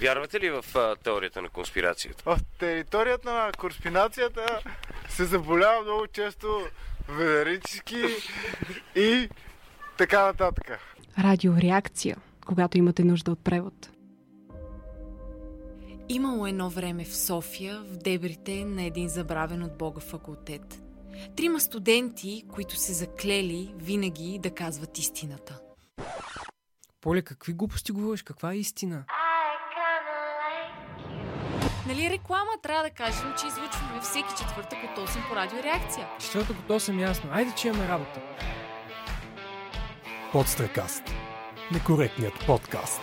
Вярвате 0.00 0.40
ли 0.40 0.50
в 0.50 0.64
а, 0.74 0.96
теорията 0.96 1.42
на 1.42 1.48
конспирацията? 1.48 2.22
В 2.26 2.38
територията 2.58 3.32
на 3.32 3.52
конспирацията 3.58 4.60
се 5.08 5.24
заболява 5.24 5.82
много 5.82 6.06
често 6.06 6.60
ведерически 7.08 8.04
и 8.96 9.28
така 9.98 10.22
нататък. 10.22 10.78
Радиореакция, 11.18 12.16
когато 12.46 12.78
имате 12.78 13.04
нужда 13.04 13.30
от 13.32 13.44
превод. 13.44 13.90
Имало 16.08 16.46
едно 16.46 16.70
време 16.70 17.04
в 17.04 17.16
София, 17.16 17.80
в 17.80 17.96
дебрите 17.96 18.64
на 18.64 18.82
един 18.82 19.08
забравен 19.08 19.62
от 19.62 19.78
Бога 19.78 20.00
факултет. 20.00 20.82
Трима 21.36 21.60
студенти, 21.60 22.44
които 22.52 22.76
се 22.76 22.92
заклели 22.92 23.74
винаги 23.76 24.38
да 24.42 24.54
казват 24.54 24.98
истината. 24.98 25.60
Поле, 27.00 27.22
какви 27.22 27.52
глупости 27.52 27.92
говориш? 27.92 28.22
Каква 28.22 28.52
е 28.52 28.56
истина? 28.56 29.04
Нали 31.90 32.10
реклама 32.10 32.50
трябва 32.62 32.82
да 32.82 32.90
кажем, 32.90 33.32
че 33.40 33.46
излъчваме 33.46 34.00
всеки 34.02 34.28
четвъртък 34.38 34.78
от 34.84 35.08
8 35.08 35.28
по 35.28 35.36
радиореакция. 35.36 36.06
Четвъртък 36.20 36.56
от 36.58 36.80
8 36.80 37.00
ясно. 37.00 37.30
Айде, 37.32 37.50
че 37.56 37.68
имаме 37.68 37.88
работа. 37.88 38.20
Подстрекаст. 40.32 41.02
Некоректният 41.72 42.34
подкаст. 42.46 43.00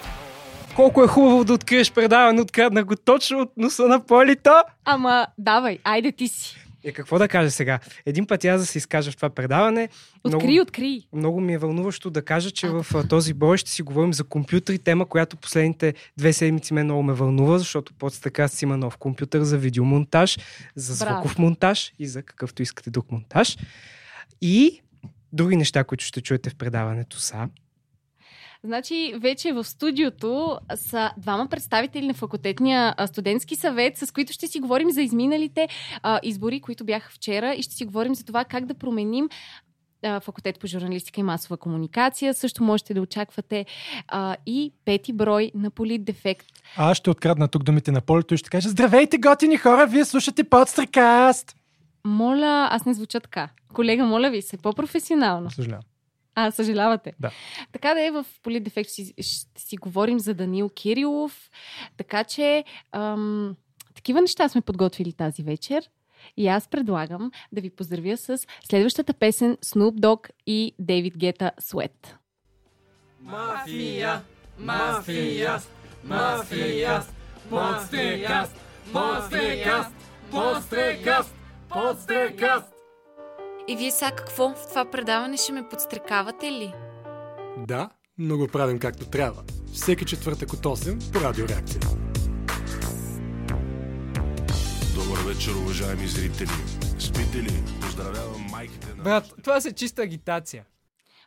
Колко 0.76 1.04
е 1.04 1.08
хубаво 1.08 1.44
да 1.44 1.54
откриеш 1.54 1.92
предаване, 1.92 2.42
открадна 2.42 2.84
го 2.84 2.96
точно 2.96 3.40
от 3.40 3.58
носа 3.58 3.88
на 3.88 4.00
Полито. 4.00 4.64
Ама, 4.86 5.28
давай, 5.38 5.80
айде 5.84 6.12
ти 6.12 6.28
си. 6.28 6.67
Е, 6.84 6.92
какво 6.92 7.20
да 7.20 7.28
кажа 7.28 7.52
сега? 7.52 7.80
Един 8.06 8.28
път 8.28 8.46
аз 8.46 8.62
да 8.62 8.66
се 8.66 8.78
изкажа 8.78 9.12
в 9.12 9.16
това 9.16 9.30
предаване. 9.30 9.90
Откри, 10.24 10.48
много, 10.48 10.62
откри. 10.62 11.08
много 11.14 11.42
ми 11.42 11.54
е 11.54 11.58
вълнуващо 11.58 12.10
да 12.10 12.22
кажа, 12.22 12.52
че 12.52 12.70
в 12.70 12.86
а, 12.96 13.08
този 13.08 13.34
бой 13.34 13.58
ще 13.58 13.72
си 13.72 13.82
говорим 13.82 14.14
за 14.14 14.24
компютри, 14.24 14.80
тема, 14.80 15.06
която 15.06 15.38
последните 15.38 15.94
две 16.18 16.34
седмици 16.34 16.74
мен 16.74 16.86
много 16.86 17.04
ме 17.04 17.14
вълнува, 17.14 17.58
защото 17.58 17.94
под 17.94 18.22
така 18.22 18.48
си 18.48 18.66
има 18.66 18.78
нов 18.78 18.98
компютър 18.98 19.44
за 19.44 19.58
видеомонтаж, 19.58 20.38
за 20.76 20.94
звуков 20.94 21.36
Браво. 21.36 21.42
монтаж 21.42 21.94
и 22.00 22.08
за 22.08 22.24
какъвто 22.24 22.62
искате 22.62 22.90
друг 22.90 23.12
монтаж. 23.12 23.58
И 24.42 24.82
други 25.34 25.56
неща, 25.56 25.84
които 25.84 26.04
ще 26.04 26.22
чуете 26.22 26.50
в 26.50 26.56
предаването 26.56 27.20
са. 27.20 27.50
Значи, 28.64 29.14
вече 29.18 29.54
в 29.54 29.64
студиото 29.64 30.60
са 30.76 31.12
двама 31.18 31.48
представители 31.48 32.08
на 32.08 32.14
факултетния 32.14 32.96
студентски 33.08 33.56
съвет, 33.56 33.98
с 33.98 34.12
които 34.12 34.34
ще 34.34 34.48
си 34.48 34.60
говорим 34.60 34.92
за 34.92 35.02
изминалите 35.02 35.68
а, 36.04 36.20
избори, 36.24 36.62
които 36.62 36.86
бяха 36.86 37.12
вчера 37.12 37.54
и 37.54 37.64
ще 37.64 37.76
си 37.76 37.86
говорим 37.86 38.16
за 38.16 38.26
това 38.26 38.44
как 38.44 38.66
да 38.66 38.74
променим 38.74 39.30
факултет 40.22 40.60
по 40.60 40.68
журналистика 40.68 41.20
и 41.20 41.24
масова 41.24 41.58
комуникация. 41.58 42.34
Също 42.34 42.64
можете 42.64 42.94
да 42.94 43.02
очаквате 43.02 43.66
а, 44.08 44.36
и 44.46 44.74
пети 44.86 45.14
брой 45.14 45.52
на 45.56 45.72
политдефект. 45.72 46.48
А 46.78 46.92
аз 46.92 46.98
ще 46.98 47.10
открадна 47.10 47.48
тук 47.48 47.64
думите 47.64 47.92
на 47.92 48.02
полето 48.02 48.34
и 48.34 48.38
ще 48.38 48.50
кажа 48.50 48.70
Здравейте, 48.70 49.18
готини 49.18 49.58
хора, 49.58 49.88
вие 49.88 50.06
слушате 50.06 50.44
Подстрекаст! 50.44 51.56
Моля, 52.06 52.68
аз 52.72 52.86
не 52.86 52.94
звуча 52.94 53.20
така. 53.20 53.50
Колега, 53.74 54.06
моля 54.06 54.30
ви 54.30 54.42
се, 54.42 54.58
по-професионално. 54.58 55.52
Съжалявам. 55.52 55.84
А, 56.40 56.52
съжалявате. 56.52 57.14
Да. 57.20 57.32
Така 57.72 57.94
да 57.94 58.06
е, 58.06 58.12
в 58.12 58.26
Политдефект 58.44 58.90
ще, 58.90 59.04
ще 59.04 59.62
си 59.62 59.78
говорим 59.78 60.20
за 60.20 60.34
Данил 60.34 60.70
Кирилов. 60.70 61.50
Така 61.98 62.24
че, 62.24 62.64
ам, 62.92 63.56
такива 63.96 64.22
неща 64.22 64.50
сме 64.50 64.62
подготвили 64.62 65.14
тази 65.14 65.44
вечер. 65.44 65.90
И 66.38 66.48
аз 66.48 66.68
предлагам 66.68 67.32
да 67.52 67.62
ви 67.62 67.70
поздравя 67.70 68.18
с 68.18 68.38
следващата 68.70 69.14
песен 69.14 69.58
Snoop 69.66 70.00
Dogg 70.00 70.30
и 70.48 70.74
Дейвид 70.80 71.18
Гета 71.18 71.52
Sweat. 71.62 72.08
Мафия, 73.22 74.22
мафия, 74.60 75.60
мафия, 76.04 77.02
подстрекаст, 77.50 78.56
подстрекаст, 78.92 79.94
подстрекаст, 80.32 81.36
подстрекаст. 81.70 82.77
И 83.70 83.76
вие 83.76 83.92
сега 83.92 84.12
какво? 84.12 84.50
В 84.50 84.68
това 84.70 84.92
предаване 84.92 85.38
ще 85.38 85.52
ме 85.52 85.70
подстрекавате 85.70 86.52
ли? 86.52 86.74
Да, 87.58 87.90
но 88.18 88.38
го 88.38 88.48
правим 88.48 88.80
както 88.80 89.06
трябва. 89.06 89.44
Всеки 89.74 90.06
четвъртък 90.06 90.54
от 90.54 90.60
8 90.60 91.14
по 91.14 91.20
радиореакция. 91.20 91.82
Добър 94.96 95.34
вечер, 95.34 95.52
уважаеми 95.52 96.08
зрители. 96.08 96.50
Спите 97.00 97.38
ли? 97.38 97.64
Поздравявам 97.82 98.42
майките 98.52 98.88
на... 98.98 99.04
Брат, 99.04 99.34
това 99.44 99.62
са 99.62 99.72
чиста 99.72 100.02
агитация. 100.02 100.66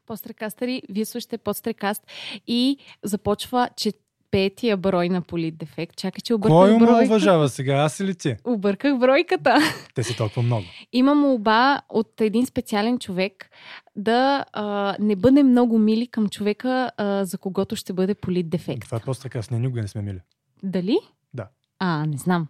Пострекастъри, 0.06 0.82
вие 0.88 1.04
слушате 1.04 1.38
Подстрекаст 1.38 2.02
и 2.46 2.78
започва 3.02 3.68
че 3.76 3.92
петия 4.30 4.76
брой 4.76 5.08
на 5.08 5.22
Политдефект. 5.22 5.96
Чакай, 5.96 6.20
че 6.24 6.34
обърках 6.34 6.56
Кой 6.56 6.72
ме 6.72 6.78
бройката. 6.78 7.04
уважава 7.04 7.48
сега, 7.48 7.74
аз 7.74 8.00
или 8.00 8.14
ти? 8.14 8.36
Обърках 8.44 8.98
бройката. 8.98 9.56
Те 9.94 10.02
са 10.02 10.16
толкова 10.16 10.42
много. 10.42 10.64
Има 10.92 11.14
молба 11.14 11.80
от 11.88 12.20
един 12.20 12.46
специален 12.46 12.98
човек 12.98 13.50
да 13.96 14.44
а, 14.52 14.96
не 15.00 15.16
бъде 15.16 15.42
много 15.42 15.78
мили 15.78 16.06
към 16.06 16.28
човека, 16.28 16.90
а, 16.96 17.24
за 17.24 17.38
когото 17.38 17.76
ще 17.76 17.92
бъде 17.92 18.14
политдефект. 18.14 18.80
Това 18.82 18.96
е 18.98 19.00
Подстрекаст, 19.00 19.50
не 19.50 19.58
никога 19.58 19.82
не 19.82 19.88
сме 19.88 20.02
мили. 20.02 20.20
Дали? 20.62 20.98
Да. 21.34 21.46
А, 21.78 22.06
не 22.06 22.16
знам. 22.16 22.46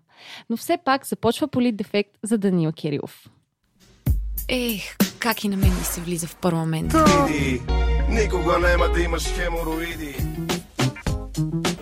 Но 0.51 0.57
все 0.57 0.79
пак 0.85 1.07
започва 1.07 1.49
политдефект 1.49 2.11
за 2.23 2.39
Данил 2.39 2.73
Кирилов. 2.73 3.31
Ех, 4.49 4.97
как 5.19 5.45
и 5.45 5.49
на 5.49 5.57
мен 5.57 5.69
ми 5.69 5.85
се 5.85 6.01
влиза 6.01 6.27
в 6.27 6.37
парламент. 6.37 6.93
Иди, 7.31 7.61
Никога 8.11 8.59
няма 8.59 8.89
да 8.89 9.01
имаш 9.01 9.25
хемороиди. 9.25 10.17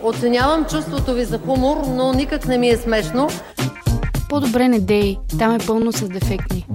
Оценявам 0.03 0.65
чувството 0.65 1.15
ви 1.15 1.25
за 1.25 1.39
хумор, 1.39 1.77
но 1.89 2.13
никак 2.13 2.47
не 2.47 2.59
ми 2.59 2.69
е 2.69 2.77
смешно. 2.77 3.29
По-добре 4.29 4.69
не 4.69 4.81
дей, 4.81 5.17
там 5.39 5.55
е 5.55 5.59
пълно 5.67 5.93
с 5.93 6.09
дефектни. 6.09 6.67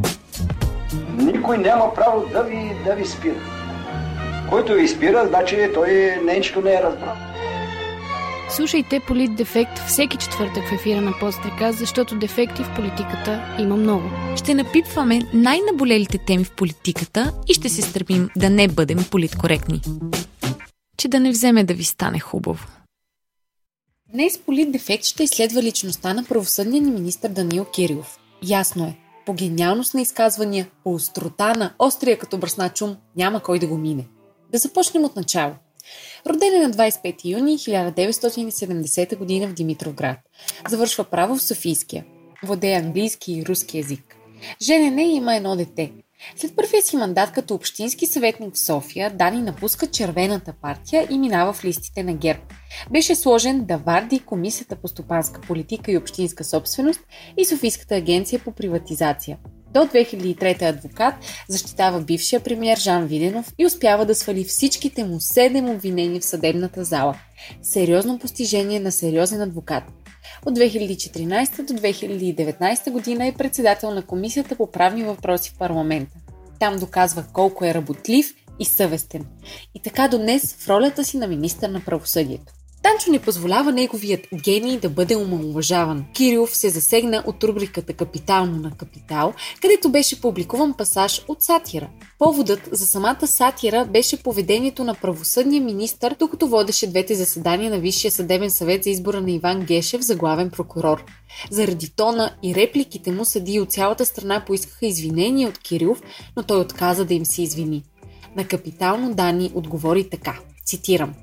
Никой 1.18 1.58
няма 1.58 1.94
право 1.94 2.26
да 2.34 2.44
ви, 2.44 2.72
да 2.86 2.96
ви 2.96 3.06
спира. 3.06 3.36
Който 4.50 4.74
ви 4.74 4.88
спира, 4.88 5.26
значи 5.28 5.70
той 5.74 6.20
нещо 6.26 6.62
не 6.62 6.74
е 6.74 6.82
разбрал. 6.84 7.16
Слушайте 8.50 9.00
Политдефект 9.08 9.80
всеки 9.80 10.18
четвъртък 10.18 10.64
в 10.70 10.74
ефира 10.74 11.02
на 11.02 11.14
Подстрека, 11.20 11.72
защото 11.72 12.16
дефекти 12.16 12.64
в 12.64 12.76
политиката 12.76 13.56
има 13.60 13.76
много. 13.76 14.04
Ще 14.36 14.54
напипваме 14.54 15.22
най-наболелите 15.34 16.18
теми 16.18 16.44
в 16.44 16.52
политиката 16.52 17.34
и 17.48 17.54
ще 17.54 17.70
се 17.70 17.82
стремим 17.82 18.30
да 18.38 18.50
не 18.50 18.68
бъдем 18.68 19.06
политкоректни. 19.12 19.82
Че 20.98 21.08
да 21.08 21.20
не 21.20 21.30
вземе 21.30 21.64
да 21.64 21.74
ви 21.74 21.84
стане 21.84 22.20
хубаво. 22.20 22.68
Днес 24.14 24.38
Политдефект 24.38 25.04
ще 25.04 25.24
изследва 25.24 25.62
личността 25.62 26.14
на 26.14 26.24
правосъдния 26.24 26.82
ни 26.82 26.92
министр 26.92 27.30
Данил 27.30 27.66
Кирилов. 27.66 28.20
Ясно 28.44 28.86
е, 28.86 28.98
по 29.26 29.34
гениалност 29.34 29.94
на 29.94 30.02
изказвания, 30.02 30.68
по 30.84 30.94
острота 30.94 31.54
на 31.54 31.74
острия 31.80 32.20
като 32.20 32.38
бръсна 32.38 32.70
чум, 32.70 32.96
няма 33.16 33.40
кой 33.40 33.60
да 33.60 33.68
го 33.68 33.78
мине. 33.78 34.08
Да 34.52 34.58
започнем 34.58 35.04
от 35.04 35.16
начало. 35.16 35.54
Роден 36.28 36.62
е 36.62 36.68
на 36.68 36.74
25 36.74 37.26
юни 37.26 37.58
1970 37.58 39.10
г. 39.10 39.48
в 39.48 39.54
Димитровград. 39.54 40.18
Завършва 40.70 41.04
право 41.04 41.36
в 41.36 41.44
Софийския. 41.44 42.06
Владее 42.44 42.76
английски 42.76 43.34
и 43.34 43.46
руски 43.46 43.78
язик. 43.78 44.16
Женен 44.62 44.98
е 44.98 45.04
и 45.04 45.16
има 45.16 45.36
едно 45.36 45.56
дете. 45.56 45.92
След 46.36 46.56
първия 46.56 46.82
си 46.82 46.98
мандат 46.98 47.32
като 47.32 47.54
общински 47.54 48.08
съветник 48.08 48.56
в 48.56 48.60
София, 48.60 49.10
Дани 49.10 49.42
напуска 49.42 49.88
червената 49.88 50.54
партия 50.62 51.08
и 51.10 51.18
минава 51.18 51.54
в 51.54 51.66
листите 51.66 52.04
на 52.04 52.14
ГЕРБ. 52.14 52.42
Беше 52.92 53.16
сложен 53.16 53.66
да 53.66 53.78
варди 53.78 54.20
Комисията 54.20 54.76
по 54.76 54.88
стопанска 54.88 55.42
политика 55.42 55.92
и 55.92 55.98
общинска 55.98 56.44
собственост 56.44 57.00
и 57.38 57.46
Софийската 57.46 57.96
агенция 57.96 58.40
по 58.40 58.52
приватизация. 58.52 59.38
До 59.74 59.80
2003 59.80 60.62
адвокат 60.62 61.16
защитава 61.50 62.00
бившия 62.00 62.40
премьер 62.40 62.78
Жан 62.78 63.06
Виденов 63.06 63.54
и 63.58 63.66
успява 63.66 64.06
да 64.06 64.16
свали 64.16 64.44
всичките 64.44 65.04
му 65.04 65.16
7 65.16 65.76
обвинения 65.76 66.22
в 66.22 66.26
съдебната 66.26 66.84
зала. 66.84 67.16
Сериозно 67.62 68.20
постижение 68.20 68.80
на 68.80 68.92
сериозен 68.92 69.42
адвокат. 69.42 69.84
От 70.46 70.58
2014 70.58 71.66
до 71.66 71.74
2019 71.74 72.92
година 72.92 73.28
е 73.28 73.34
председател 73.34 73.92
на 73.92 74.02
Комисията 74.02 74.56
по 74.56 74.72
правни 74.72 75.04
въпроси 75.04 75.52
в 75.56 75.58
парламента. 75.58 76.16
Там 76.60 76.76
доказва 76.76 77.26
колко 77.34 77.66
е 77.66 77.74
работлив 77.74 78.34
и 78.60 78.66
съвестен. 78.66 79.26
И 79.76 79.82
така 79.82 80.08
до 80.08 80.18
днес 80.18 80.56
в 80.56 80.70
ролята 80.70 81.04
си 81.04 81.18
на 81.18 81.28
министър 81.28 81.70
на 81.70 81.82
правосъдието. 81.82 82.54
Танчо 82.84 83.12
не 83.12 83.20
позволява 83.20 83.72
неговият 83.72 84.28
гений 84.34 84.80
да 84.80 84.90
бъде 84.90 85.16
омалуважаван. 85.16 86.06
Кирилов 86.14 86.56
се 86.56 86.70
засегна 86.70 87.24
от 87.28 87.44
рубриката 87.44 87.94
Капитално 87.94 88.58
на 88.58 88.72
Капитал, 88.72 89.34
където 89.62 89.90
беше 89.90 90.22
публикуван 90.22 90.74
пасаж 90.74 91.22
от 91.28 91.42
сатира. 91.42 91.90
Поводът 92.20 92.70
за 92.72 92.88
самата 92.88 93.28
сатира 93.28 93.86
беше 93.86 94.24
поведението 94.24 94.84
на 94.84 94.96
правосъдния 94.96 95.62
министър, 95.62 96.16
докато 96.20 96.48
водеше 96.48 96.88
двете 96.88 97.16
заседания 97.16 97.72
на 97.72 97.80
Висшия 97.80 98.12
съдебен 98.12 98.52
съвет 98.52 98.84
за 98.84 98.90
избора 98.90 99.22
на 99.22 99.32
Иван 99.32 99.66
Гешев 99.66 100.02
за 100.02 100.16
главен 100.16 100.50
прокурор. 100.50 101.06
Заради 101.52 101.90
тона 101.90 102.36
и 102.44 102.56
репликите 102.56 103.12
му 103.12 103.26
съдии 103.26 103.60
от 103.60 103.72
цялата 103.72 104.06
страна 104.06 104.44
поискаха 104.46 104.86
извинения 104.86 105.50
от 105.50 105.58
Кирилов, 105.58 106.02
но 106.38 106.44
той 106.44 106.60
отказа 106.60 107.06
да 107.06 107.14
им 107.14 107.26
се 107.26 107.42
извини. 107.42 107.84
На 108.36 108.48
Капитално 108.48 109.14
Дани 109.14 109.52
отговори 109.56 110.10
така, 110.10 110.40
цитирам. 110.66 111.14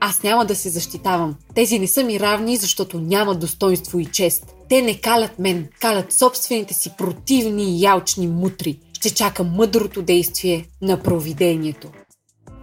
Аз 0.00 0.22
няма 0.22 0.46
да 0.46 0.56
се 0.56 0.70
защитавам. 0.70 1.36
Тези 1.54 1.78
не 1.78 1.86
са 1.86 2.04
ми 2.04 2.20
равни, 2.20 2.56
защото 2.56 3.00
няма 3.00 3.34
достоинство 3.34 3.98
и 3.98 4.06
чест. 4.06 4.54
Те 4.68 4.82
не 4.82 5.00
калят 5.00 5.38
мен, 5.38 5.68
калят 5.80 6.12
собствените 6.12 6.74
си 6.74 6.90
противни 6.98 7.76
и 7.76 7.80
ялчни 7.80 8.28
мутри. 8.28 8.80
Ще 8.92 9.14
чакам 9.14 9.50
мъдрото 9.50 10.02
действие 10.02 10.66
на 10.82 11.02
провидението. 11.02 11.88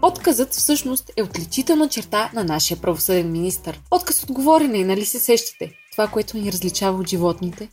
Отказът 0.02 0.54
всъщност 0.54 1.12
е 1.18 1.24
отличителна 1.24 1.90
черта 1.90 2.32
на 2.34 2.44
нашия 2.44 2.78
правосъден 2.78 3.32
министр. 3.32 3.74
Отказ 3.92 4.24
от 4.24 4.32
говорене, 4.32 4.84
нали 4.84 5.06
се 5.06 5.20
сещате? 5.20 5.72
Това, 5.92 6.08
което 6.08 6.38
ни 6.38 6.52
различава 6.52 7.00
от 7.00 7.10
животните. 7.10 7.70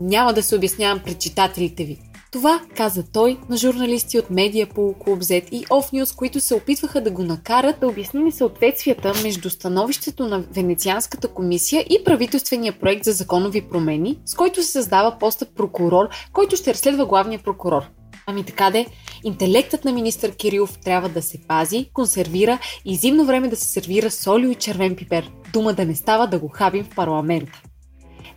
Няма 0.00 0.32
да 0.32 0.42
се 0.42 0.56
обяснявам 0.56 1.00
пред 1.04 1.20
читателите 1.20 1.84
ви. 1.84 1.98
Това 2.34 2.60
каза 2.76 3.04
той 3.12 3.38
на 3.48 3.56
журналисти 3.56 4.18
от 4.18 4.30
Медиа 4.30 4.66
по 4.66 4.94
Клуб 4.98 5.20
Z 5.20 5.48
и 5.50 5.66
Off 5.66 5.92
News, 5.92 6.16
които 6.16 6.40
се 6.40 6.54
опитваха 6.54 7.00
да 7.00 7.10
го 7.10 7.22
накарат 7.22 7.80
да 7.80 7.88
обясни 7.88 8.24
несъответствията 8.24 9.12
между 9.22 9.50
становището 9.50 10.28
на 10.28 10.38
Венецианската 10.40 11.28
комисия 11.28 11.80
и 11.90 12.04
правителствения 12.04 12.78
проект 12.80 13.04
за 13.04 13.12
законови 13.12 13.68
промени, 13.68 14.18
с 14.24 14.34
който 14.34 14.62
се 14.62 14.72
създава 14.72 15.18
поста 15.18 15.46
прокурор, 15.46 16.08
който 16.32 16.56
ще 16.56 16.74
разследва 16.74 17.06
главния 17.06 17.40
прокурор. 17.42 17.82
Ами 18.26 18.44
така 18.44 18.70
де, 18.70 18.86
интелектът 19.24 19.84
на 19.84 19.92
министър 19.92 20.36
Кирилов 20.36 20.78
трябва 20.84 21.08
да 21.08 21.22
се 21.22 21.38
пази, 21.48 21.90
консервира 21.92 22.58
и 22.84 22.96
зимно 22.96 23.24
време 23.24 23.48
да 23.48 23.56
се 23.56 23.68
сервира 23.68 24.10
солио 24.10 24.50
и 24.50 24.54
червен 24.54 24.96
пипер. 24.96 25.30
Дума 25.52 25.72
да 25.72 25.84
не 25.84 25.94
става 25.94 26.26
да 26.26 26.38
го 26.38 26.48
хабим 26.48 26.84
в 26.84 26.94
парламента. 26.94 27.62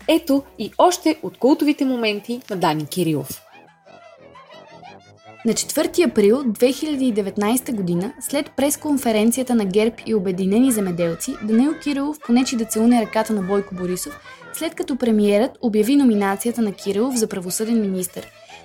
Ето 0.08 0.44
и 0.60 0.72
още 0.78 1.20
от 1.24 1.38
култовите 1.38 1.86
моменти 1.86 2.42
на 2.50 2.56
Дани 2.56 2.86
Кирилов. 2.86 3.47
На 5.48 5.54
4 5.54 6.10
април 6.10 6.44
2019 6.44 7.76
година, 7.76 8.14
след 8.20 8.52
пресконференцията 8.52 9.56
на 9.56 9.66
ГЕРБ 9.66 9.96
и 10.06 10.16
Обединени 10.16 10.72
земеделци, 10.72 11.34
Данил 11.44 11.74
Кирилов 11.84 12.18
понечи 12.26 12.56
да 12.56 12.66
целуне 12.66 13.02
ръката 13.02 13.34
на 13.34 13.42
Бойко 13.42 13.76
Борисов, 13.76 14.20
след 14.54 14.76
като 14.76 14.96
премиерът 14.96 15.58
обяви 15.62 15.96
номинацията 15.96 16.62
на 16.62 16.72
Кирилов 16.72 17.16
за 17.16 17.28
правосъден 17.28 17.82
министр. 17.82 18.22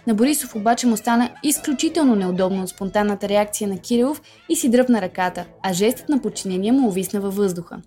На 0.07 0.15
Борисов 0.15 0.57
обаче 0.57 0.87
му 0.87 0.97
стана 0.97 1.31
изключително 1.43 2.15
неудобно 2.15 2.63
от 2.63 2.69
спонтанната 2.69 3.29
реакция 3.29 3.69
на 3.69 3.79
Кирилов 3.79 4.23
и 4.49 4.57
си 4.57 4.71
дръпна 4.71 5.01
ръката, 5.01 5.45
а 5.63 5.73
жестът 5.73 6.09
на 6.09 6.23
подчинение 6.23 6.73
му 6.73 6.89
увисна 6.89 7.21
във 7.21 7.37
въздуха. 7.37 7.81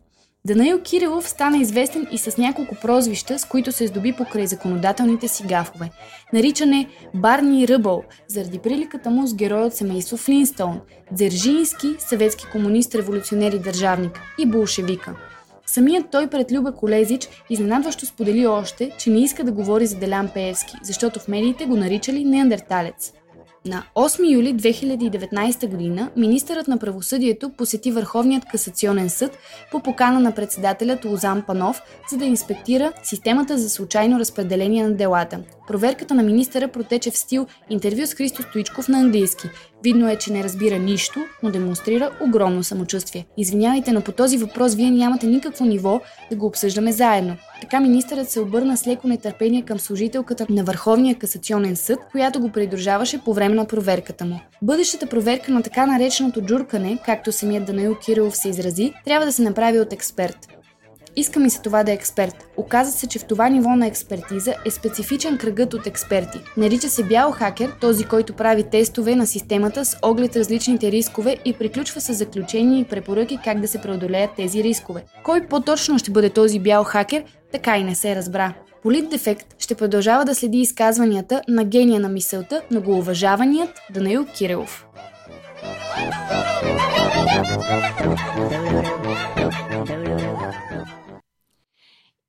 Данаил 0.46 0.82
Кирилов 0.82 1.30
стана 1.30 1.58
известен 1.58 2.08
и 2.12 2.18
с 2.18 2.38
няколко 2.38 2.76
прозвища, 2.76 3.40
с 3.40 3.46
които 3.46 3.72
се 3.72 3.88
здоби 3.88 4.14
покрай 4.14 4.48
законодателните 4.48 5.28
си 5.28 5.44
гафове. 5.44 5.90
Наричане 6.34 6.88
Барни 7.14 7.68
Ръбъл, 7.68 8.04
заради 8.28 8.60
приликата 8.60 9.10
му 9.10 9.28
с 9.28 9.36
героя 9.36 9.66
от 9.66 9.74
семейство 9.74 10.18
Флинстоун, 10.18 10.82
Дзержински, 11.12 11.88
съветски 12.00 12.46
комунист, 12.52 12.96
революционер 12.96 13.52
и 13.52 13.60
държавник 13.60 14.20
и 14.40 14.46
болшевика. 14.46 15.16
Самият 15.66 16.06
той 16.12 16.28
пред 16.28 16.52
Люба 16.52 16.72
Колезич 16.72 17.30
изненадващо 17.50 18.06
сподели 18.06 18.48
още, 18.48 18.92
че 19.00 19.10
не 19.10 19.24
иска 19.24 19.44
да 19.44 19.52
говори 19.52 19.86
за 19.86 19.96
Делян 19.96 20.30
Пеевски, 20.34 20.74
защото 20.84 21.20
в 21.20 21.28
медиите 21.28 21.66
го 21.66 21.76
наричали 21.76 22.26
неандерталец. 22.26 23.14
На 23.66 23.84
8 23.96 24.34
юли 24.34 24.56
2019 24.56 25.68
година 25.70 26.10
министърът 26.16 26.68
на 26.68 26.78
правосъдието 26.78 27.50
посети 27.50 27.92
Върховният 27.92 28.46
касационен 28.46 29.10
съд 29.10 29.38
по 29.72 29.84
покана 29.84 30.20
на 30.20 30.32
председателят 30.32 31.06
Лозан 31.06 31.44
Панов, 31.48 31.82
за 32.12 32.18
да 32.18 32.26
инспектира 32.26 32.94
системата 33.04 33.58
за 33.58 33.70
случайно 33.70 34.20
разпределение 34.20 34.84
на 34.84 34.96
делата. 34.96 35.40
Проверката 35.68 36.14
на 36.14 36.24
министъра 36.24 36.68
протече 36.68 37.12
в 37.12 37.18
стил 37.18 37.48
интервю 37.70 38.06
с 38.06 38.14
Христо 38.14 38.44
Стоичков 38.44 38.88
на 38.88 39.00
английски. 39.00 39.50
Видно 39.86 40.10
е, 40.10 40.16
че 40.16 40.34
не 40.34 40.44
разбира 40.44 40.80
нищо, 40.80 41.20
но 41.44 41.52
демонстрира 41.52 42.12
огромно 42.22 42.64
самочувствие. 42.64 43.26
Извинявайте, 43.38 43.92
но 43.92 44.02
по 44.02 44.12
този 44.12 44.38
въпрос 44.38 44.76
вие 44.76 44.92
нямате 44.92 45.28
никакво 45.28 45.66
ниво 45.66 46.02
да 46.30 46.36
го 46.36 46.46
обсъждаме 46.46 46.92
заедно. 46.92 47.38
Така 47.62 47.80
министърът 47.80 48.30
се 48.30 48.40
обърна 48.40 48.78
с 48.78 48.88
леко 48.88 49.08
нетърпение 49.08 49.62
към 49.62 49.80
служителката 49.80 50.46
на 50.50 50.64
Върховния 50.64 51.16
касационен 51.16 51.76
съд, 51.76 52.00
която 52.12 52.40
го 52.40 52.52
придружаваше 52.52 53.24
по 53.26 53.34
време 53.34 53.56
на 53.56 53.66
проверката 53.66 54.26
му. 54.26 54.40
Бъдещата 54.62 55.08
проверка 55.08 55.52
на 55.52 55.64
така 55.64 55.86
нареченото 55.86 56.42
джуркане, 56.42 56.98
както 57.06 57.32
самият 57.32 57.66
Данаил 57.66 57.96
Кирилов 58.06 58.38
се 58.38 58.50
изрази, 58.50 58.94
трябва 59.06 59.26
да 59.26 59.32
се 59.32 59.42
направи 59.42 59.80
от 59.80 59.94
експерт. 59.94 60.55
Иска 61.16 61.40
ми 61.40 61.50
се 61.50 61.62
това 61.62 61.84
да 61.84 61.92
е 61.92 61.96
експерт. 61.96 62.48
Оказва 62.58 62.92
се, 62.92 63.08
че 63.08 63.20
в 63.20 63.26
това 63.26 63.50
ниво 63.50 63.70
на 63.70 63.88
експертиза 63.88 64.54
е 64.66 64.72
специфичен 64.72 65.38
кръгът 65.38 65.74
от 65.74 65.88
експерти. 65.88 66.40
Нарича 66.58 66.90
се 66.90 67.04
бял 67.04 67.32
хакер, 67.32 67.72
този, 67.82 68.04
който 68.06 68.34
прави 68.34 68.64
тестове 68.64 69.16
на 69.16 69.28
системата 69.28 69.86
с 69.86 69.98
оглед 70.02 70.36
различните 70.36 70.92
рискове 70.92 71.38
и 71.46 71.54
приключва 71.54 72.02
с 72.02 72.14
заключения 72.14 72.80
и 72.80 72.84
препоръки 72.86 73.40
как 73.44 73.60
да 73.60 73.68
се 73.68 73.82
преодолеят 73.82 74.32
тези 74.38 74.64
рискове. 74.64 75.04
Кой 75.24 75.48
по-точно 75.48 76.00
ще 76.00 76.12
бъде 76.12 76.30
този 76.30 76.60
бял 76.60 76.84
хакер, 76.84 77.24
така 77.52 77.78
и 77.78 77.84
не 77.84 77.96
се 77.96 78.16
разбра. 78.16 78.54
Политдефект 78.84 79.56
ще 79.60 79.76
продължава 79.76 80.26
да 80.26 80.36
следи 80.36 80.58
изказванията 80.58 81.42
на 81.48 81.64
гения 81.64 82.00
на 82.00 82.10
мисълта, 82.10 82.62
многоуважаваният 82.72 83.70
Данаил 83.94 84.26
Кирилов. 84.26 84.86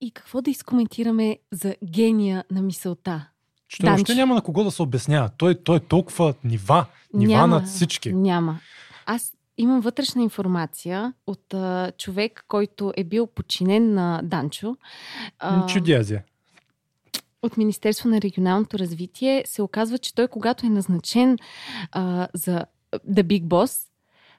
И 0.01 0.11
какво 0.11 0.43
да 0.43 0.51
изкоментираме 0.51 1.39
за 1.53 1.75
гения 1.85 2.45
на 2.51 2.63
мисълта? 2.63 3.29
Че 3.69 3.83
той 3.83 3.91
още 3.91 4.15
няма 4.15 4.35
на 4.35 4.43
кого 4.43 4.65
да 4.65 4.71
се 4.71 4.83
обяснява. 4.83 5.31
Той, 5.39 5.55
той 5.55 5.77
е 5.77 5.81
толкова 5.81 6.35
нива, 6.45 6.87
нива 7.15 7.33
няма, 7.33 7.57
над 7.57 7.67
всички. 7.67 8.13
Няма. 8.13 8.61
Аз 9.07 9.33
имам 9.59 9.81
вътрешна 9.81 10.23
информация 10.23 11.13
от 11.27 11.55
а, 11.55 11.93
човек, 11.99 12.45
който 12.49 12.93
е 12.97 13.05
бил 13.05 13.27
подчинен 13.27 13.95
на 13.95 14.21
Данчо. 14.25 14.77
А, 15.39 15.67
Чудязия. 15.67 16.25
от 17.43 17.57
Министерство 17.57 18.09
на 18.09 18.21
регионалното 18.21 18.79
развитие 18.79 19.43
се 19.47 19.63
оказва, 19.63 19.99
че 19.99 20.15
той, 20.15 20.29
когато 20.29 20.67
е 20.67 20.71
назначен 20.71 21.39
а, 21.93 22.29
за 22.35 22.65
The 22.93 23.23
Big 23.23 23.43
Boss, 23.43 23.89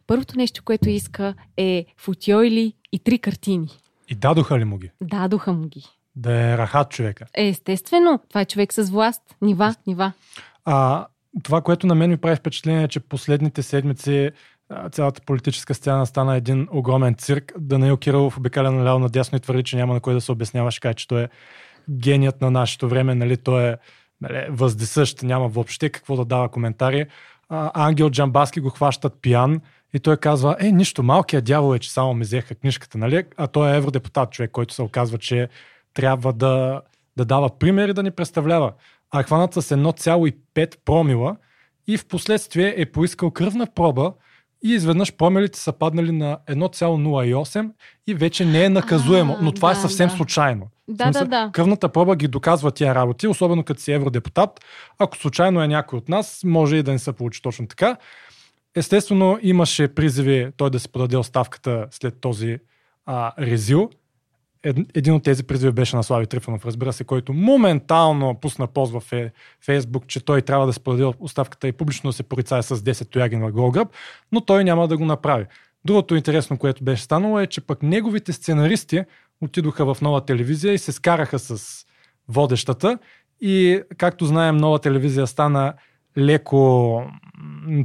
първото 0.08 0.38
нещо, 0.38 0.62
което 0.66 0.90
иска 0.90 1.34
е 1.58 1.86
футиойли 1.98 2.74
и 2.92 3.00
три 3.00 3.20
картини. 3.20 3.70
И 4.08 4.16
дадоха 4.16 4.60
ли 4.60 4.64
му 4.64 4.78
ги? 4.78 4.92
Дадоха 5.02 5.54
му 5.54 5.68
ги. 5.68 5.86
Да 6.16 6.32
е 6.32 6.58
рахат 6.58 6.90
човека. 6.90 7.26
Е, 7.34 7.48
естествено, 7.48 8.20
това 8.30 8.42
е 8.42 8.46
човек 8.46 8.74
с 8.74 8.90
власт. 8.90 9.22
Нива, 9.42 9.76
нива. 9.88 10.12
А, 10.66 11.08
това, 11.44 11.62
което 11.62 11.88
на 11.88 11.96
мен 11.96 12.10
ми 12.10 12.18
прави 12.18 12.36
впечатление 12.36 12.84
е, 12.84 12.88
че 12.88 13.00
последните 13.00 13.64
седмици 13.64 14.32
цялата 14.92 15.22
политическа 15.22 15.74
сцена 15.74 16.06
стана 16.06 16.36
един 16.36 16.68
огромен 16.72 17.16
цирк. 17.16 17.54
Данаил 17.60 17.98
Кирилов 17.98 18.38
обикаля 18.38 18.72
наляво 18.72 19.00
надясно 19.00 19.36
и 19.38 19.42
твърди, 19.42 19.64
че 19.64 19.76
няма 19.76 19.94
на 19.94 20.00
кой 20.00 20.14
да 20.14 20.22
се 20.22 20.32
обяснява. 20.32 20.72
Ще 20.72 20.80
каже, 20.80 20.96
че 20.96 21.08
той 21.08 21.24
е 21.24 21.30
геният 21.92 22.42
на 22.42 22.52
нашето 22.52 22.90
време, 22.90 23.16
нали, 23.16 23.38
той 23.38 23.70
е 23.70 23.76
нали, 24.22 24.46
въздесъщ, 24.50 25.24
няма 25.24 25.48
въобще 25.48 25.90
какво 25.90 26.16
да 26.16 26.26
дава 26.26 26.50
коментари. 26.50 27.06
А, 27.50 27.72
Ангел 27.74 28.10
Джамбаски 28.10 28.60
го 28.60 28.70
хващат 28.70 29.22
пиян 29.22 29.62
и 29.94 30.00
той 30.00 30.18
казва, 30.18 30.56
е, 30.60 30.72
нищо, 30.72 31.04
малкият 31.04 31.46
дявол 31.46 31.76
е, 31.76 31.80
че 31.80 31.92
само 31.92 32.14
ми 32.14 32.22
взеха 32.22 32.56
книжката, 32.56 32.98
нали? 32.98 33.24
А 33.38 33.48
той 33.48 33.74
е 33.74 33.78
евродепутат, 33.78 34.32
човек, 34.32 34.52
който 34.52 34.74
се 34.74 34.82
оказва, 34.82 35.18
че 35.18 35.50
трябва 35.94 36.34
да, 36.34 36.82
да 37.18 37.26
дава 37.26 37.50
примери 37.60 37.94
да 37.94 38.04
ни 38.04 38.12
представлява. 38.12 38.74
А 39.12 39.20
е 39.20 39.24
хванат 39.24 39.54
с 39.54 39.62
1,5 39.62 40.76
промила 40.86 41.36
и 41.88 41.98
в 41.98 42.06
последствие 42.08 42.74
е 42.78 42.86
поискал 42.86 43.32
кръвна 43.32 43.68
проба 43.76 44.14
и 44.64 44.74
изведнъж 44.74 45.14
промилите 45.14 45.60
са 45.60 45.74
паднали 45.74 46.12
на 46.12 46.38
1,08 46.48 47.72
и 48.08 48.14
вече 48.14 48.46
не 48.46 48.64
е 48.64 48.70
наказуемо. 48.70 49.36
А, 49.40 49.44
но 49.44 49.52
това 49.52 49.74
да, 49.74 49.80
е 49.80 49.82
съвсем 49.82 50.10
да. 50.10 50.16
случайно. 50.16 50.68
Да, 50.88 51.04
смисъл, 51.04 51.28
да, 51.28 51.46
да. 51.46 51.52
Кръвната 51.52 51.90
проба 51.90 52.16
ги 52.16 52.28
доказва 52.28 52.72
тия 52.72 52.96
работи, 52.96 53.28
особено 53.28 53.64
като 53.64 53.82
си 53.82 53.92
евродепутат. 53.92 54.50
Ако 55.00 55.18
случайно 55.18 55.62
е 55.62 55.68
някой 55.68 55.98
от 55.98 56.10
нас, 56.10 56.42
може 56.46 56.76
и 56.76 56.84
да 56.84 56.92
не 56.92 57.00
се 57.00 57.14
получи 57.14 57.42
точно 57.42 57.68
така. 57.68 57.98
Естествено, 58.76 59.40
имаше 59.42 59.88
призиви 59.88 60.52
той 60.58 60.70
да 60.70 60.80
се 60.80 60.90
подаде 60.90 61.18
оставката 61.18 61.88
след 61.92 62.22
този 62.22 62.60
а, 63.06 63.34
резил. 63.40 63.90
Ед, 64.64 64.78
един 64.96 65.14
от 65.14 65.24
тези 65.24 65.44
призиви 65.44 65.72
беше 65.72 65.96
на 65.96 66.04
Слави 66.04 66.28
Трифонов, 66.28 66.66
разбира 66.66 66.94
се, 66.94 67.04
който 67.04 67.34
моментално 67.34 68.36
пусна 68.36 68.68
пост 68.68 68.92
в 68.92 69.02
Фе- 69.02 69.32
Фейсбук, 69.66 70.08
че 70.08 70.26
той 70.26 70.42
трябва 70.42 70.66
да 70.66 70.74
се 70.74 70.80
подаде 70.80 71.18
оставката 71.20 71.68
и 71.68 71.72
публично 71.72 72.14
се 72.14 72.24
порицае 72.24 72.64
с 72.64 72.78
10 72.78 73.10
тояги 73.10 73.36
на 73.36 73.52
Голгръб, 73.52 73.88
но 74.32 74.42
той 74.42 74.64
няма 74.64 74.88
да 74.88 74.98
го 74.98 75.06
направи. 75.06 75.46
Другото 75.86 76.16
интересно, 76.16 76.58
което 76.58 76.84
беше 76.84 77.04
станало 77.04 77.40
е, 77.40 77.48
че 77.48 77.62
пък 77.62 77.84
неговите 77.84 78.34
сценаристи 78.34 79.04
отидоха 79.42 79.94
в 79.94 80.02
нова 80.02 80.26
телевизия 80.26 80.74
и 80.74 80.78
се 80.78 80.92
скараха 80.92 81.40
с 81.40 81.86
водещата 82.28 83.00
и 83.42 83.82
както 83.98 84.26
знаем, 84.26 84.58
нова 84.58 84.80
телевизия 84.80 85.28
стана 85.28 85.74
леко 86.18 87.04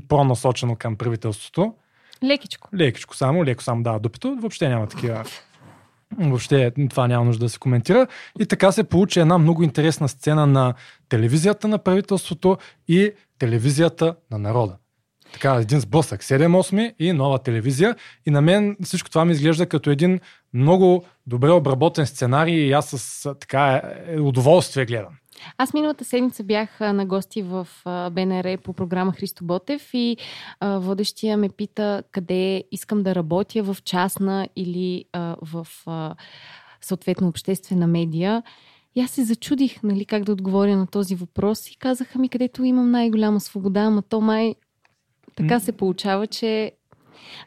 по-насочено 0.09 0.77
към 0.77 0.97
правителството. 0.97 1.75
Лекичко. 2.25 2.69
Лекичко 2.75 3.17
само, 3.17 3.45
леко 3.45 3.63
само 3.63 3.83
дава 3.83 4.01
дупито. 4.01 4.37
Въобще 4.41 4.69
няма 4.69 4.87
такива. 4.87 5.25
Въобще 6.19 6.73
това 6.91 7.09
няма 7.09 7.25
нужда 7.25 7.45
да 7.45 7.49
се 7.49 7.59
коментира. 7.59 8.07
И 8.41 8.47
така 8.47 8.73
се 8.73 8.85
получи 8.85 9.21
една 9.21 9.39
много 9.39 9.63
интересна 9.63 10.09
сцена 10.09 10.47
на 10.47 10.75
телевизията 11.09 11.69
на 11.69 11.79
правителството 11.79 12.59
и 12.89 13.11
телевизията 13.39 14.17
на 14.31 14.39
народа. 14.39 14.77
така 15.33 15.55
един 15.55 15.81
сблъсък. 15.81 16.23
7-8 16.23 16.95
и 16.99 17.13
нова 17.13 17.39
телевизия. 17.39 17.97
И 18.27 18.31
на 18.31 18.41
мен 18.41 18.77
всичко 18.85 19.11
това 19.11 19.25
ми 19.25 19.33
изглежда 19.33 19.67
като 19.67 19.91
един 19.91 20.21
много 20.55 21.05
добре 21.27 21.51
обработен 21.51 22.07
сценарий 22.07 22.55
и 22.55 22.73
аз 22.73 22.87
с 22.87 23.35
така 23.35 23.83
е, 24.07 24.21
удоволствие 24.21 24.87
гледам. 24.87 25.13
Аз 25.59 25.75
миналата 25.75 26.05
седмица 26.05 26.45
бях 26.45 26.81
на 26.81 27.07
гости 27.07 27.43
в 27.43 27.69
БНР 27.85 28.59
по 28.59 28.73
програма 28.73 29.13
Христо 29.13 29.45
Ботев 29.45 29.91
и 29.95 30.17
водещия 30.63 31.37
ме 31.37 31.49
пита 31.49 32.03
къде 32.13 32.65
искам 32.73 33.03
да 33.03 33.15
работя 33.15 33.63
в 33.63 33.77
частна 33.85 34.49
или 34.57 35.05
в 35.43 35.67
съответно 36.81 37.29
обществена 37.29 37.87
медия. 37.87 38.43
И 38.95 39.01
аз 39.01 39.11
се 39.11 39.25
зачудих, 39.25 39.83
нали, 39.83 40.05
как 40.05 40.25
да 40.25 40.33
отговоря 40.33 40.77
на 40.77 40.87
този 40.87 41.15
въпрос 41.15 41.71
и 41.71 41.79
казаха 41.79 42.19
ми, 42.19 42.29
където 42.29 42.65
имам 42.65 42.91
най-голяма 42.91 43.41
свобода, 43.41 43.81
ама 43.81 44.03
то 44.03 44.21
май 44.21 44.55
така 45.37 45.61
се 45.61 45.73
получава, 45.73 46.27
че 46.27 46.73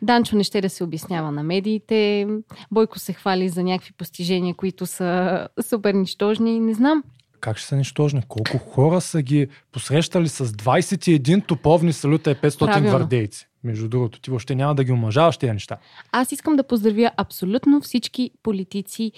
Данчо 0.01 0.35
не 0.35 0.43
ще 0.43 0.61
да 0.61 0.69
се 0.69 0.83
обяснява 0.83 1.31
на 1.31 1.43
медиите, 1.43 2.27
Бойко 2.71 2.99
се 2.99 3.13
хвали 3.13 3.49
за 3.49 3.63
някакви 3.63 3.93
постижения, 3.93 4.55
които 4.55 4.85
са 4.85 5.47
супер 5.61 5.93
нищожни, 5.93 6.59
не 6.59 6.73
знам. 6.73 7.03
Как 7.39 7.57
ще 7.57 7.67
са 7.67 7.75
нищожни? 7.75 8.21
Колко 8.27 8.57
хора 8.57 9.01
са 9.01 9.21
ги 9.21 9.47
посрещали 9.71 10.29
с 10.29 10.47
21 10.47 11.47
топовни 11.47 11.93
салюта 11.93 12.31
и 12.31 12.35
500 12.35 12.59
Правилно. 12.59 12.89
гвардейци? 12.89 13.47
Между 13.63 13.89
другото, 13.89 14.19
ти 14.19 14.29
въобще 14.29 14.55
няма 14.55 14.75
да 14.75 14.83
ги 14.83 14.91
омъжаваш 14.91 15.37
тези 15.37 15.53
неща. 15.53 15.77
Аз 16.11 16.31
искам 16.31 16.55
да 16.55 16.63
поздравя 16.63 17.11
абсолютно 17.17 17.81
всички 17.81 18.31
политици 18.43 19.11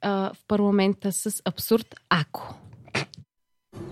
а, 0.00 0.10
в 0.10 0.36
парламента 0.48 1.12
с 1.12 1.42
абсурд 1.44 1.94
ако. 2.08 2.54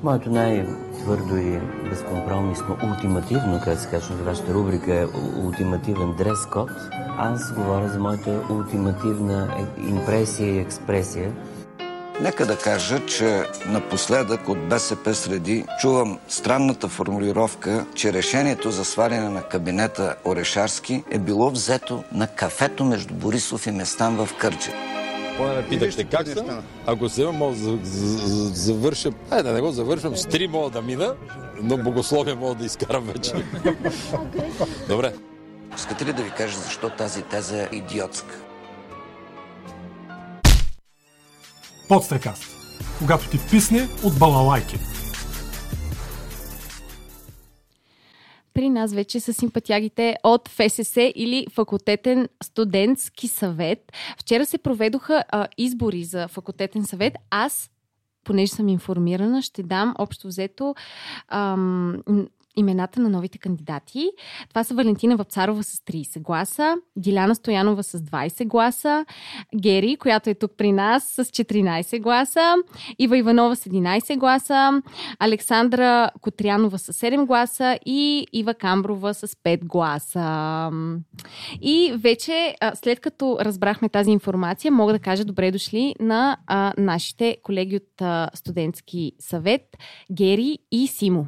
Моето 0.03 0.31
най-твърдо 0.31 1.37
и 1.37 1.61
безкомпромисно, 1.91 2.77
ултимативно, 2.85 3.61
как 3.65 3.79
се 3.79 3.91
казва 3.91 4.17
за 4.17 4.23
вашата 4.23 4.55
рубрика, 4.55 4.95
е 4.95 5.07
ултимативен 5.45 6.15
дрес 6.19 6.47
код. 6.53 6.71
Аз 7.19 7.55
говоря 7.55 7.89
за 7.89 7.99
моята 7.99 8.47
ултимативна 8.51 9.69
импресия 9.89 10.55
и 10.55 10.59
експресия. 10.59 11.33
Нека 12.21 12.47
да 12.47 12.59
кажа, 12.59 13.07
че 13.07 13.42
напоследък 13.66 14.49
от 14.49 14.69
БСП 14.69 15.14
среди 15.14 15.64
чувам 15.81 16.19
странната 16.28 16.88
формулировка, 16.88 17.87
че 17.95 18.12
решението 18.12 18.71
за 18.71 18.85
сваляне 18.85 19.28
на 19.28 19.42
кабинета 19.42 20.14
Орешарски 20.26 21.04
е 21.11 21.19
било 21.19 21.50
взето 21.50 22.04
на 22.12 22.26
кафето 22.26 22.85
между 22.85 23.14
Борисов 23.14 23.66
и 23.66 23.71
Местан 23.71 24.16
в 24.16 24.28
Кърджа. 24.38 24.73
Поне 25.37 25.54
ме 25.54 25.69
питахте 25.69 26.04
как 26.04 26.28
съм. 26.28 26.62
Ако 26.87 27.09
се 27.09 27.26
мога 27.26 27.57
да 27.57 27.87
завърша. 28.54 29.11
Е, 29.33 29.42
да 29.42 29.52
не 29.52 29.61
го 29.61 29.71
завършвам. 29.71 30.16
С 30.16 30.26
три 30.26 30.49
мога 30.49 30.71
да 30.71 30.83
мина, 30.83 31.14
но 31.62 31.76
богословие 31.76 32.35
мога 32.35 32.54
да 32.54 32.64
изкарам 32.64 33.04
вече. 33.04 33.33
Добре. 34.88 35.12
Искате 35.76 36.07
ли 36.07 36.12
да 36.12 36.23
ви 36.23 36.31
кажа 36.31 36.59
защо 36.59 36.90
тази 36.90 37.23
теза 37.23 37.62
е 37.62 37.69
идиотска? 37.73 38.35
Подстрекаст. 41.93 42.45
Когато 42.99 43.31
ти 43.31 43.39
вписне 43.39 43.89
от 44.05 44.19
балалайки. 44.19 44.77
При 48.55 48.71
нас 48.71 48.95
вече 48.95 49.21
са 49.21 49.33
симпатягите 49.33 50.17
от 50.25 50.49
ФСС 50.49 51.13
или 51.15 51.47
Факултетен 51.51 52.29
студентски 52.43 53.29
съвет. 53.29 53.93
Вчера 54.19 54.47
се 54.47 54.59
проведоха 54.59 55.25
а, 55.29 55.47
избори 55.59 56.05
за 56.05 56.29
факултетен 56.29 56.85
съвет. 56.85 57.15
Аз, 57.31 57.71
понеже 58.25 58.53
съм 58.53 58.69
информирана, 58.69 59.43
ще 59.43 59.63
дам 59.63 59.95
общо 59.99 60.29
взето 60.29 60.75
ам, 61.29 61.97
имената 62.57 63.01
на 63.01 63.09
новите 63.09 63.39
кандидати. 63.39 64.11
Това 64.49 64.65
са 64.65 64.75
Валентина 64.75 65.17
Вапцарова 65.17 65.63
с 65.63 65.79
30 65.79 66.21
гласа, 66.21 66.77
Диляна 66.97 67.35
Стоянова 67.35 67.83
с 67.83 67.99
20 67.99 68.47
гласа, 68.47 69.07
Гери, 69.57 69.97
която 69.97 70.31
е 70.31 70.35
тук 70.35 70.53
при 70.57 70.73
нас 70.73 71.05
с 71.05 71.25
14 71.25 72.01
гласа, 72.01 72.55
Ива 72.99 73.19
Иванова 73.19 73.57
с 73.57 73.65
11 73.65 74.19
гласа, 74.19 74.83
Александра 75.19 76.11
Котрянова 76.21 76.79
с 76.79 76.93
7 76.93 77.27
гласа 77.27 77.79
и 77.87 78.27
Ива 78.33 78.55
Камброва 78.55 79.15
с 79.15 79.27
5 79.27 79.65
гласа. 79.65 80.71
И 81.61 81.95
вече, 81.97 82.55
след 82.75 83.01
като 83.01 83.39
разбрахме 83.41 83.89
тази 83.89 84.11
информация, 84.11 84.73
мога 84.73 84.93
да 84.93 84.99
кажа 84.99 85.25
добре 85.25 85.51
дошли 85.51 85.95
на 86.01 86.37
а, 86.47 86.73
нашите 86.79 87.37
колеги 87.43 87.77
от 87.77 88.03
а, 88.03 88.31
студентски 88.35 89.13
съвет, 89.19 89.63
Гери 90.13 90.59
и 90.73 90.87
Симо. 90.87 91.27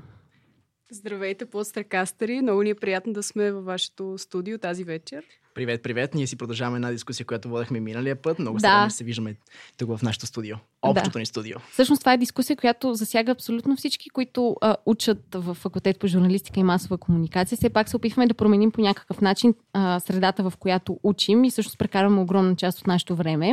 Здравейте, 0.95 1.47
подстракастери! 1.47 2.41
Много 2.43 2.63
ни 2.63 2.71
е 2.71 2.75
приятно 2.75 3.13
да 3.13 3.23
сме 3.23 3.53
във 3.53 3.65
вашето 3.65 4.15
студио 4.19 4.59
тази 4.59 4.85
вечер. 4.85 5.25
Привет, 5.55 5.83
привет! 5.83 6.15
Ние 6.15 6.27
си 6.27 6.37
продължаваме 6.37 6.77
една 6.77 6.91
дискусия, 6.91 7.27
която 7.27 7.49
водехме 7.49 7.81
миналия 7.81 8.17
път. 8.17 8.39
Много 8.39 8.57
Да. 8.57 8.61
се 8.61 8.67
радвам 8.67 8.89
да 8.89 8.95
се 8.95 9.05
виждаме 9.05 9.37
тук 9.77 9.97
в 9.97 10.03
нашото 10.03 10.27
студио. 10.27 10.57
Общото 10.83 11.11
Да. 11.11 11.19
ни 11.19 11.27
студио. 11.27 11.59
Всъщност 11.73 12.03
това 12.03 12.13
е 12.13 12.19
дискусия, 12.19 12.57
която 12.57 12.95
засяга 12.95 13.33
абсолютно 13.33 13.77
всички, 13.77 14.11
които 14.11 14.57
а, 14.61 14.77
учат 14.87 15.23
в 15.35 15.55
факултет 15.55 15.99
по 15.99 16.07
журналистика 16.07 16.61
и 16.61 16.63
масова 16.63 16.99
комуникация. 16.99 17.57
Все 17.57 17.71
пак 17.71 17.89
се 17.89 17.97
опитваме 17.97 18.27
да 18.27 18.35
променим 18.35 18.71
по 18.71 18.81
някакъв 18.81 19.21
начин 19.21 19.55
а, 19.73 20.01
средата, 20.01 20.51
в 20.51 20.57
която 20.59 20.99
учим 21.03 21.45
и 21.45 21.51
всъщност 21.51 21.79
прекарваме 21.79 22.21
огромна 22.21 22.57
част 22.57 22.79
от 22.81 22.87
нашето 22.87 23.17
време. 23.17 23.53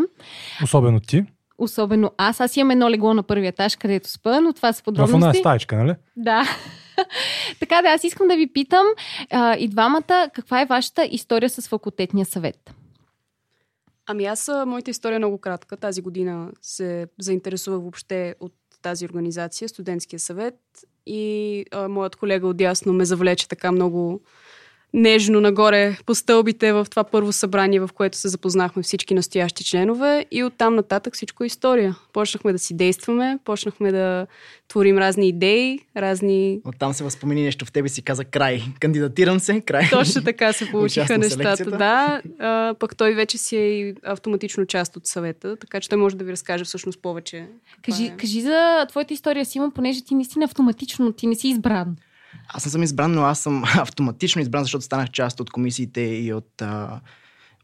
Особено 0.64 1.00
ти. 1.00 1.26
Особено 1.62 2.12
аз. 2.18 2.42
Аз 2.42 2.58
имам 2.58 2.72
едно 2.72 2.90
легло 2.90 3.14
на 3.14 3.24
първия 3.24 3.50
етаж, 3.50 3.76
където 3.76 4.10
спа, 4.10 4.42
но 4.42 4.54
това 4.54 4.74
са 4.74 4.78
В 4.78 4.88
една 4.88 5.04
подробности. 5.06 5.40
стаечка, 5.40 5.76
нали? 5.76 5.96
Да. 6.16 6.44
така 7.60 7.82
да, 7.82 7.90
аз 7.90 8.04
искам 8.04 8.28
да 8.28 8.36
ви 8.36 8.48
питам 8.48 8.86
а, 9.30 9.56
и 9.58 9.68
двамата, 9.68 10.30
каква 10.34 10.62
е 10.62 10.66
вашата 10.66 11.08
история 11.12 11.50
с 11.50 11.68
факултетния 11.68 12.26
съвет? 12.26 12.74
Ами 14.08 14.26
аз, 14.26 14.50
моята 14.66 14.92
история 14.92 15.16
е 15.16 15.20
много 15.20 15.38
кратка. 15.38 15.78
Тази 15.78 16.02
година 16.02 16.50
се 16.62 17.08
заинтересувах 17.20 17.82
въобще 17.82 18.36
от 18.40 18.54
тази 18.82 19.06
организация, 19.06 19.70
студентския 19.70 20.20
съвет 20.20 20.56
и 21.06 21.66
а, 21.72 21.88
моят 21.88 22.16
колега 22.16 22.48
отдясно 22.48 22.94
ме 22.94 23.06
завлече 23.06 23.48
така 23.48 23.72
много 23.72 24.22
нежно 24.94 25.42
нагоре 25.42 25.98
по 26.06 26.16
стълбите 26.16 26.74
в 26.74 26.88
това 26.90 27.04
първо 27.04 27.32
събрание, 27.32 27.80
в 27.80 27.90
което 27.94 28.18
се 28.18 28.28
запознахме 28.28 28.84
всички 28.84 29.14
настоящи 29.14 29.64
членове 29.64 30.26
и 30.32 30.44
оттам 30.44 30.76
нататък 30.76 31.14
всичко 31.14 31.44
е 31.44 31.48
история. 31.48 31.98
Почнахме 32.14 32.52
да 32.52 32.60
си 32.60 32.78
действаме, 32.78 33.40
почнахме 33.46 33.92
да 33.92 34.28
творим 34.68 34.98
разни 34.98 35.28
идеи, 35.28 35.80
разни... 35.98 36.60
Оттам 36.66 36.94
се 36.94 37.04
възпомени 37.04 37.44
нещо 37.44 37.66
в 37.66 37.72
тебе 37.72 37.90
си 37.90 38.02
каза 38.02 38.26
край. 38.26 38.62
Кандидатирам 38.80 39.40
се, 39.40 39.62
край. 39.62 39.90
Точно 39.90 40.24
така 40.24 40.54
се 40.54 40.66
получиха 40.72 41.18
нещата, 41.18 41.72
да. 41.72 42.22
А, 42.40 42.76
пък 42.80 42.98
той 42.98 43.14
вече 43.14 43.38
си 43.38 43.58
е 43.58 43.80
и 43.80 43.96
автоматично 44.04 44.66
част 44.66 44.98
от 44.98 45.08
съвета, 45.08 45.56
така 45.56 45.80
че 45.80 45.90
той 45.90 45.98
може 45.98 46.16
да 46.16 46.24
ви 46.24 46.32
разкаже 46.32 46.64
всъщност 46.64 47.02
повече. 47.02 47.48
Кажи, 47.86 48.14
кажи 48.18 48.42
за 48.42 48.86
твоята 48.90 49.14
история, 49.14 49.46
Симон, 49.46 49.72
понеже 49.72 50.02
ти 50.04 50.16
наистина 50.16 50.46
автоматично, 50.46 51.14
ти 51.14 51.28
не 51.28 51.36
си 51.36 51.48
избран. 51.48 51.96
Аз 52.54 52.66
не 52.66 52.72
съм 52.72 52.84
избран, 52.84 53.12
но 53.12 53.22
аз 53.22 53.40
съм 53.40 53.64
автоматично 53.78 54.42
избран, 54.42 54.64
защото 54.64 54.86
станах 54.86 55.10
част 55.12 55.40
от 55.40 55.50
комисиите 55.50 56.02
и 56.02 56.34
от, 56.34 56.62
а, 56.62 57.00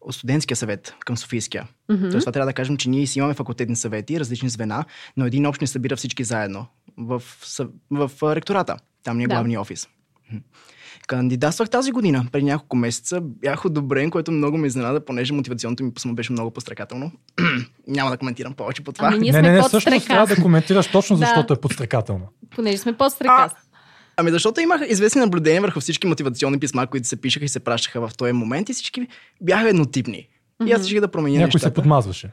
от 0.01 0.15
студентския 0.15 0.57
съвет 0.57 0.95
към 0.99 1.17
Софийския. 1.17 1.67
Мгм. 1.89 2.09
Тоест 2.09 2.23
това 2.23 2.31
трябва 2.31 2.45
да 2.45 2.53
кажем, 2.53 2.77
че 2.77 2.89
ние 2.89 3.07
си 3.07 3.19
имаме 3.19 3.33
факултетни 3.33 3.75
съвети, 3.75 4.19
различни 4.19 4.49
звена, 4.49 4.85
но 5.17 5.25
един 5.25 5.45
общ 5.45 5.61
ни 5.61 5.67
събира 5.67 5.95
всички 5.95 6.23
заедно 6.23 6.65
в, 6.97 7.23
в, 7.91 8.11
а, 8.21 8.35
ректората. 8.35 8.77
Там 9.03 9.17
ни 9.17 9.23
е 9.23 9.27
Да. 9.27 9.35
главния 9.35 9.61
офис. 9.61 9.87
Кандидатствах 11.07 11.69
тази 11.69 11.91
година, 11.91 12.25
преди 12.31 12.45
няколко 12.45 12.75
месеца. 12.75 13.21
Бях 13.21 13.65
одобрен, 13.65 14.09
което 14.09 14.31
много 14.31 14.57
ме 14.57 14.67
изненада, 14.67 15.05
понеже 15.05 15.33
мотивационното 15.33 15.83
ми 15.83 15.93
писмо 15.93 16.13
беше 16.13 16.31
много 16.31 16.51
пострекателно. 16.51 17.11
Няма 17.87 18.11
да 18.11 18.17
коментирам 18.17 18.53
повече 18.53 18.83
по 18.83 18.91
това. 18.91 19.07
Ами 19.07 19.19
ние 19.19 19.31
не, 19.31 19.39
сме 19.39 19.49
не, 19.49 19.53
не, 19.55 19.59
под 19.59 19.67
всъщност 19.67 20.07
трябва 20.07 20.27
да 20.27 20.41
коментираш 20.41 20.87
точно 20.87 21.15
Да. 21.15 21.25
защото 21.25 21.53
е 21.53 21.61
подстрекателно. 21.61 22.27
Понеже 22.55 22.77
сме 22.77 22.97
по-стрекаст. 22.97 23.55
Ами 24.17 24.31
защото 24.31 24.61
имах 24.61 24.81
известни 24.87 25.21
наблюдения 25.21 25.61
върху 25.61 25.79
всички 25.79 26.07
мотивационни 26.07 26.59
писма, 26.59 26.87
които 26.87 27.07
се 27.07 27.21
пишеха 27.21 27.45
и 27.45 27.49
се 27.49 27.59
пращаха 27.59 28.07
в 28.07 28.11
този 28.17 28.33
момент 28.33 28.69
и 28.69 28.73
всички 28.73 29.07
бяха 29.41 29.69
еднотипни. 29.69 30.27
И 30.65 30.71
аз 30.71 30.83
реших 30.83 30.99
да 30.99 31.07
променя 31.07 31.39
Някой 31.39 31.51
се 31.51 31.57
нещата. 31.57 31.73
подмазваше. 31.73 32.29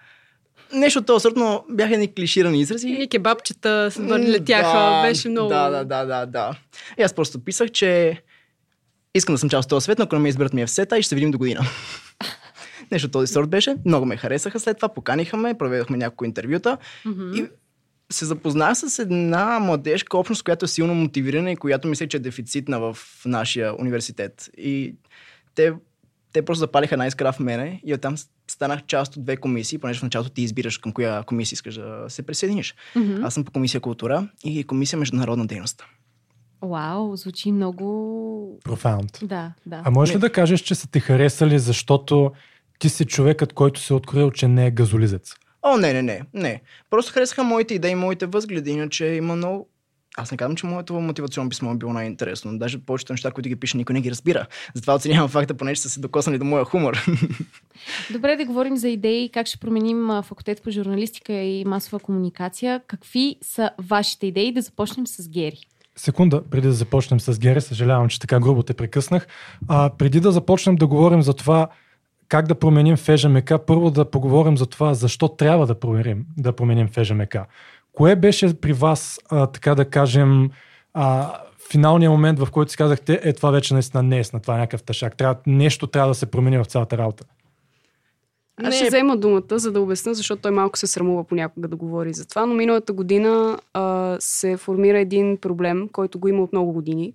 Нещо 0.73 0.99
от 0.99 1.07
този 1.07 1.23
сорт, 1.23 1.37
но 1.37 1.65
бяха 1.71 1.95
едни 1.95 2.15
клиширани 2.15 2.61
изрази. 2.61 2.89
И 2.89 3.09
кебабчета 3.09 3.91
летяха, 4.01 4.79
да, 4.79 5.03
беше 5.03 5.29
много... 5.29 5.49
Да, 5.49 5.71
да, 5.71 5.85
да, 5.85 6.05
да, 6.05 6.27
да. 6.27 6.59
И 6.99 7.03
аз 7.03 7.13
просто 7.15 7.45
писах, 7.45 7.71
че 7.71 8.23
искам 9.15 9.35
да 9.35 9.39
съм 9.39 9.49
част 9.49 9.67
от 9.67 9.71
този 9.71 9.85
свет, 9.85 9.99
но 9.99 10.05
ако 10.05 10.17
не 10.17 10.23
ме 10.23 10.29
изберат 10.29 10.53
ми 10.53 10.63
е 10.63 10.67
в 10.67 10.71
сета 10.71 10.99
и 10.99 11.03
ще 11.03 11.09
се 11.09 11.15
видим 11.15 11.31
до 11.31 11.39
година. 11.39 11.61
Нещо 12.93 13.11
този 13.11 13.33
сорт 13.33 13.49
беше. 13.49 13.77
Много 13.85 14.07
ме 14.07 14.17
харесаха 14.17 14.61
след 14.61 14.77
това, 14.77 14.89
поканиха 14.89 15.37
ме, 15.37 15.59
проведохме 15.59 15.97
няколко 15.97 16.25
интервюта 16.25 16.79
и 17.35 17.47
се 18.15 18.25
запознах 18.25 18.79
с 18.79 18.99
една 18.99 19.59
младежка 19.59 20.19
общност, 20.19 20.43
която 20.43 20.65
е 20.65 20.69
силно 20.69 20.95
мотивирана 20.95 21.53
и 21.53 21.57
която 21.57 21.89
мисля, 21.89 22.09
че 22.09 22.17
е 22.17 22.21
дефицитна 22.21 22.81
в 22.81 22.99
нашия 23.27 23.81
университет. 23.81 24.51
И 24.57 24.95
те, 25.55 25.73
те 26.33 26.45
просто 26.45 26.59
запалиха 26.59 26.95
една 26.95 27.07
искра 27.07 27.33
в 27.33 27.41
мене 27.41 27.81
и 27.85 27.95
оттам 27.95 28.17
станах 28.51 28.87
част 28.87 29.17
от 29.17 29.25
две 29.25 29.37
комисии, 29.37 29.79
понеже 29.79 30.01
в 30.01 30.03
началото 30.03 30.31
ти 30.31 30.43
избираш 30.43 30.79
към 30.79 30.93
коя 30.93 31.23
комисия 31.23 31.57
искаш 31.57 31.75
да 31.75 32.05
се 32.09 32.23
присъединиш. 32.23 32.75
Мгм. 32.97 33.25
Аз 33.25 33.35
съм 33.35 33.45
по 33.45 33.53
комисия 33.53 33.81
култура 33.81 34.29
и 34.45 34.65
комисия 34.65 34.99
международна 34.99 35.47
дейност. 35.47 35.85
Вау, 36.63 37.17
звучи 37.17 37.53
много... 37.53 38.61
Профаунд. 38.65 39.19
Да, 39.23 39.53
да. 39.67 39.83
А 39.85 39.91
можеш 39.91 40.15
ли 40.15 40.19
да 40.19 40.33
кажеш, 40.33 40.61
че 40.61 40.75
са 40.75 40.91
те 40.91 41.01
харесали, 41.01 41.59
защото 41.59 42.33
ти 42.79 42.89
си 42.89 43.05
човекът, 43.05 43.53
който 43.53 43.81
се 43.81 43.93
е 43.93 43.97
открил, 43.97 44.31
че 44.31 44.49
не 44.49 44.67
е 44.67 44.71
газолизец? 44.71 45.35
О, 45.67 45.77
не, 45.77 45.93
не, 45.93 46.03
не, 46.03 46.23
не. 46.35 46.61
Просто 46.91 47.13
харесаха 47.13 47.45
моите 47.45 47.75
идеи, 47.75 47.95
моите 47.95 48.27
възгледи, 48.27 48.71
иначе 48.71 49.07
има 49.07 49.37
много... 49.37 49.69
Аз 50.17 50.31
не 50.31 50.37
казвам, 50.37 50.57
че 50.57 50.67
моето 50.67 50.95
мотивационно 50.95 51.51
писмо 51.51 51.71
е 51.73 51.77
било 51.77 51.93
най-интересно. 51.93 52.59
Даже 52.59 52.79
повечето 52.79 53.13
неща, 53.13 53.31
които 53.31 53.49
ги 53.49 53.57
пише, 53.57 53.77
никой 53.77 53.93
не 53.93 54.01
ги 54.01 54.11
разбира. 54.11 54.47
Затова 54.75 54.95
оценявам 54.95 55.29
факта, 55.29 55.55
понеже 55.55 55.81
са 55.81 55.91
се 55.91 56.01
докоснали 56.01 56.39
до 56.39 56.45
моя 56.45 56.65
хумор. 56.65 57.05
Добре 58.13 58.37
да 58.37 58.45
говорим 58.45 58.77
за 58.77 58.89
идеи, 58.89 59.29
как 59.29 59.47
ще 59.47 59.59
променим 59.59 60.09
факултет 60.23 60.63
по 60.63 60.71
журналистика 60.71 61.33
и 61.33 61.65
масова 61.65 61.99
комуникация. 61.99 62.81
Какви 62.87 63.37
са 63.43 63.71
вашите 63.79 64.27
идеи? 64.27 64.53
Да 64.53 64.63
започнем 64.63 65.07
с 65.07 65.29
Гери. 65.29 65.59
Секунда, 65.97 66.43
преди 66.51 66.67
да 66.67 66.73
започнем 66.73 67.21
с 67.21 67.39
Гери, 67.39 67.61
съжалявам, 67.61 68.09
че 68.09 68.21
така 68.21 68.41
грубо 68.41 68.63
те 68.63 68.75
прекъснах. 68.75 69.27
А, 69.69 69.91
преди 69.99 70.21
да 70.21 70.33
започнем 70.33 70.77
да 70.77 70.87
говорим 70.87 71.23
за 71.23 71.35
това 71.35 71.69
как 72.29 72.47
да 72.47 72.55
променим 72.55 72.97
ФЖМК, 72.97 73.53
първо 73.67 73.91
да 73.91 74.11
поговорим 74.11 74.57
за 74.57 74.67
това 74.67 74.95
защо 74.95 75.29
трябва 75.29 75.67
да 75.67 75.75
променим, 75.75 76.27
да 76.37 76.53
променим 76.53 76.89
ФЖМК. 76.89 77.37
Кое 77.93 78.17
беше 78.17 78.61
при 78.61 78.73
вас, 78.73 79.21
а, 79.31 79.47
така 79.47 79.75
да 79.75 79.85
кажем, 79.85 80.51
а, 80.95 81.33
финалният 81.71 82.11
момент, 82.11 82.39
в 82.39 82.51
който 82.51 82.71
си 82.71 82.77
казахте, 82.77 83.21
е 83.23 83.33
това 83.33 83.51
вече 83.51 83.75
наистина 83.75 84.03
не 84.03 84.19
е, 84.19 84.25
това 84.25 84.55
е 84.55 84.59
някакъв 84.59 84.83
тъшак. 84.83 85.17
Трябва, 85.17 85.37
нещо 85.47 85.87
трябва 85.87 86.09
да 86.09 86.15
се 86.15 86.27
промени 86.27 86.59
в 86.59 86.65
цялата 86.65 86.99
работа. 86.99 87.25
Аз 88.57 88.71
не. 88.71 88.77
ще 88.77 88.87
взема 88.87 89.17
думата, 89.17 89.59
за 89.59 89.73
да 89.73 89.81
обясня, 89.81 90.15
защото 90.15 90.43
той 90.43 90.51
малко 90.51 90.79
се 90.79 90.87
срамува 90.87 91.25
понякога 91.25 91.69
да 91.69 91.77
говори 91.77 92.13
за 92.13 92.29
това, 92.29 92.47
но 92.47 92.55
миналата 92.55 92.93
година 92.93 93.59
а, 93.73 94.17
се 94.21 94.57
формира 94.57 94.99
един 94.99 95.37
проблем, 95.37 95.89
който 95.93 96.19
го 96.19 96.29
има 96.29 96.43
от 96.43 96.53
много 96.53 96.73
години. 96.73 97.13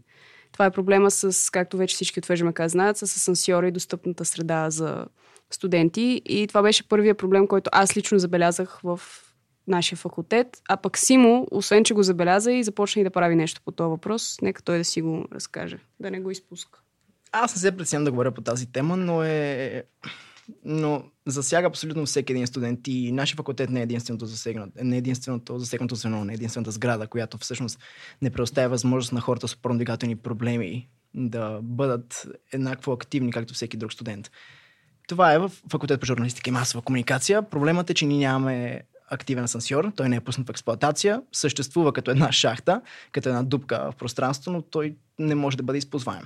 Това 0.52 0.66
е 0.66 0.72
проблема 0.72 1.12
с, 1.12 1.52
както 1.52 1.78
вече 1.78 1.96
всички 1.96 2.20
от 2.20 2.26
ВЖМК 2.26 2.62
знаят, 2.68 2.98
с 2.98 3.04
асансьора 3.04 3.68
и 3.68 3.72
достъпната 3.72 4.26
среда 4.26 4.70
за 4.70 5.06
студенти. 5.52 6.22
И 6.26 6.48
това 6.48 6.62
беше 6.62 6.88
първия 6.88 7.16
проблем, 7.16 7.48
който 7.48 7.70
аз 7.74 7.98
лично 7.98 8.20
забелязах 8.20 8.80
в 8.84 9.00
нашия 9.68 9.98
факултет. 9.98 10.48
А 10.70 10.78
пък 10.78 10.98
Симо, 10.98 11.48
освен 11.52 11.84
че 11.84 11.94
го 11.94 12.04
забеляза 12.04 12.52
и 12.52 12.64
започна 12.64 13.02
и 13.02 13.04
да 13.04 13.10
прави 13.10 13.36
нещо 13.36 13.62
по 13.66 13.72
този 13.72 13.90
въпрос, 13.90 14.38
нека 14.42 14.62
той 14.62 14.78
да 14.78 14.86
си 14.86 15.02
го 15.02 15.26
разкаже, 15.32 15.80
да 16.00 16.12
не 16.12 16.20
го 16.20 16.32
изпуска. 16.32 16.80
Аз 17.32 17.56
не 17.56 17.60
се 17.60 17.78
преценям 17.78 18.04
да 18.04 18.12
говоря 18.12 18.32
по 18.32 18.42
тази 18.42 18.72
тема, 18.72 18.98
но 18.98 19.24
е 19.24 19.84
но 20.66 21.04
засяга 21.28 21.68
абсолютно 21.68 22.06
всеки 22.06 22.32
един 22.32 22.48
студент 22.48 22.88
и 22.88 23.12
нашия 23.12 23.36
факултет 23.36 23.70
не 23.70 23.80
е 23.80 23.84
единственото 23.84 24.26
засегнато, 24.26 24.72
не 24.84 24.96
е 24.96 24.98
единственото 25.00 25.60
засегнато 25.60 25.96
звено, 25.96 26.26
не 26.26 26.34
е 26.34 26.36
единствената 26.36 26.72
сграда, 26.72 27.08
която 27.08 27.38
всъщност 27.38 27.80
не 28.22 28.30
предоставя 28.30 28.70
възможност 28.70 29.14
на 29.14 29.22
хората 29.22 29.48
с 29.48 29.56
опорно-двигателни 29.56 30.16
проблеми 30.16 30.90
да 31.14 31.60
бъдат 31.64 32.28
еднакво 32.52 32.92
активни, 32.92 33.32
както 33.32 33.54
всеки 33.54 33.78
друг 33.78 33.94
студент. 33.94 34.32
Това 35.08 35.34
е 35.34 35.40
в 35.40 35.52
факултет 35.72 36.00
по 36.00 36.06
журналистика 36.06 36.50
и 36.50 36.54
масова 36.54 36.82
комуникация. 36.82 37.42
Проблемът 37.42 37.90
е, 37.90 37.94
че 37.94 38.06
ние 38.06 38.18
нямаме 38.18 38.82
активен 39.10 39.44
асансьор, 39.44 39.92
той 39.96 40.10
не 40.10 40.16
е 40.16 40.22
пуснат 40.22 40.48
в 40.48 40.50
експлоатация, 40.50 41.22
съществува 41.32 41.94
като 41.94 42.12
една 42.12 42.32
шахта, 42.32 42.82
като 43.12 43.30
една 43.30 43.44
дупка 43.44 43.92
в 43.92 43.96
пространството, 43.96 44.52
но 44.52 44.62
той 44.62 44.96
не 45.20 45.36
може 45.36 45.58
да 45.58 45.64
бъде 45.64 45.78
използваем. 45.78 46.24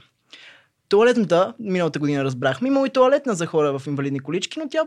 Туалетната, 0.93 1.53
миналата 1.59 2.00
година 2.00 2.23
разбрахме, 2.23 2.67
има 2.67 2.88
и 2.88 2.89
туалетна 2.89 3.33
за 3.33 3.45
хора 3.45 3.79
в 3.79 3.88
инвалидни 3.88 4.19
колички, 4.19 4.59
но 4.59 4.69
тя 4.69 4.79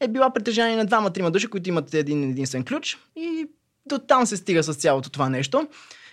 е 0.00 0.08
била 0.08 0.32
притежание 0.32 0.76
на 0.76 0.84
двама-трима 0.84 1.30
души, 1.30 1.46
които 1.46 1.68
имат 1.68 1.94
един 1.94 2.30
единствен 2.30 2.64
ключ 2.64 2.98
и 3.16 3.46
до 3.86 3.98
там 3.98 4.26
се 4.26 4.36
стига 4.36 4.62
с 4.62 4.74
цялото 4.74 5.10
това 5.10 5.28
нещо. 5.28 5.68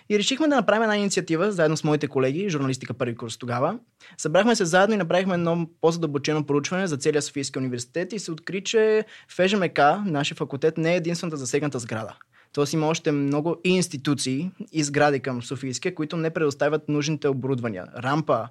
И 0.08 0.18
решихме 0.18 0.48
да 0.48 0.56
направим 0.56 0.82
една 0.82 0.96
инициатива, 0.96 1.52
заедно 1.52 1.76
с 1.76 1.84
моите 1.84 2.08
колеги, 2.08 2.48
журналистика 2.48 2.94
първи 2.94 3.16
курс 3.16 3.36
тогава. 3.36 3.78
Събрахме 4.18 4.56
се 4.56 4.64
заедно 4.64 4.94
и 4.94 4.98
направихме 4.98 5.34
едно 5.34 5.66
по-задълбочено 5.80 6.46
проучване 6.46 6.86
за 6.86 6.96
целия 6.96 7.22
Софийски 7.22 7.58
университет 7.58 8.12
и 8.12 8.18
се 8.18 8.32
откри, 8.32 8.64
че 8.64 9.04
ФЖМК, 9.28 9.78
нашия 10.04 10.36
факултет, 10.36 10.78
не 10.78 10.92
е 10.92 10.96
единствената 10.96 11.36
засегната 11.36 11.78
сграда. 11.78 12.16
Тоест 12.58 12.72
има 12.72 12.86
още 12.86 13.12
много 13.12 13.56
институции 13.64 14.50
и 14.72 14.84
сгради 14.84 15.20
към 15.20 15.42
Софийския, 15.42 15.94
които 15.94 16.16
не 16.16 16.30
предоставят 16.30 16.88
нужните 16.88 17.28
оборудвания. 17.28 17.86
Рампа, 17.96 18.48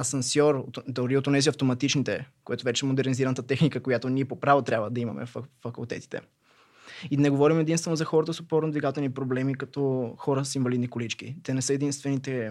асансьор, 0.00 0.64
дори 0.88 1.16
от 1.16 1.24
тези 1.24 1.48
автоматичните, 1.48 2.28
което 2.44 2.64
вече 2.64 2.86
е 2.86 2.88
модернизираната 2.88 3.42
техника, 3.42 3.82
която 3.82 4.08
ние 4.08 4.24
по 4.24 4.40
право 4.40 4.62
трябва 4.62 4.90
да 4.90 5.00
имаме 5.00 5.26
в 5.26 5.42
факултетите. 5.62 6.20
И 7.10 7.16
не 7.16 7.30
говорим 7.30 7.58
единствено 7.58 7.96
за 7.96 8.04
хората 8.04 8.34
с 8.34 8.40
опорно-двигателни 8.40 9.08
проблеми, 9.08 9.54
като 9.54 10.14
хора 10.18 10.44
с 10.44 10.54
инвалидни 10.54 10.88
колички. 10.88 11.36
Те 11.42 11.54
не 11.54 11.62
са 11.62 11.74
единствените 11.74 12.50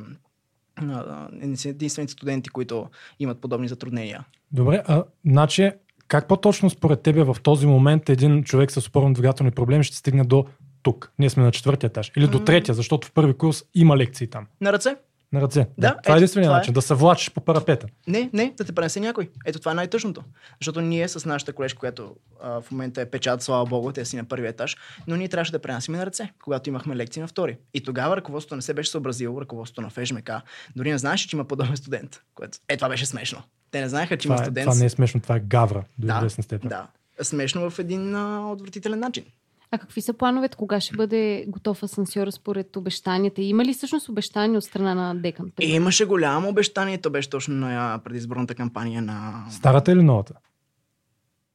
единствените 1.41 2.13
студенти, 2.13 2.49
които 2.49 2.89
имат 3.19 3.41
подобни 3.41 3.67
затруднения. 3.67 4.25
Добре, 4.51 4.83
а 4.87 5.03
значи 5.25 5.71
как 6.09 6.27
по-точно 6.27 6.69
според 6.69 7.01
тебе 7.01 7.23
в 7.23 7.37
този 7.43 7.67
момент 7.67 8.09
един 8.09 8.43
човек 8.43 8.71
с 8.71 8.81
опорно-двигателни 8.81 9.51
проблеми 9.51 9.83
ще 9.83 9.97
стигне 9.97 10.23
до 10.23 10.45
тук. 10.81 11.11
Ние 11.19 11.29
сме 11.29 11.43
на 11.43 11.51
четвъртия 11.51 11.87
етаж. 11.87 12.11
Или 12.17 12.27
до 12.27 12.39
третия, 12.39 12.75
защото 12.75 13.07
в 13.07 13.11
първи 13.11 13.33
курс 13.33 13.63
има 13.73 13.97
лекции 13.97 14.27
там. 14.27 14.47
На 14.61 14.73
ръце? 14.73 14.95
На 15.31 15.41
ръце. 15.41 15.67
Да, 15.77 15.97
това 16.03 16.15
е 16.15 16.17
единствения 16.17 16.51
начин. 16.51 16.71
Е. 16.71 16.73
Да 16.73 16.81
се 16.81 16.93
влачиш 16.93 17.31
по 17.31 17.41
парапета. 17.41 17.87
Не, 18.07 18.29
не, 18.33 18.53
да 18.57 18.63
те 18.63 18.71
пренесе 18.71 18.99
някой. 18.99 19.29
Ето 19.45 19.59
това 19.59 19.71
е 19.71 19.75
най-тъжното. 19.75 20.23
Защото 20.61 20.81
ние 20.81 21.07
с 21.07 21.25
нашата 21.25 21.53
колежка, 21.53 21.79
която 21.79 22.15
а, 22.43 22.61
в 22.61 22.71
момента 22.71 23.01
е 23.01 23.05
печат, 23.05 23.41
слава 23.41 23.65
богу, 23.65 23.91
те 23.91 24.05
си 24.05 24.17
на 24.17 24.23
първи 24.25 24.47
етаж, 24.47 24.77
но 25.07 25.15
ние 25.15 25.27
трябваше 25.27 25.51
да 25.51 25.59
пренасим 25.59 25.93
на 25.93 26.05
ръце, 26.05 26.31
когато 26.43 26.69
имахме 26.69 26.95
лекции 26.95 27.21
на 27.21 27.27
втори. 27.27 27.57
И 27.73 27.83
тогава 27.83 28.17
ръководството 28.17 28.55
не 28.55 28.61
се 28.61 28.73
беше 28.73 28.91
съобразило, 28.91 29.41
ръководството 29.41 29.81
на 29.81 29.89
ФЖМК. 29.89 30.31
Дори 30.75 30.91
не 30.91 30.97
знаеше, 30.97 31.27
че 31.27 31.35
има 31.35 31.45
подобен 31.45 31.77
студент. 31.77 32.21
Което... 32.35 32.57
Е, 32.69 32.77
това 32.77 32.89
беше 32.89 33.05
смешно. 33.05 33.43
Те 33.71 33.81
не 33.81 33.89
знаеха, 33.89 34.17
че 34.17 34.23
това 34.23 34.35
има 34.35 34.45
студент. 34.45 34.67
Е, 34.67 34.69
това 34.69 34.79
не 34.79 34.85
е 34.85 34.89
смешно, 34.89 35.21
това 35.21 35.35
е 35.35 35.39
гавра 35.39 35.83
до 35.97 36.07
да, 36.07 36.17
известна 36.17 36.43
степен. 36.43 36.69
Да. 36.69 36.87
Смешно 37.21 37.69
в 37.69 37.79
един 37.79 38.15
а, 38.15 38.51
отвратителен 38.51 38.99
начин. 38.99 39.25
А 39.71 39.77
какви 39.77 40.01
са 40.01 40.13
плановете? 40.13 40.57
Кога 40.57 40.79
ще 40.79 40.95
бъде 40.95 41.45
готов 41.47 41.83
асансьор 41.83 42.29
според 42.31 42.75
обещанията? 42.75 43.41
Има 43.41 43.65
ли 43.65 43.73
всъщност 43.73 44.09
обещания 44.09 44.57
от 44.57 44.63
страна 44.63 44.95
на 44.95 45.15
Декан? 45.15 45.51
Е, 45.61 45.65
имаше 45.65 46.05
голямо 46.05 46.49
обещание. 46.49 46.97
То 46.97 47.09
беше 47.09 47.29
точно 47.29 47.55
на 47.55 48.01
предизборната 48.03 48.55
кампания 48.55 49.01
на... 49.01 49.45
Старата 49.51 49.91
или 49.91 50.03
новата? 50.03 50.33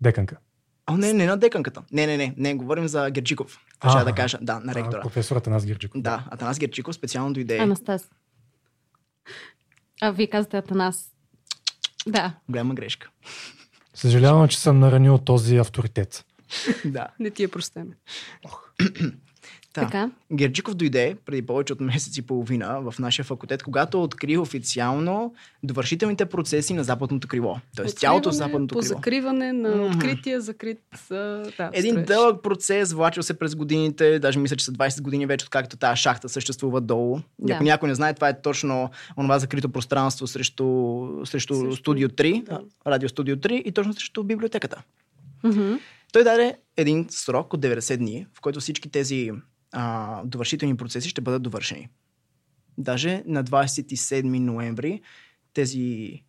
Деканка. 0.01 0.37
О, 0.87 0.97
не, 0.97 1.13
не 1.13 1.27
на 1.27 1.37
деканката. 1.37 1.83
Не, 1.93 2.07
не, 2.07 2.17
не. 2.17 2.35
Не, 2.37 2.55
говорим 2.55 2.89
за 2.89 3.11
Герджиков. 3.11 3.59
Това 3.81 4.05
да 4.05 4.13
кажа. 4.13 4.39
Да, 4.43 4.61
на 4.61 4.75
ректора. 4.75 4.99
А, 4.99 5.03
професор 5.03 5.37
Атанас 5.37 5.67
Герджиков. 5.67 6.03
Да, 6.03 6.25
Атанас 6.31 6.59
Герджиков 6.59 6.95
специално 6.95 7.33
дойде. 7.33 7.59
Анастас. 7.59 8.11
А, 10.01 10.11
вие 10.11 10.27
казвате 10.27 10.57
Атанас. 10.57 11.11
Да. 12.07 12.35
Голяма 12.49 12.75
грешка. 12.75 13.11
Съжалявам, 13.95 14.49
че 14.49 14.61
съм 14.61 14.79
наранил 14.79 15.19
този 15.19 15.57
авторитет. 15.57 16.25
Да. 16.85 17.07
Не 17.21 17.31
ти 17.31 17.43
е 17.43 17.49
простено. 17.49 17.91
Та, 19.75 19.81
така. 19.81 20.11
Герджиков 20.33 20.75
дойде 20.75 21.17
преди 21.27 21.47
повече 21.47 21.73
от 21.73 21.81
месец 21.81 22.17
и 22.17 22.23
половина 22.23 22.81
в 22.81 22.99
нашия 22.99 23.25
факултет, 23.25 23.63
когато 23.63 24.03
откри 24.03 24.37
официално 24.37 25.35
довършителните 25.63 26.27
процеси 26.27 26.75
на 26.75 26.85
западното 26.85 27.29
крило. 27.29 27.57
Тоест 27.77 27.99
цялото 27.99 28.31
западното 28.31 28.75
по 28.75 28.81
крило. 28.81 28.97
закриване 28.97 29.53
на 29.53 29.69
mm-hmm. 29.69 29.95
открития, 29.95 30.41
закрит. 30.41 30.81
Да, 31.11 31.71
Един 31.73 31.93
строеж. 31.93 32.07
дълъг 32.07 32.43
процес, 32.43 32.93
влачил 32.93 33.23
се 33.23 33.39
през 33.39 33.55
годините, 33.55 34.19
даже 34.19 34.39
мисля, 34.39 34.57
че 34.57 34.65
са 34.65 34.73
20 34.73 35.03
години 35.03 35.27
вече, 35.27 35.45
откакто 35.45 35.77
тази 35.77 36.03
шахта 36.03 36.29
съществува 36.29 36.81
долу. 36.81 37.19
Да. 37.39 37.55
Ако 37.55 37.65
някой 37.65 37.89
не 37.89 37.95
знае, 37.95 38.15
това 38.15 38.29
е 38.29 38.43
точно 38.43 38.91
онова 39.17 39.39
закрито 39.39 39.69
пространство 39.69 40.27
срещу, 40.27 41.09
срещу, 41.25 41.55
срещу... 41.55 41.77
студио 41.77 42.09
3, 42.09 42.45
да. 42.45 42.61
радио 42.87 43.09
студио 43.09 43.37
3 43.37 43.53
и 43.53 43.73
точно 43.73 43.93
срещу 43.93 44.23
библиотеката. 44.23 44.83
Mm-hmm. 45.45 45.79
Той 46.15 46.25
даде 46.25 46.57
един 46.77 47.07
срок 47.11 47.55
от 47.55 47.61
90 47.61 47.97
дни, 47.97 48.27
в 48.35 48.41
който 48.41 48.61
всички 48.61 48.91
тези 48.91 49.31
а, 49.73 50.23
довършителни 50.25 50.77
процеси 50.77 51.09
ще 51.09 51.21
бъдат 51.21 51.43
довършени. 51.43 51.89
Даже 52.79 53.23
на 53.27 53.45
27 53.45 54.23
ноември 54.39 55.01
тези, 55.55 56.23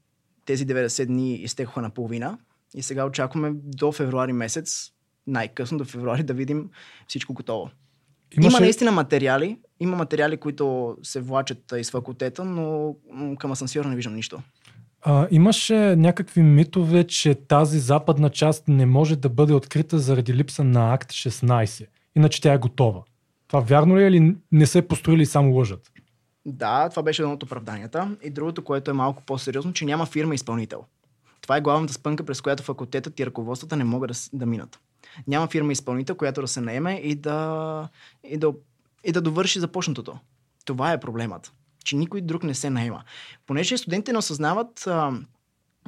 тези 0.46 0.68
90 0.68 1.06
дни 1.06 1.36
изтекоха 1.36 1.82
на 1.82 1.90
половина 1.90 2.38
и 2.76 2.82
сега 2.82 3.06
очакваме 3.06 3.52
до 3.56 3.92
февруари 3.92 4.34
месец, 4.34 4.92
най-късно 5.28 5.78
до 5.78 5.86
февруари, 5.86 6.24
да 6.24 6.34
видим 6.34 6.70
всичко 7.08 7.34
готово. 7.34 7.70
Имаше... 8.38 8.56
Има 8.56 8.60
наистина 8.60 8.92
материали, 8.92 9.60
има 9.80 9.98
материали, 9.98 10.38
които 10.38 10.98
се 11.04 11.22
влачат 11.22 11.74
из 11.78 11.92
факултета, 11.92 12.46
но 12.46 12.96
към 13.40 13.52
асансьора 13.52 13.90
не 13.90 13.96
виждам 13.96 14.16
нищо. 14.16 14.42
А, 15.08 15.28
имаше 15.32 15.96
някакви 15.96 16.42
митове, 16.42 17.08
че 17.08 17.36
тази 17.36 17.80
западна 17.80 18.30
част 18.30 18.68
не 18.68 18.86
може 18.86 19.16
да 19.16 19.30
бъде 19.30 19.54
открита 19.54 20.00
заради 20.00 20.34
липса 20.34 20.64
на 20.64 20.94
акт 20.94 21.12
16. 21.12 21.88
Иначе 22.16 22.42
тя 22.42 22.54
е 22.54 22.58
готова. 22.58 23.04
Това 23.48 23.60
вярно 23.60 23.98
ли 23.98 24.04
е 24.04 24.08
или 24.08 24.36
не 24.52 24.66
се 24.66 24.88
построили 24.88 25.26
само 25.26 25.56
лъжат? 25.56 25.92
Да, 26.46 26.90
това 26.90 27.04
беше 27.04 27.22
едно 27.22 27.34
от 27.34 27.44
оправданията. 27.44 28.18
И 28.24 28.30
другото, 28.30 28.64
което 28.64 28.92
е 28.92 28.94
малко 28.94 29.24
по-сериозно, 29.26 29.74
че 29.74 29.86
няма 29.86 30.06
фирма 30.06 30.36
изпълнител. 30.36 30.84
Това 31.42 31.58
е 31.58 31.62
главната 31.62 31.94
спънка, 31.94 32.26
през 32.26 32.42
която 32.42 32.64
факултетът 32.64 33.20
и 33.20 33.26
ръководствата 33.26 33.76
не 33.76 33.84
могат 33.84 34.12
да, 34.12 34.38
да 34.38 34.46
минат. 34.46 34.80
Няма 35.28 35.48
фирма 35.48 35.72
изпълнител, 35.72 36.16
която 36.16 36.42
да 36.42 36.48
се 36.48 36.62
наеме 36.62 36.94
и 37.04 37.16
да, 37.16 37.90
и 38.24 38.38
да, 38.38 38.54
и 39.04 39.12
да 39.12 39.22
довърши 39.22 39.60
започнатото. 39.60 40.20
Това 40.66 40.92
е 40.92 41.00
проблемът. 41.00 41.52
Че 41.86 41.96
никой 41.96 42.22
друг 42.22 42.44
не 42.44 42.54
се 42.54 42.70
наема. 42.70 43.04
Понеже 43.46 43.78
студентите 43.78 44.12
не 44.12 44.18
осъзнават 44.18 44.88
а, 44.88 45.12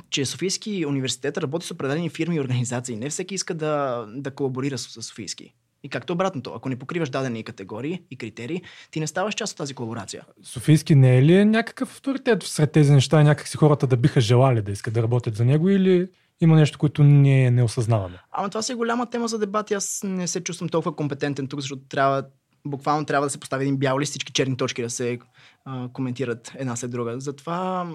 че 0.09 0.25
Софийски 0.25 0.85
университет 0.85 1.37
работи 1.37 1.65
с 1.65 1.71
определени 1.71 2.09
фирми 2.09 2.35
и 2.35 2.39
организации. 2.39 2.95
Не 2.95 3.09
всеки 3.09 3.35
иска 3.35 3.53
да, 3.53 4.05
да 4.09 4.31
колаборира 4.31 4.77
с, 4.77 5.01
с 5.01 5.07
Софийски. 5.07 5.53
И 5.83 5.89
както 5.89 6.13
обратното, 6.13 6.53
ако 6.55 6.69
не 6.69 6.75
покриваш 6.75 7.09
дадени 7.09 7.43
категории 7.43 8.01
и 8.11 8.17
критерии, 8.17 8.61
ти 8.91 8.99
не 8.99 9.07
ставаш 9.07 9.35
част 9.35 9.51
от 9.51 9.57
тази 9.57 9.73
колаборация. 9.73 10.23
Софийски 10.43 10.95
не 10.95 11.17
е 11.17 11.23
ли 11.23 11.45
някакъв 11.45 11.91
авторитет 11.91 12.43
сред 12.43 12.71
тези 12.71 12.91
неща? 12.91 13.23
Някакси 13.23 13.57
хората 13.57 13.87
да 13.87 13.97
биха 13.97 14.21
желали 14.21 14.61
да 14.61 14.71
искат 14.71 14.93
да 14.93 15.03
работят 15.03 15.35
за 15.35 15.45
него 15.45 15.69
или 15.69 16.07
има 16.41 16.55
нещо, 16.55 16.79
което 16.79 17.03
ние 17.03 17.51
не 17.51 17.63
осъзнаваме? 17.63 18.19
Ама 18.31 18.49
това 18.49 18.61
си 18.61 18.71
е 18.71 18.75
голяма 18.75 19.09
тема 19.09 19.27
за 19.27 19.39
дебати. 19.39 19.73
Аз 19.73 20.01
не 20.03 20.27
се 20.27 20.43
чувствам 20.43 20.69
толкова 20.69 20.95
компетентен 20.95 21.47
тук, 21.47 21.59
защото 21.59 21.81
трябва 21.89 22.23
буквално 22.65 23.05
трябва 23.05 23.25
да 23.25 23.29
се 23.29 23.39
постави 23.39 23.63
един 23.63 23.77
бял 23.77 23.99
лист, 23.99 24.09
всички 24.09 24.33
черни 24.33 24.57
точки 24.57 24.81
да 24.81 24.89
се 24.89 25.19
а, 25.65 25.89
коментират 25.93 26.51
една 26.55 26.75
след 26.75 26.91
друга. 26.91 27.19
Затова 27.19 27.89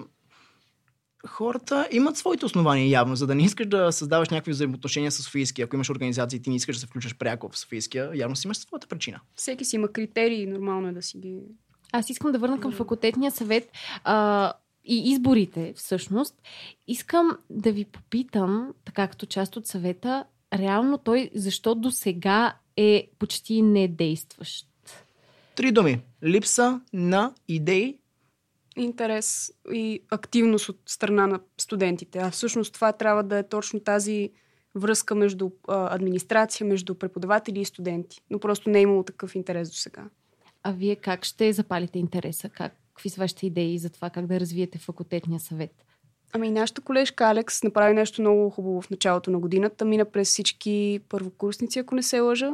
хората 1.27 1.89
имат 1.91 2.17
своите 2.17 2.45
основания 2.45 2.89
явно, 2.89 3.17
за 3.17 3.27
да 3.27 3.35
не 3.35 3.43
искаш 3.43 3.67
да 3.67 3.93
създаваш 3.93 4.29
някакви 4.29 4.53
взаимоотношения 4.53 5.13
с 5.13 5.23
Софийския. 5.23 5.65
Ако 5.65 5.77
имаш 5.77 5.91
организация 5.91 6.39
и 6.39 6.43
ти 6.43 6.51
не 6.51 6.57
искаш 6.57 6.77
да 6.77 6.81
се 6.81 6.87
включиш 6.87 7.15
пряко 7.15 7.49
в 7.49 7.59
Софийския, 7.59 8.11
явно 8.15 8.37
си 8.37 8.47
имаш 8.47 8.59
своята 8.59 8.87
причина. 8.87 9.21
Всеки 9.35 9.65
си 9.65 9.77
има 9.77 9.89
критерии, 9.89 10.47
нормално 10.47 10.89
е 10.89 10.93
да 10.93 11.03
си 11.03 11.19
ги... 11.19 11.41
Аз 11.93 12.11
искам 12.11 12.33
да 12.33 12.39
върна 12.39 12.61
към 12.61 12.73
факултетния 12.73 13.31
съвет 13.31 13.71
а, 14.05 14.53
и 14.85 15.11
изборите, 15.11 15.73
всъщност. 15.77 16.35
Искам 16.87 17.31
да 17.51 17.73
ви 17.73 17.85
попитам, 17.85 18.73
така 18.85 19.09
като 19.09 19.27
част 19.27 19.57
от 19.57 19.67
съвета, 19.67 20.25
реално 20.55 20.99
той 20.99 21.31
защо 21.35 21.75
до 21.75 21.91
сега 21.91 22.55
е 22.77 23.09
почти 23.19 23.63
недействащ? 23.63 24.67
Три 25.55 25.73
думи. 25.73 26.01
Липса 26.25 26.81
на 26.93 27.35
идеи 27.49 27.99
интерес 28.77 29.53
и 29.73 30.03
активност 30.11 30.69
от 30.69 30.81
страна 30.87 31.27
на 31.27 31.41
студентите. 31.59 32.19
А 32.19 32.31
всъщност 32.31 32.75
това 32.75 32.93
трябва 32.93 33.23
да 33.23 33.39
е 33.39 33.49
точно 33.49 33.81
тази 33.81 34.31
връзка 34.75 35.15
между 35.15 35.51
а, 35.69 35.95
администрация, 35.95 36.67
между 36.67 36.95
преподаватели 36.95 37.61
и 37.61 37.65
студенти. 37.65 38.21
Но 38.31 38.39
просто 38.39 38.71
не 38.71 38.79
е 38.79 38.83
имало 38.83 39.03
такъв 39.03 39.35
интерес 39.35 39.71
до 39.71 39.77
сега. 39.77 40.05
А 40.63 40.73
вие 40.73 40.97
как 40.97 41.25
ще 41.25 41.53
запалите 41.53 41.99
интереса? 41.99 42.49
Как, 42.49 42.77
какви 42.95 43.11
са 43.11 43.21
вашите 43.21 43.47
идеи 43.47 43.79
за 43.79 43.91
това 43.91 44.11
как 44.11 44.27
да 44.27 44.41
развиете 44.41 44.79
факултетния 44.79 45.41
съвет? 45.41 45.85
Ами 46.33 46.51
нашата 46.51 46.81
колежка 46.81 47.25
Алекс 47.25 47.63
направи 47.63 47.95
нещо 47.95 48.21
много 48.21 48.51
хубаво 48.51 48.83
в 48.83 48.91
началото 48.91 49.31
на 49.31 49.39
годината. 49.39 49.85
Мина 49.85 50.05
през 50.05 50.29
всички 50.29 51.01
първокурсници, 51.09 51.79
ако 51.79 51.95
не 51.95 52.03
се 52.03 52.21
лъжа. 52.21 52.53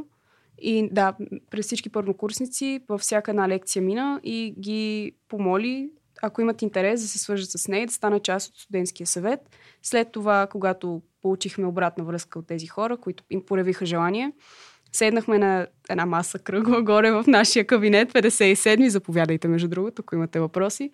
И 0.58 0.88
да, 0.92 1.14
през 1.50 1.66
всички 1.66 1.88
първокурсници 1.88 2.80
във 2.88 3.00
всяка 3.00 3.30
една 3.30 3.48
лекция 3.48 3.82
мина 3.82 4.20
и 4.22 4.54
ги 4.58 5.12
помоли 5.28 5.90
ако 6.22 6.40
имат 6.40 6.62
интерес, 6.62 7.02
да 7.02 7.08
се 7.08 7.18
свържат 7.18 7.50
с 7.50 7.68
нея, 7.68 7.86
да 7.86 7.92
станат 7.92 8.22
част 8.22 8.48
от 8.48 8.58
студентския 8.58 9.06
съвет. 9.06 9.40
След 9.82 10.12
това, 10.12 10.46
когато 10.46 11.02
получихме 11.22 11.66
обратна 11.66 12.04
връзка 12.04 12.38
от 12.38 12.46
тези 12.46 12.66
хора, 12.66 12.96
които 12.96 13.24
им 13.30 13.46
проявиха 13.46 13.86
желание, 13.86 14.32
седнахме 14.92 15.38
на 15.38 15.66
една 15.90 16.06
маса 16.06 16.38
кръгла 16.38 16.82
горе 16.82 17.10
в 17.10 17.24
нашия 17.26 17.66
кабинет, 17.66 18.12
57-ми, 18.12 18.90
заповядайте 18.90 19.48
между 19.48 19.68
другото, 19.68 20.02
ако 20.02 20.14
имате 20.14 20.40
въпроси. 20.40 20.90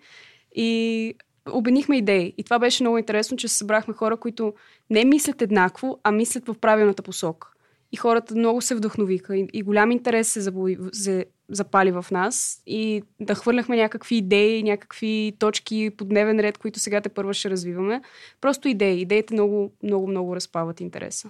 И 0.55 1.13
обенихме 1.51 1.97
идеи. 1.97 2.33
И 2.37 2.43
това 2.43 2.59
беше 2.59 2.83
много 2.83 2.97
интересно, 2.97 3.37
че 3.37 3.47
се 3.47 3.57
събрахме 3.57 3.93
хора, 3.93 4.17
които 4.17 4.53
не 4.89 5.05
мислят 5.05 5.41
еднакво, 5.41 5.99
а 6.03 6.11
мислят 6.11 6.47
в 6.47 6.55
правилната 6.61 7.03
посока. 7.03 7.47
И 7.91 7.97
хората 7.97 8.35
много 8.35 8.61
се 8.61 8.75
вдъхновиха 8.75 9.37
и, 9.37 9.47
и 9.53 9.63
голям 9.63 9.91
интерес 9.91 10.27
се, 10.27 10.41
забои, 10.41 10.77
се 10.91 11.25
запали 11.49 11.91
в 11.91 12.05
нас 12.11 12.61
и 12.67 13.03
да 13.19 13.35
хвърляхме 13.35 13.75
някакви 13.75 14.15
идеи, 14.15 14.63
някакви 14.63 15.33
точки 15.39 15.91
по 15.97 16.05
дневен 16.05 16.39
ред, 16.39 16.57
които 16.57 16.79
сега 16.79 17.01
те 17.01 17.09
първо 17.09 17.33
ще 17.33 17.49
развиваме. 17.49 18.01
Просто 18.41 18.67
идеи. 18.67 19.01
Идеите 19.01 19.33
много, 19.33 19.71
много, 19.83 20.07
много 20.07 20.35
разпават 20.35 20.79
интереса. 20.81 21.29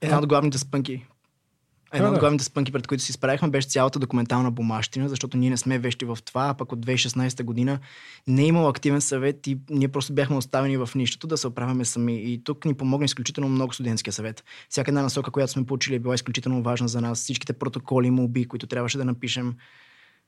Една 0.00 0.18
от 0.18 0.26
главните 0.26 0.58
спънки, 0.58 1.06
Една 1.92 2.10
от 2.10 2.18
главните 2.18 2.44
спънки, 2.44 2.72
пред 2.72 2.86
които 2.86 3.04
си 3.04 3.12
справихме, 3.12 3.48
беше 3.48 3.68
цялата 3.68 3.98
документална 3.98 4.50
бумащина, 4.50 5.08
защото 5.08 5.36
ние 5.36 5.50
не 5.50 5.56
сме 5.56 5.78
вещи 5.78 6.04
в 6.04 6.18
това, 6.24 6.48
а 6.48 6.54
пък 6.54 6.72
от 6.72 6.86
2016 6.86 7.44
година 7.44 7.78
не 8.26 8.42
е 8.42 8.46
имало 8.46 8.68
активен 8.68 9.00
съвет 9.00 9.46
и 9.46 9.58
ние 9.70 9.88
просто 9.88 10.14
бяхме 10.14 10.36
оставени 10.36 10.76
в 10.76 10.90
нищото 10.94 11.26
да 11.26 11.36
се 11.36 11.46
оправяме 11.46 11.84
сами. 11.84 12.32
И 12.32 12.44
тук 12.44 12.64
ни 12.64 12.74
помогна 12.74 13.04
изключително 13.04 13.48
много 13.48 13.72
студентския 13.72 14.12
съвет. 14.12 14.44
Всяка 14.68 14.90
една 14.90 15.02
насока, 15.02 15.30
която 15.30 15.52
сме 15.52 15.66
получили, 15.66 15.94
е 15.94 15.98
била 15.98 16.14
изключително 16.14 16.62
важна 16.62 16.88
за 16.88 17.00
нас. 17.00 17.18
Всичките 17.18 17.52
протоколи, 17.52 18.10
моби, 18.10 18.44
които 18.44 18.66
трябваше 18.66 18.98
да 18.98 19.04
напишем, 19.04 19.54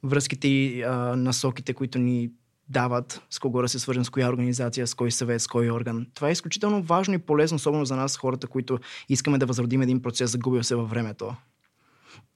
връзките 0.03 0.49
и 0.49 0.83
а, 0.83 1.17
насоките, 1.17 1.75
които 1.75 1.99
ни 1.99 2.31
дават 2.69 3.23
с 3.31 3.39
кого 3.39 3.63
да 3.63 3.69
се 3.69 3.79
свържем, 3.79 4.05
с 4.05 4.11
коя 4.11 4.29
организация, 4.29 4.87
с 4.87 4.95
кой 4.95 5.11
съвет, 5.11 5.43
с 5.43 5.47
кой 5.47 5.71
орган. 5.71 6.07
Това 6.15 6.29
е 6.29 6.33
изключително 6.33 6.83
важно 6.83 7.15
и 7.15 7.19
полезно, 7.19 7.57
особено 7.57 7.85
за 7.85 7.97
нас, 7.97 8.17
хората, 8.17 8.47
които 8.47 8.79
искаме 9.09 9.39
да 9.39 9.47
възродим 9.47 9.83
един 9.83 10.03
процес, 10.03 10.31
загубил 10.31 10.63
се 10.63 10.77
във 10.77 10.91
времето. 10.91 11.35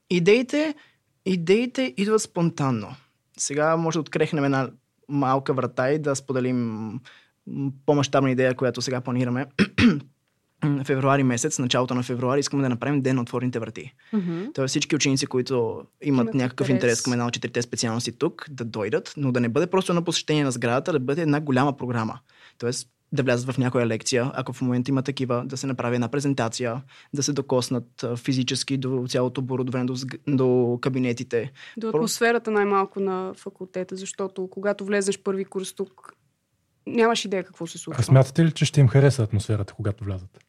Идеите, 0.09 0.75
идеите 1.25 1.93
идват 1.97 2.21
спонтанно. 2.21 2.95
Сега 3.37 3.77
може 3.77 3.95
да 3.95 4.01
открехнем 4.01 4.43
една 4.43 4.69
малка 5.09 5.53
врата 5.53 5.91
и 5.91 5.99
да 5.99 6.15
споделим 6.15 6.99
по-масштабна 7.85 8.31
идея, 8.31 8.55
която 8.55 8.81
сега 8.81 9.01
планираме. 9.01 9.45
Февруари 10.85 11.23
месец, 11.23 11.59
началото 11.59 11.95
на 11.95 12.03
февруари, 12.03 12.39
искаме 12.39 12.63
да 12.63 12.69
направим 12.69 13.01
ден 13.01 13.15
на 13.15 13.21
отворените 13.21 13.59
врати. 13.59 13.93
Mm-hmm. 14.13 14.53
Тоест 14.53 14.69
всички 14.69 14.95
ученици, 14.95 15.25
които 15.25 15.55
имат, 16.01 16.23
имат 16.23 16.33
някакъв 16.33 16.69
интерес. 16.69 16.83
интерес 16.83 17.01
към 17.01 17.13
една 17.13 17.27
от 17.27 17.33
четирите 17.33 17.61
специалности 17.61 18.11
тук, 18.11 18.45
да 18.49 18.65
дойдат, 18.65 19.13
но 19.17 19.31
да 19.31 19.39
не 19.39 19.49
бъде 19.49 19.67
просто 19.67 19.93
на 19.93 20.01
посещение 20.01 20.43
на 20.43 20.51
сградата, 20.51 20.91
да 20.91 20.99
бъде 20.99 21.21
една 21.21 21.39
голяма 21.39 21.77
програма. 21.77 22.19
Тоест 22.57 22.89
да 23.13 23.23
влязат 23.23 23.51
в 23.51 23.57
някоя 23.57 23.87
лекция, 23.87 24.31
ако 24.33 24.53
в 24.53 24.61
момента 24.61 24.91
има 24.91 25.01
такива, 25.01 25.43
да 25.45 25.57
се 25.57 25.67
направи 25.67 25.95
една 25.95 26.07
презентация, 26.07 26.81
да 27.13 27.23
се 27.23 27.33
докоснат 27.33 28.05
физически 28.15 28.77
до 28.77 29.05
цялото 29.09 29.41
оборудване, 29.41 29.85
до, 29.85 29.95
до 30.27 30.79
кабинетите. 30.81 31.51
До 31.77 31.89
атмосферата 31.89 32.51
най-малко 32.51 32.99
на 32.99 33.33
факултета, 33.33 33.95
защото 33.95 34.47
когато 34.47 34.85
влезеш 34.85 35.19
първи 35.19 35.45
курс 35.45 35.73
тук, 35.73 36.13
нямаш 36.87 37.25
идея 37.25 37.43
какво 37.43 37.67
се 37.67 37.77
случва. 37.77 38.01
А 38.01 38.03
смятате 38.03 38.45
ли, 38.45 38.51
че 38.51 38.65
ще 38.65 38.79
им 38.79 38.87
хареса 38.87 39.23
атмосферата, 39.23 39.73
когато 39.73 40.03
влязат? 40.03 40.39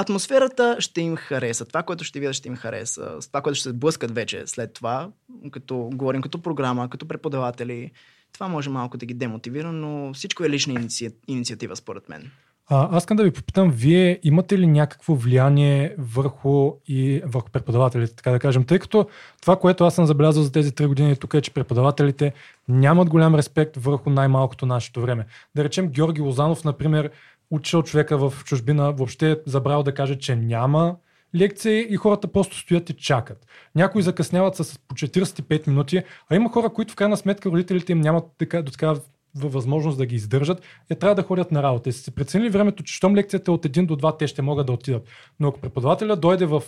Атмосферата 0.00 0.76
ще 0.78 1.00
им 1.00 1.16
хареса. 1.16 1.64
Това, 1.64 1.82
което 1.82 2.04
ще 2.04 2.20
видят, 2.20 2.34
ще 2.34 2.48
им 2.48 2.56
хареса. 2.56 3.16
С 3.20 3.28
това, 3.28 3.40
което 3.40 3.54
ще 3.54 3.68
се 3.68 3.72
блъскат 3.72 4.14
вече 4.14 4.42
след 4.46 4.72
това, 4.72 5.08
като 5.50 5.90
говорим 5.94 6.22
като 6.22 6.42
програма, 6.42 6.90
като 6.90 7.08
преподаватели, 7.08 7.90
това 8.32 8.48
може 8.48 8.70
малко 8.70 8.96
да 8.96 9.06
ги 9.06 9.14
демотивира, 9.14 9.72
но 9.72 10.14
всичко 10.14 10.44
е 10.44 10.50
лична 10.50 10.72
иници... 10.72 11.10
инициатива, 11.28 11.76
според 11.76 12.08
мен. 12.08 12.30
А, 12.70 12.96
аз 12.96 13.02
искам 13.02 13.16
да 13.16 13.22
ви 13.22 13.30
попитам, 13.30 13.70
вие 13.70 14.20
имате 14.22 14.58
ли 14.58 14.66
някакво 14.66 15.14
влияние 15.14 15.94
върху, 15.98 16.72
и, 16.86 17.22
върху 17.24 17.50
преподавателите, 17.50 18.14
така 18.14 18.30
да 18.30 18.38
кажем, 18.38 18.64
тъй 18.64 18.78
като 18.78 19.08
това, 19.42 19.56
което 19.56 19.84
аз 19.84 19.94
съм 19.94 20.06
забелязал 20.06 20.42
за 20.42 20.52
тези 20.52 20.72
три 20.72 20.86
години 20.86 21.16
тук 21.16 21.34
е, 21.34 21.40
че 21.40 21.50
преподавателите 21.50 22.32
нямат 22.68 23.08
голям 23.08 23.34
респект 23.34 23.76
върху 23.76 24.10
най-малкото 24.10 24.66
нашето 24.66 25.00
време. 25.00 25.26
Да 25.54 25.64
речем 25.64 25.88
Георги 25.88 26.20
Лозанов, 26.20 26.64
например, 26.64 27.10
учил 27.50 27.82
човека 27.82 28.18
в 28.18 28.44
чужбина, 28.44 28.92
въобще 28.92 29.30
е 29.30 29.36
забрал 29.46 29.82
да 29.82 29.94
каже, 29.94 30.18
че 30.18 30.36
няма 30.36 30.96
лекции 31.36 31.86
и 31.90 31.96
хората 31.96 32.28
просто 32.28 32.58
стоят 32.58 32.90
и 32.90 32.96
чакат. 32.96 33.46
Някои 33.74 34.02
закъсняват 34.02 34.56
с 34.56 34.78
по 34.78 34.94
45 34.94 35.68
минути, 35.68 36.02
а 36.30 36.36
има 36.36 36.50
хора, 36.50 36.70
които 36.70 36.92
в 36.92 36.96
крайна 36.96 37.16
сметка 37.16 37.50
родителите 37.50 37.92
им 37.92 38.00
нямат 38.00 38.24
така, 38.38 38.62
до 38.62 38.72
така 38.72 38.94
възможност 39.34 39.98
да 39.98 40.06
ги 40.06 40.14
издържат 40.14 40.62
и 40.90 40.94
трябва 40.94 41.14
да 41.14 41.22
ходят 41.22 41.52
на 41.52 41.62
работа. 41.62 41.88
И 41.88 41.92
са 41.92 42.02
си 42.02 42.10
преценили 42.10 42.50
времето, 42.50 42.82
че 42.82 42.94
щом 42.94 43.16
лекцията 43.16 43.50
е 43.50 43.54
от 43.54 43.64
1 43.64 43.86
до 43.86 43.96
2, 43.96 44.18
те 44.18 44.26
ще 44.26 44.42
могат 44.42 44.66
да 44.66 44.72
отидат. 44.72 45.08
Но 45.40 45.48
ако 45.48 45.60
преподавателя 45.60 46.16
дойде 46.16 46.46
в 46.46 46.62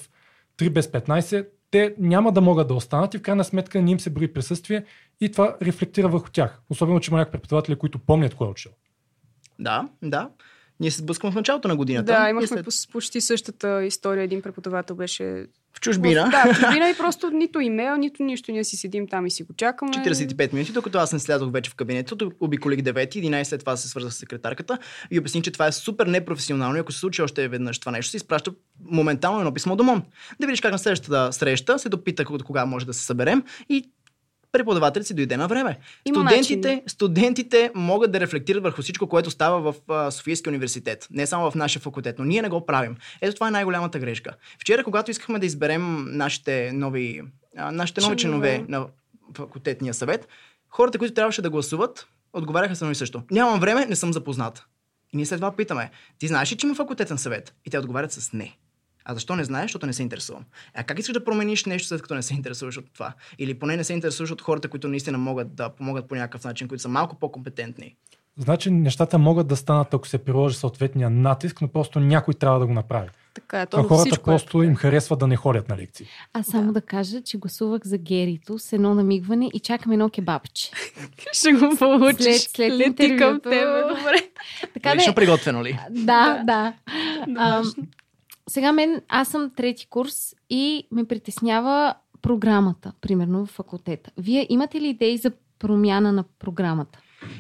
3 0.59 0.71
без 0.71 0.87
15, 0.87 1.49
те 1.71 1.95
няма 1.99 2.33
да 2.33 2.41
могат 2.41 2.69
да 2.69 2.75
останат 2.75 3.15
и 3.15 3.19
в 3.19 3.23
крайна 3.23 3.45
сметка 3.45 3.83
не 3.83 3.91
им 3.91 4.01
се 4.01 4.11
брои 4.11 4.33
присъствие 4.33 4.85
и 5.21 5.33
това 5.33 5.57
рефлектира 5.63 6.09
върху 6.09 6.31
тях. 6.31 6.61
Особено, 6.71 7.01
че 7.01 7.11
има 7.11 7.19
някакви 7.19 7.39
преподаватели, 7.39 7.77
които 7.77 7.99
помнят 7.99 8.35
кой 8.35 8.47
е 8.47 8.51
учил. 8.51 8.73
Да, 9.59 9.89
да. 10.03 10.31
Ние 10.81 10.91
се 10.91 10.99
сблъскваме 10.99 11.33
в 11.33 11.37
началото 11.37 11.69
на 11.69 11.77
годината. 11.77 12.13
Да, 12.13 12.29
имахме 12.31 12.47
след... 12.47 12.67
почти 12.93 13.21
същата 13.21 13.85
история. 13.85 14.25
Един 14.25 14.43
преподавател 14.43 14.97
беше 14.97 15.47
в 15.73 15.81
чужбина. 15.81 16.27
В, 16.27 16.31
да, 16.31 16.55
в 16.55 16.61
чужбина 16.61 16.91
и 16.91 16.97
просто 16.97 17.31
нито 17.31 17.61
имейл, 17.61 17.97
нито 17.97 18.23
нищо. 18.23 18.53
Ние 18.53 18.65
си 18.65 18.77
седим 18.77 19.09
там 19.09 19.27
и 19.27 19.31
си 19.31 19.43
го 19.43 19.53
чакаме. 19.53 19.93
45 19.93 20.53
минути, 20.53 20.73
докато 20.73 20.99
аз 20.99 21.13
не 21.13 21.19
слязох 21.19 21.53
вече 21.53 21.71
в 21.71 21.75
кабинета, 21.75 22.17
обиколих 22.41 22.81
9, 22.81 23.09
11 23.09 23.43
след 23.43 23.61
това 23.61 23.77
се 23.77 23.89
свързах 23.89 24.13
с 24.13 24.17
секретарката 24.17 24.79
и 25.11 25.19
обясних, 25.19 25.43
че 25.43 25.51
това 25.51 25.67
е 25.67 25.73
супер 25.73 26.07
непрофесионално. 26.07 26.77
И 26.77 26.81
ако 26.81 26.93
се 26.93 26.99
случи 26.99 27.23
още 27.23 27.49
веднъж 27.49 27.79
това 27.79 27.93
нещо, 27.93 28.11
се 28.11 28.17
изпраща 28.17 28.53
моментално 28.85 29.39
едно 29.39 29.55
писмо 29.55 29.77
до 29.77 29.85
МОН. 29.85 30.03
Да 30.41 30.47
видиш 30.47 30.61
как 30.61 30.73
на 30.73 30.79
следващата 30.79 31.33
среща 31.33 31.79
се 31.79 31.89
допита 31.89 32.25
кога 32.25 32.67
може 32.67 32.87
да 32.87 32.95
се 32.95 33.05
съберем 33.05 33.43
и 33.69 33.91
преподавателят 34.53 35.07
си 35.07 35.15
дойде 35.15 35.37
на 35.37 35.49
време. 35.49 35.79
студентите, 36.07 36.83
студентите 36.87 37.71
могат 37.75 38.13
да 38.13 38.21
рефлектират 38.21 38.63
върху 38.63 38.83
всичко, 38.83 39.07
което 39.07 39.31
става 39.31 39.73
в 39.89 40.13
Софийския 40.13 40.51
университет. 40.51 41.09
Не 41.11 41.27
само 41.27 41.51
в 41.51 41.55
нашия 41.55 41.83
факултет, 41.83 42.19
но 42.19 42.25
ние 42.25 42.43
не 42.43 42.49
го 42.49 42.67
правим. 42.67 42.97
Ето 43.21 43.35
това 43.35 43.49
е 43.49 43.51
най-голямата 43.51 43.99
грешка. 43.99 44.35
Вчера, 44.59 44.85
когато 44.85 45.11
искахме 45.11 45.39
да 45.39 45.47
изберем 45.47 46.07
нашите 46.17 46.73
нови, 46.73 47.23
нашите 47.73 48.01
нови 48.01 48.17
членове 48.17 48.65
на 48.69 48.87
факултетния 49.37 49.95
съвет, 49.95 50.29
хората, 50.69 50.99
които 50.99 51.15
трябваше 51.15 51.43
да 51.43 51.51
гласуват, 51.51 52.07
отговаряха 52.33 52.77
само 52.77 52.93
и 52.93 52.95
също. 52.95 53.23
Нямам 53.31 53.61
време, 53.61 53.87
не 53.87 53.97
съм 53.97 54.13
запознат. 54.13 54.65
И 55.13 55.17
ние 55.17 55.27
след 55.27 55.39
това 55.39 55.57
питаме, 55.57 55.91
ти 56.19 56.27
знаеш 56.27 56.53
ли, 56.53 56.57
че 56.57 56.67
има 56.67 56.77
факултетен 56.77 57.19
съвет? 57.19 57.55
И 57.65 57.71
те 57.71 57.79
отговарят 57.79 58.13
с 58.13 58.33
не. 58.33 58.57
А 59.11 59.15
защо 59.15 59.37
не 59.37 59.45
знаеш? 59.45 59.65
Защото 59.65 59.87
не 59.87 59.93
се 59.93 60.03
интересувам. 60.03 60.45
А 60.75 60.85
как 60.85 60.99
искаш 60.99 61.13
да 61.13 61.25
промениш 61.25 61.65
нещо, 61.65 61.89
след 61.89 62.03
като 62.03 62.15
не 62.15 62.23
се 62.23 62.35
интересуваш 62.35 62.77
от 62.77 62.85
това? 62.95 63.13
Или 63.39 63.59
поне 63.59 63.77
не 63.77 63.85
се 63.85 63.93
интересуваш 63.93 64.31
от 64.31 64.43
хората, 64.43 64.69
които 64.69 64.89
наистина 64.89 65.19
могат 65.19 65.55
да 65.55 65.69
помогат 65.69 66.09
по 66.09 66.15
някакъв 66.15 66.45
начин, 66.45 66.69
които 66.69 66.83
са 66.83 66.89
малко 66.89 67.17
по-компетентни? 67.17 67.97
Значи 68.37 68.71
нещата 68.71 69.19
могат 69.19 69.47
да 69.47 69.57
станат, 69.57 69.95
ако 69.95 70.09
се 70.09 70.19
приложи 70.19 70.57
съответния 70.57 71.11
натиск, 71.11 71.61
но 71.61 71.69
просто 71.69 72.01
някой 72.01 72.35
трябва 72.35 72.59
да 72.59 72.67
го 72.67 72.73
направи. 72.73 73.09
Така 73.35 73.59
е, 73.59 73.63
А 73.63 73.67
то 73.67 73.83
хората 73.83 74.05
всичко 74.05 74.25
просто 74.25 74.63
е. 74.63 74.67
им 74.67 74.77
харесва 74.77 75.17
да 75.17 75.27
не 75.27 75.37
ходят 75.37 75.69
на 75.69 75.77
лекции. 75.77 76.07
Аз 76.33 76.47
само 76.47 76.67
да. 76.67 76.73
да 76.73 76.81
кажа, 76.81 77.23
че 77.23 77.39
гласувах 77.39 77.83
за 77.85 77.99
Герито 77.99 78.59
с 78.59 78.73
едно 78.73 78.95
намигване 78.95 79.51
и 79.55 79.61
чакам 79.61 79.93
едно 79.93 80.11
кебабче. 80.11 80.71
Ще 81.33 81.53
го 81.53 81.77
получиш. 81.79 82.41
След, 82.41 82.51
след 82.51 82.73
Лети 82.73 83.17
към 83.17 83.41
тебе, 83.41 83.83
добре. 83.89 84.31
Така 84.75 84.97
Лично 84.97 85.13
да, 85.13 85.15
приготвено 85.15 85.65
ли? 85.65 85.79
да, 85.91 86.43
да. 86.45 86.73
А, 87.37 87.63
сега 88.51 88.73
мен, 88.73 89.03
аз 89.09 89.29
съм 89.29 89.51
трети 89.57 89.87
курс 89.87 90.35
и 90.51 90.89
ме 90.93 91.05
притеснява 91.05 91.95
програмата, 92.23 92.93
примерно 93.01 93.47
в 93.47 93.51
факултета. 93.51 94.11
Вие 94.19 94.47
имате 94.49 94.81
ли 94.81 94.89
идеи 94.89 95.19
за 95.19 95.33
промяна 95.59 96.13
на 96.13 96.25
програмата? 96.39 96.99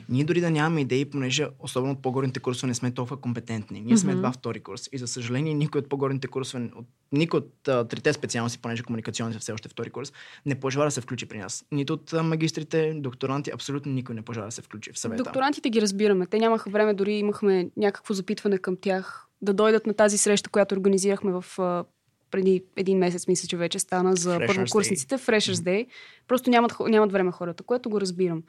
Ние 0.08 0.24
дори 0.24 0.40
да 0.40 0.50
нямаме 0.50 0.80
идеи, 0.80 1.04
понеже 1.04 1.46
особено 1.58 1.92
от 1.92 2.02
по-горните 2.02 2.40
курсове 2.40 2.68
не 2.68 2.74
сме 2.74 2.90
толкова 2.90 3.16
компетентни. 3.16 3.80
Ние 3.80 3.96
сме 3.96 4.12
Мгм. 4.12 4.18
едва 4.18 4.32
втори 4.32 4.60
курс. 4.60 4.88
И 4.92 4.98
за 4.98 5.08
съжаление, 5.08 5.54
никой 5.54 5.78
от 5.78 5.88
по-горните 5.88 6.28
курсове, 6.28 6.70
от, 6.76 6.86
никой 7.12 7.38
от 7.38 7.68
а, 7.68 7.84
трите 7.84 8.12
специалности, 8.12 8.58
понеже 8.58 8.82
комуникационните 8.82 9.38
са 9.38 9.42
все 9.42 9.52
още 9.52 9.68
втори 9.68 9.90
курс, 9.90 10.12
не 10.46 10.60
пожела 10.60 10.84
да 10.84 10.90
се 10.90 11.00
включи 11.00 11.26
при 11.26 11.38
нас. 11.38 11.64
Нито 11.72 11.92
от 11.92 12.12
а, 12.12 12.22
магистрите, 12.22 12.92
докторанти, 12.94 13.50
абсолютно 13.54 13.92
никой 13.92 14.14
не 14.14 14.22
пожела 14.22 14.46
да 14.46 14.52
се 14.52 14.62
включи 14.62 14.92
в 14.92 14.98
съвета. 14.98 15.22
Докторантите 15.22 15.70
ги 15.70 15.82
разбираме. 15.82 16.26
Те 16.26 16.38
нямаха 16.38 16.70
време, 16.70 16.94
дори 16.94 17.12
имахме 17.12 17.70
някакво 17.76 18.14
запитване 18.14 18.58
към 18.58 18.76
тях 18.80 19.29
да 19.42 19.54
дойдат 19.54 19.86
на 19.86 19.94
тази 19.94 20.18
среща, 20.18 20.50
която 20.50 20.74
организирахме 20.74 21.32
в 21.32 21.44
а, 21.58 21.84
преди 22.30 22.64
един 22.76 22.98
месец, 22.98 23.26
мисля, 23.26 23.48
че 23.48 23.56
вече 23.56 23.78
стана 23.78 24.16
за 24.16 24.38
Freshers 24.38 24.46
първокурсниците, 24.46 25.18
Freshers 25.18 25.54
Day. 25.54 25.86
Просто 26.28 26.50
нямат, 26.50 26.72
нямат 26.88 27.12
време 27.12 27.32
хората, 27.32 27.62
което 27.62 27.90
го 27.90 28.00
разбирам. 28.00 28.42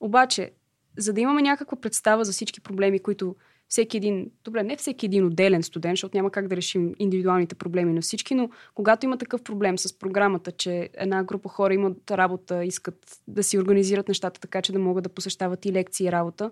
Обаче, 0.00 0.50
за 0.96 1.12
да 1.12 1.20
имаме 1.20 1.42
някаква 1.42 1.80
представа 1.80 2.24
за 2.24 2.32
всички 2.32 2.60
проблеми, 2.60 2.98
които 2.98 3.36
всеки 3.68 3.96
един, 3.96 4.30
добре, 4.44 4.62
не 4.62 4.76
всеки 4.76 5.06
един 5.06 5.26
отделен 5.26 5.62
студент, 5.62 5.92
защото 5.92 6.16
няма 6.16 6.30
как 6.30 6.48
да 6.48 6.56
решим 6.56 6.94
индивидуалните 6.98 7.54
проблеми 7.54 7.92
на 7.92 8.00
всички, 8.00 8.34
но 8.34 8.50
когато 8.74 9.06
има 9.06 9.18
такъв 9.18 9.42
проблем 9.42 9.78
с 9.78 9.98
програмата, 9.98 10.52
че 10.52 10.90
една 10.94 11.24
група 11.24 11.48
хора 11.48 11.74
имат 11.74 12.10
работа, 12.10 12.64
искат 12.64 13.20
да 13.28 13.42
си 13.42 13.58
организират 13.58 14.08
нещата 14.08 14.40
така, 14.40 14.62
че 14.62 14.72
да 14.72 14.78
могат 14.78 15.04
да 15.04 15.08
посещават 15.08 15.66
и 15.66 15.72
лекции 15.72 16.06
и 16.06 16.12
работа, 16.12 16.50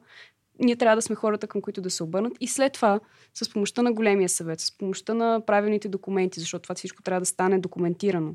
ние 0.59 0.77
трябва 0.77 0.97
да 0.97 1.03
сме 1.03 1.17
хората, 1.17 1.47
към 1.47 1.61
които 1.61 1.81
да 1.81 1.91
се 1.91 2.03
обърнат. 2.03 2.33
И 2.41 2.49
след 2.49 2.73
това, 2.73 3.01
с 3.35 3.53
помощта 3.53 3.83
на 3.83 3.93
големия 3.93 4.29
съвет, 4.29 4.61
с 4.61 4.79
помощта 4.79 5.15
на 5.15 5.41
правилните 5.47 5.89
документи, 5.89 6.41
защото 6.41 6.63
това 6.63 6.75
всичко 6.75 7.03
трябва 7.03 7.21
да 7.21 7.27
стане 7.27 7.59
документирано, 7.59 8.35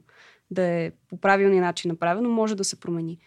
да 0.51 0.63
е 0.63 0.91
по 1.09 1.17
правилния 1.17 1.61
начин 1.61 1.89
направено, 1.89 2.29
може 2.29 2.55
да 2.55 2.63
се 2.63 2.79
промени. 2.79 3.17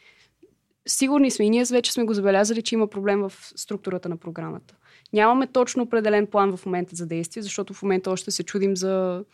Сигурни 0.87 1.31
сме 1.31 1.44
и 1.44 1.50
ние 1.50 1.64
вече 1.64 1.92
сме 1.92 2.05
го 2.05 2.14
забелязали, 2.14 2.62
че 2.62 2.74
има 2.74 2.87
проблем 2.87 3.20
в 3.20 3.33
структурата 3.57 4.09
на 4.09 4.16
програмата. 4.16 4.74
Нямаме 5.12 5.46
точно 5.46 5.83
определен 5.83 6.26
план 6.26 6.57
в 6.57 6.66
момента 6.66 6.96
за 6.96 7.07
действие, 7.07 7.42
защото 7.42 7.74
в 7.74 7.83
момента 7.83 8.11
още 8.11 8.31
се 8.31 8.42
чудим 8.42 8.76
за 8.76 9.24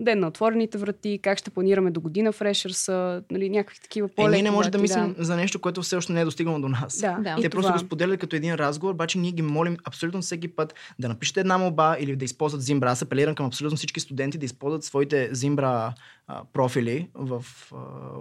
ден 0.00 0.18
на 0.18 0.26
отворените 0.26 0.78
врати, 0.78 1.18
как 1.22 1.38
ще 1.38 1.50
планираме 1.50 1.90
до 1.90 2.00
година 2.00 2.32
фрешърса, 2.32 3.22
нали, 3.30 3.50
някакви 3.50 3.80
такива 3.82 4.08
Е, 4.08 4.10
по 4.16 4.28
ние 4.28 4.42
не 4.42 4.50
можем 4.50 4.70
да 4.70 4.78
мислим 4.78 5.14
за 5.18 5.36
нещо, 5.36 5.58
което 5.58 5.82
все 5.82 5.96
още 5.96 6.12
не 6.12 6.20
е 6.20 6.24
достигнало 6.24 6.58
до 6.60 6.68
нас. 6.68 7.00
Да, 7.00 7.18
да. 7.20 7.36
Те 7.40 7.46
И 7.46 7.50
просто 7.50 7.68
това. 7.68 7.72
го 7.72 7.86
споделят 7.86 8.20
като 8.20 8.36
един 8.36 8.54
разговор, 8.54 8.94
обаче 8.94 9.18
ние 9.18 9.32
ги 9.32 9.42
молим 9.42 9.76
абсолютно 9.84 10.22
всеки 10.22 10.48
път 10.48 10.74
да 10.98 11.08
напишете 11.08 11.40
една 11.40 11.58
молба 11.58 11.96
или 12.00 12.16
да 12.16 12.24
използват 12.24 12.62
Zimbra. 12.62 12.86
Аз 12.86 13.02
апелирам 13.02 13.34
към 13.34 13.46
абсолютно 13.46 13.76
всички 13.76 14.00
студенти 14.00 14.38
да 14.38 14.44
използват 14.44 14.84
своите 14.84 15.32
Zimbra 15.32 15.92
а, 16.26 16.42
профили 16.52 17.08
в 17.14 17.44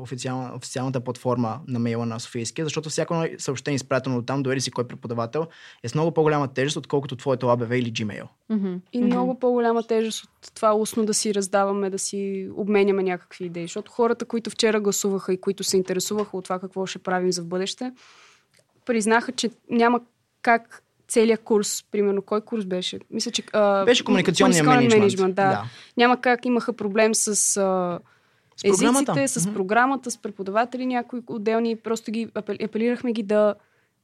официална, 0.02 0.52
официалната 0.56 1.00
платформа 1.00 1.60
на 1.68 1.80
мейла 1.80 2.06
на 2.06 2.20
Софийския, 2.20 2.66
защото 2.66 2.90
всяко 2.90 3.26
съобщение, 3.38 3.76
изпратено 3.76 4.18
от 4.18 4.26
там, 4.26 4.44
до 4.44 4.52
еди 4.52 4.62
си 4.62 4.72
кой 4.72 4.88
преподавател, 4.88 5.48
е 5.84 5.90
с 5.90 5.96
много 5.96 6.12
по-голяма 6.12 6.48
тежест, 6.48 6.78
отколкото 6.78 7.16
твоето 7.16 7.46
ABV 7.46 7.76
или 7.76 7.94
Gmail. 7.94 8.28
И 8.94 9.02
много 9.02 9.40
по-голяма 9.40 9.84
тежест 9.84 10.24
от 10.24 10.54
това 10.56 10.76
устно 10.76 11.06
да 11.06 11.14
си 11.14 11.34
раздаваме, 11.70 11.90
да 11.90 12.00
си 12.00 12.50
обменяме 12.56 13.04
някакви 13.04 13.46
идеи. 13.46 13.64
Защото 13.64 13.92
хората, 13.92 14.26
които 14.26 14.50
вчера 14.50 14.80
гласуваха 14.80 15.34
и 15.34 15.42
които 15.42 15.64
се 15.64 15.78
интересуваха 15.78 16.38
от 16.38 16.44
това 16.44 16.60
какво 16.60 16.86
ще 16.86 17.00
правим 17.00 17.32
за 17.32 17.42
в 17.42 17.48
бъдеще, 17.48 17.92
признаха, 18.86 19.32
че 19.32 19.50
няма 19.70 20.02
как 20.42 20.84
целият 21.08 21.42
курс, 21.42 21.84
примерно, 21.92 22.22
кой 22.22 22.42
курс 22.42 22.66
беше? 22.66 23.00
Мисля, 23.12 23.32
че... 23.32 23.44
А, 23.54 23.86
Беше 23.86 24.04
комуникационния 24.04 24.64
комуникационен 24.64 25.00
менеджмент, 25.00 25.36
да. 25.36 25.50
да. 25.50 25.64
Няма 25.98 26.22
как 26.22 26.46
имаха 26.46 26.74
проблем 26.74 27.16
с... 27.16 27.28
А, 27.28 28.00
С 28.58 28.62
програмата. 28.64 29.12
езиците, 29.12 29.40
с 29.40 29.46
Мгм. 29.46 29.56
програмата, 29.56 30.12
с 30.12 30.18
преподаватели, 30.18 30.86
някои 30.86 31.22
отделни, 31.28 31.76
просто 31.76 32.12
ги 32.12 32.28
апел- 32.28 32.66
апелирахме 32.66 33.12
ги 33.14 33.24
да 33.24 33.56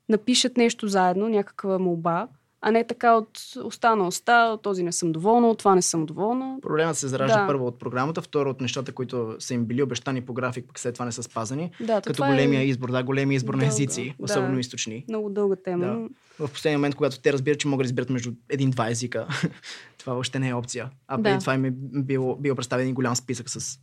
напишат 0.09 0.57
нещо 0.57 0.87
заедно, 0.87 1.29
някаква 1.29 1.79
молба, 1.79 2.27
а 2.67 2.71
не 2.71 2.87
така 2.87 3.13
от 3.13 3.39
уста 3.63 3.95
на 3.95 4.07
уста, 4.07 4.51
от 4.53 4.61
този 4.61 4.83
не 4.83 4.91
съм 4.91 5.11
доволна, 5.11 5.47
от 5.47 5.57
това 5.57 5.75
не 5.75 5.81
съм 5.81 6.05
доволна. 6.05 6.57
Проблемът 6.61 6.97
се 6.97 7.07
заражда 7.07 7.41
Да. 7.41 7.47
първо 7.47 7.67
от 7.67 7.79
програмата, 7.79 8.21
второ 8.21 8.49
от 8.49 8.61
нещата, 8.61 8.91
които 8.91 9.35
са 9.39 9.53
им 9.53 9.65
били 9.65 9.83
обещани 9.83 10.21
по 10.21 10.33
график, 10.33 10.65
пък 10.67 10.79
след 10.79 10.93
това 10.93 11.05
не 11.05 11.11
са 11.11 11.23
спазани. 11.23 11.71
Да, 11.79 12.01
то 12.01 12.07
като 12.07 12.25
е 12.25 12.27
големия 12.27 12.63
избор, 12.63 12.91
да, 12.91 13.03
големия 13.03 13.35
избор 13.35 13.53
на 13.53 13.59
дълга, 13.59 13.73
езици, 13.73 14.15
да. 14.19 14.25
особено 14.25 14.59
източни. 14.59 15.05
Много 15.09 15.29
дълга 15.29 15.55
тема. 15.55 15.85
Да. 15.85 16.47
В 16.47 16.51
последния 16.51 16.77
момент, 16.77 16.95
когато 16.95 17.19
те 17.21 17.33
разбират, 17.33 17.59
че 17.59 17.67
могат 17.67 17.83
да 17.83 17.87
изберат 17.87 18.09
между 18.09 18.31
един-два 18.49 18.89
езика, 18.89 19.27
това 19.97 20.13
въобще 20.13 20.39
не 20.39 20.49
е 20.49 20.53
опция. 20.53 20.89
А 21.07 21.17
преди 21.17 21.35
Да. 21.35 21.39
това 21.39 21.53
им 21.53 21.65
е 21.65 21.71
бил, 22.01 22.37
бил 22.39 22.55
представен 22.55 22.93
голям 22.93 23.15
списък 23.15 23.49
с 23.49 23.79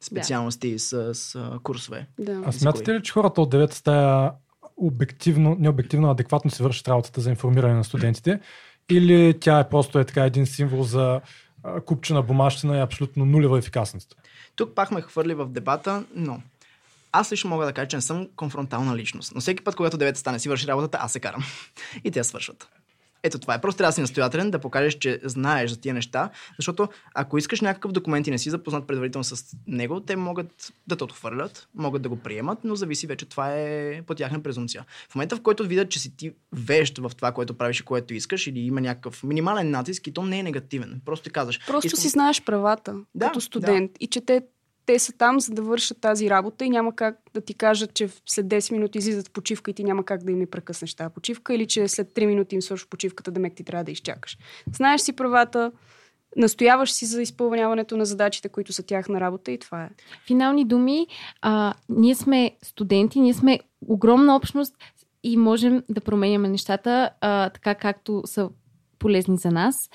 специалности, 0.00 0.78
с, 0.78 1.14
с 1.14 1.58
курсове. 1.62 2.06
Да. 2.18 2.42
А 2.46 2.52
смятате 2.52 2.94
ли, 2.94 3.02
че 3.02 3.12
хората 3.12 3.40
от 3.40 3.50
девета 3.50 3.76
стая 3.76 4.30
обективно, 4.78 5.56
необективно, 5.58 6.10
адекватно 6.10 6.50
си 6.50 6.62
вършат 6.62 6.88
работата 6.88 7.20
за 7.20 7.30
информиране 7.30 7.74
на 7.74 7.84
студентите? 7.84 8.40
Или 8.90 9.38
тя 9.40 9.60
е 9.60 9.68
просто 9.68 9.98
е 9.98 10.04
така 10.04 10.24
един 10.24 10.46
символ 10.46 10.82
за 10.82 11.20
купчена 11.86 12.22
бумащина 12.22 12.76
и 12.76 12.80
абсолютно 12.80 13.24
нулева 13.24 13.58
ефикасност? 13.58 14.16
Тук 14.56 14.74
пак 14.74 14.90
ме 14.90 15.00
хвърли 15.00 15.34
в 15.34 15.46
дебата, 15.46 16.04
но 16.14 16.42
аз 17.12 17.32
лично 17.32 17.50
мога 17.50 17.66
да 17.66 17.72
кажа, 17.72 17.88
че 17.88 17.96
не 17.96 18.02
съм 18.02 18.28
конфронтална 18.36 18.96
личност. 18.96 19.32
Но 19.34 19.40
всеки 19.40 19.64
път, 19.64 19.76
когато 19.76 19.98
девета 19.98 20.18
стане 20.18 20.38
си 20.38 20.48
върши 20.48 20.66
работата, 20.66 20.98
аз 21.00 21.12
се 21.12 21.20
карам. 21.20 21.44
и 22.04 22.10
те 22.10 22.24
свършват. 22.24 22.68
Ето 23.22 23.38
това 23.38 23.54
е. 23.54 23.60
Просто 23.60 23.78
трябва 23.78 23.88
да 23.88 23.94
си 23.94 24.00
настоятелен, 24.00 24.50
да 24.50 24.58
покажеш, 24.58 24.94
че 24.94 25.20
знаеш 25.24 25.70
за 25.70 25.80
тия 25.80 25.94
неща, 25.94 26.30
защото 26.58 26.88
ако 27.14 27.38
искаш 27.38 27.60
някакъв 27.60 27.92
документ 27.92 28.26
и 28.26 28.30
не 28.30 28.38
си 28.38 28.50
запознат 28.50 28.86
предварително 28.86 29.24
с 29.24 29.56
него, 29.66 30.00
те 30.00 30.16
могат 30.16 30.72
да 30.86 30.96
те 30.96 31.04
отхвърлят, 31.04 31.68
могат 31.74 32.02
да 32.02 32.08
го 32.08 32.16
приемат, 32.16 32.58
но 32.64 32.76
зависи 32.76 33.06
вече 33.06 33.26
това 33.26 33.52
е 33.54 34.02
по 34.06 34.14
тяхна 34.14 34.42
презумпция. 34.42 34.84
В 35.10 35.14
момента, 35.14 35.36
в 35.36 35.40
който 35.40 35.66
видят, 35.66 35.90
че 35.90 35.98
си 35.98 36.16
ти 36.16 36.32
вещ 36.52 36.98
в 36.98 37.10
това, 37.16 37.32
което 37.32 37.54
правиш 37.54 37.80
и 37.80 37.84
което 37.84 38.14
искаш, 38.14 38.46
или 38.46 38.60
има 38.60 38.80
някакъв 38.80 39.22
минимален 39.22 39.70
натиск 39.70 40.06
и 40.06 40.12
то 40.12 40.22
не 40.22 40.38
е 40.38 40.42
негативен. 40.42 41.00
Просто 41.04 41.24
ти 41.24 41.30
казваш. 41.30 41.66
Просто 41.66 41.86
искам- 41.86 42.00
си 42.00 42.08
знаеш 42.08 42.42
правата 42.44 42.94
Да, 43.14 43.26
като 43.26 43.40
студент 43.40 43.90
и 44.00 44.06
че 44.06 44.20
те, 44.20 44.42
те 44.88 44.98
са 44.98 45.12
там, 45.12 45.40
за 45.40 45.52
да 45.52 45.62
вършат 45.62 46.00
тази 46.00 46.30
работа 46.30 46.64
и 46.64 46.70
няма 46.70 46.96
как 46.96 47.18
да 47.34 47.40
ти 47.40 47.54
кажат, 47.54 47.94
че 47.94 48.08
след 48.26 48.46
10 48.46 48.72
минути 48.72 48.98
излизат 48.98 49.28
в 49.28 49.30
почивка 49.30 49.70
и 49.70 49.74
ти 49.74 49.84
няма 49.84 50.04
как 50.04 50.24
да 50.24 50.32
им 50.32 50.46
прекъснеш 50.50 50.94
тази 50.94 51.14
почивка 51.14 51.54
или 51.54 51.66
че 51.66 51.88
след 51.88 52.08
3 52.14 52.26
минути 52.26 52.54
им 52.54 52.62
свършва 52.62 52.88
почивката, 52.90 53.30
да 53.30 53.40
мек 53.40 53.54
ти 53.54 53.64
трябва 53.64 53.84
да 53.84 53.90
изчакаш. 53.90 54.38
Знаеш 54.72 55.00
си 55.00 55.12
правата, 55.12 55.72
настояваш 56.36 56.92
си 56.92 57.06
за 57.06 57.22
изпълняването 57.22 57.96
на 57.96 58.04
задачите, 58.04 58.48
които 58.48 58.72
са 58.72 58.82
тяхна 58.82 59.20
работа 59.20 59.52
и 59.52 59.58
това 59.58 59.84
е. 59.84 59.90
Финални 60.26 60.64
думи. 60.64 61.06
А, 61.42 61.74
ние 61.88 62.14
сме 62.14 62.56
студенти, 62.62 63.20
ние 63.20 63.34
сме 63.34 63.60
огромна 63.88 64.36
общност 64.36 64.74
и 65.22 65.36
можем 65.36 65.82
да 65.88 66.00
променяме 66.00 66.48
нещата 66.48 67.10
а, 67.20 67.50
така, 67.50 67.74
както 67.74 68.22
са 68.26 68.50
полезни 68.98 69.36
за 69.36 69.50
нас. 69.50 69.90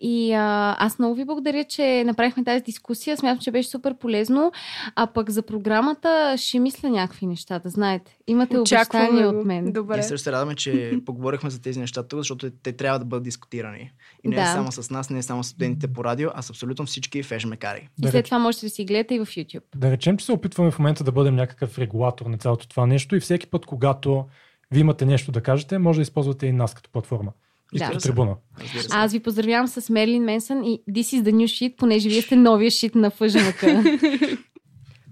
И 0.00 0.32
а, 0.32 0.76
аз 0.78 0.98
много 0.98 1.14
ви 1.14 1.24
благодаря, 1.24 1.64
че 1.64 2.04
направихме 2.06 2.44
тази 2.44 2.64
дискусия. 2.64 3.16
Смятам, 3.16 3.38
че 3.38 3.50
беше 3.50 3.68
супер 3.68 3.94
полезно. 3.94 4.52
А 4.96 5.06
пък 5.06 5.30
за 5.30 5.42
програмата 5.42 6.34
ще 6.38 6.58
мисля 6.58 6.90
някакви 6.90 7.26
неща, 7.26 7.58
да 7.58 7.68
знаете. 7.68 8.16
Имате 8.26 8.58
Очакваме 8.58 9.04
обещания 9.04 9.32
го. 9.32 9.38
от 9.38 9.46
мен. 9.46 9.72
Добре. 9.72 9.94
Ние 9.94 10.02
също 10.02 10.24
се 10.24 10.32
радваме, 10.32 10.54
че 10.54 10.98
поговорихме 11.06 11.50
за 11.50 11.62
тези 11.62 11.80
неща 11.80 12.02
тук, 12.02 12.18
защото 12.18 12.50
те 12.50 12.72
трябва 12.72 12.98
да 12.98 13.04
бъдат 13.04 13.24
дискутирани. 13.24 13.90
И 14.24 14.28
не 14.28 14.34
Да. 14.36 14.42
е 14.42 14.46
само 14.46 14.72
с 14.72 14.90
нас, 14.90 15.10
не 15.10 15.18
е 15.18 15.22
само 15.22 15.44
с 15.44 15.48
студентите 15.48 15.88
по 15.88 16.04
радио, 16.04 16.30
а 16.34 16.42
с 16.42 16.50
абсолютно 16.50 16.86
всички 16.86 17.22
фешмекари. 17.22 17.88
И 18.04 18.08
след 18.08 18.24
това 18.24 18.38
можете 18.38 18.66
да 18.66 18.70
си 18.70 18.84
гледате 18.84 19.14
и 19.14 19.18
в 19.18 19.26
YouTube. 19.26 19.62
Да 19.76 19.90
речем, 19.90 20.16
че 20.16 20.24
се 20.26 20.32
опитваме 20.32 20.70
в 20.70 20.78
момента 20.78 21.04
да 21.04 21.12
бъдем 21.12 21.36
някакъв 21.36 21.78
регулатор 21.78 22.26
на 22.26 22.38
цялото 22.38 22.68
това 22.68 22.86
нещо 22.86 23.16
и 23.16 23.20
всеки 23.20 23.46
път, 23.46 23.66
когато 23.66 24.24
ви 24.70 24.80
имате 24.80 25.04
нещо 25.06 25.32
да 25.32 25.40
кажете, 25.40 25.78
може 25.78 25.98
да 25.98 26.02
използвате 26.02 26.46
и 26.46 26.52
нас 26.52 26.74
като 26.74 26.90
платформа. 26.90 27.32
И 27.72 27.78
Да. 27.78 27.86
като 27.86 27.98
трибуна. 27.98 28.36
Аз 28.90 29.12
ви 29.12 29.20
поздравявам 29.20 29.68
с 29.68 29.90
Мерлин 29.90 30.24
Менсън 30.24 30.64
и 30.64 30.82
This 30.90 31.20
is 31.20 31.22
the 31.22 31.32
new 31.32 31.44
shit, 31.44 31.76
понеже 31.76 32.08
вие 32.08 32.22
сте 32.22 32.36
новия 32.36 32.70
shit 32.70 32.94
на 32.94 33.10
ФЖНК. 33.10 33.64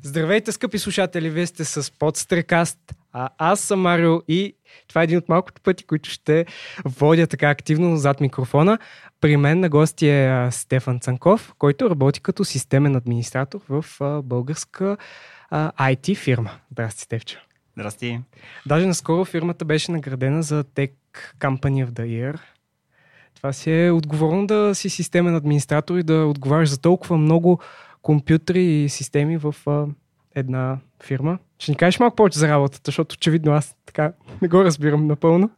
Здравейте, 0.03 0.53
скъпи 0.53 0.79
слушатели! 0.79 1.31
Вие 1.31 1.47
сте 1.47 1.65
с 1.65 1.93
Подстрекаст. 1.99 2.79
А 3.13 3.29
аз 3.39 3.61
съм 3.61 3.81
Марио 3.81 4.21
и 4.29 4.55
това 4.89 5.01
е 5.01 5.05
един 5.05 5.19
от 5.19 5.29
малкото 5.29 5.63
пъти, 5.63 5.85
които 5.85 6.11
ще 6.11 6.47
водя 6.85 7.27
така 7.27 7.51
активно 7.51 7.97
зад 7.97 8.21
микрофона. 8.21 8.79
При 9.21 9.37
мен 9.37 9.61
на 9.61 9.69
гости 9.69 10.09
е 10.09 10.49
Стефан 10.51 11.01
Цанков, 11.01 11.55
който 11.59 11.91
работи 11.91 12.21
като 12.21 12.45
системен 12.45 12.97
администратор 12.97 13.61
в 13.69 13.85
българска 14.23 14.97
IT 15.53 16.17
фирма. 16.17 16.51
Здрасти, 16.73 17.03
Стефчо. 17.03 17.39
Здрасти. 17.77 18.21
Даже 18.67 18.87
наскоро 18.87 19.25
фирмата 19.25 19.65
беше 19.65 19.93
наградена 19.93 20.43
за 20.43 20.65
Tech 20.65 20.91
Company 21.41 21.87
of 21.87 21.91
the 21.91 22.03
Year. 22.03 22.41
Това 23.35 23.53
си 23.53 23.73
е 23.73 23.91
отговорно 23.91 24.47
да 24.47 24.75
си 24.75 24.91
системен 24.91 25.37
администратор 25.37 25.99
и 25.99 26.03
да 26.03 26.15
отговаряш 26.15 26.69
за 26.69 26.81
толкова 26.81 27.17
много 27.17 27.61
компютри 28.03 28.65
и 28.65 28.89
системи 28.89 29.37
в 29.37 29.55
а, 29.67 29.87
една 30.35 30.79
фирма. 31.03 31.39
Ще 31.59 31.73
ни 31.73 31.77
кажеш 31.77 32.01
малко 32.01 32.17
повече 32.17 32.39
за 32.39 32.49
работата, 32.49 32.83
защото 32.85 33.15
очевидно 33.15 33.53
аз 33.53 33.77
така 33.87 34.13
не 34.43 34.49
го 34.49 34.65
разбирам 34.65 35.07
напълно. 35.07 35.51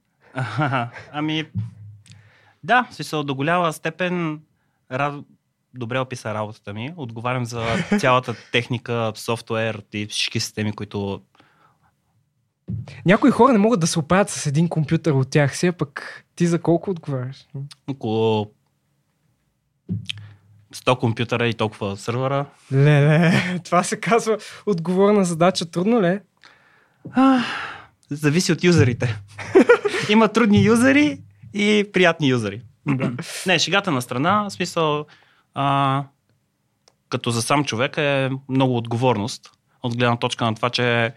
ами, 1.12 1.44
да, 2.64 2.88
смисъл 2.90 3.24
до 3.24 3.34
голяма 3.34 3.72
степен 3.72 4.40
рад... 4.92 5.14
добре 5.74 5.98
описа 5.98 6.34
работата 6.34 6.72
ми. 6.72 6.92
Отговарям 6.96 7.44
за 7.44 7.64
цялата 7.98 8.34
техника, 8.52 9.12
софтуер 9.14 9.82
и 9.92 10.06
всички 10.06 10.40
системи, 10.40 10.72
които 10.72 11.20
някои 13.06 13.30
хора 13.30 13.52
не 13.52 13.58
могат 13.58 13.80
да 13.80 13.86
се 13.86 13.98
оправят 13.98 14.30
с 14.30 14.46
един 14.46 14.68
компютър 14.68 15.12
от 15.12 15.30
тях 15.30 15.56
си, 15.56 15.66
а 15.66 15.72
пък 15.72 16.24
ти 16.36 16.46
за 16.46 16.58
колко 16.58 16.90
отговаряш? 16.90 17.46
Около 17.86 18.50
100 20.74 20.98
компютъра 20.98 21.48
и 21.48 21.54
толкова 21.54 21.96
сървъра. 21.96 22.46
Леле, 22.72 23.60
това 23.64 23.82
се 23.82 24.00
казва 24.00 24.38
отговорна 24.66 25.24
задача. 25.24 25.70
Трудно 25.70 26.02
ли? 26.02 26.20
А, 27.12 27.44
зависи 28.10 28.52
от 28.52 28.64
юзерите. 28.64 29.20
Има 30.08 30.28
трудни 30.28 30.64
юзери 30.64 31.20
и 31.54 31.90
приятни 31.92 32.28
юзери. 32.28 32.62
Да. 32.86 33.12
Не, 33.46 33.58
шегата 33.58 33.90
на 33.90 34.02
страна, 34.02 34.42
в 34.42 34.50
смисъл, 34.50 35.06
а, 35.54 36.04
като 37.08 37.30
за 37.30 37.42
сам 37.42 37.64
човек 37.64 37.98
е 37.98 38.30
много 38.48 38.76
отговорност. 38.76 39.50
От 39.82 39.96
гледна 39.96 40.16
точка 40.16 40.44
на 40.44 40.54
това, 40.54 40.70
че 40.70 41.12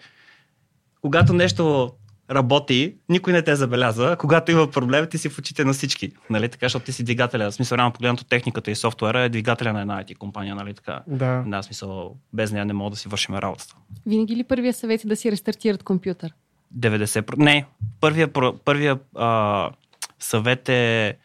когато 1.01 1.33
нещо 1.33 1.91
работи, 2.31 2.95
никой 3.09 3.33
не 3.33 3.41
те 3.41 3.55
забелязва. 3.55 4.17
Когато 4.17 4.51
има 4.51 4.67
проблем, 4.71 5.07
ти 5.09 5.17
си 5.17 5.29
в 5.29 5.39
очите 5.39 5.65
на 5.65 5.73
всички. 5.73 6.11
Нали? 6.29 6.49
Така, 6.49 6.65
защото 6.65 6.85
ти 6.85 6.91
си 6.91 7.03
двигателя. 7.03 7.51
В 7.51 7.53
смисъл, 7.53 7.77
реално 7.77 7.93
погледнато 7.93 8.23
техниката 8.23 8.71
и 8.71 8.75
софтуера 8.75 9.21
е 9.21 9.29
двигателя 9.29 9.73
на 9.73 9.81
една 9.81 10.03
IT 10.03 10.17
компания. 10.17 10.55
Нали? 10.55 10.73
Така. 10.73 11.01
Да. 11.07 11.43
Да, 11.47 11.63
смисъл, 11.63 12.15
без 12.33 12.51
нея 12.51 12.65
не 12.65 12.73
мога 12.73 12.89
да 12.89 12.97
си 12.97 13.07
вършим 13.07 13.35
работата. 13.35 13.75
Винаги 14.05 14.35
ли 14.35 14.43
първия 14.43 14.73
съвет 14.73 15.03
е 15.03 15.07
да 15.07 15.15
си 15.15 15.31
рестартират 15.31 15.83
компютър? 15.83 16.33
90%. 16.79 17.37
Не, 17.37 17.65
първия, 18.01 18.33
първия 18.65 18.99
а, 19.15 19.69
съвет 20.19 20.69
е 20.69 21.17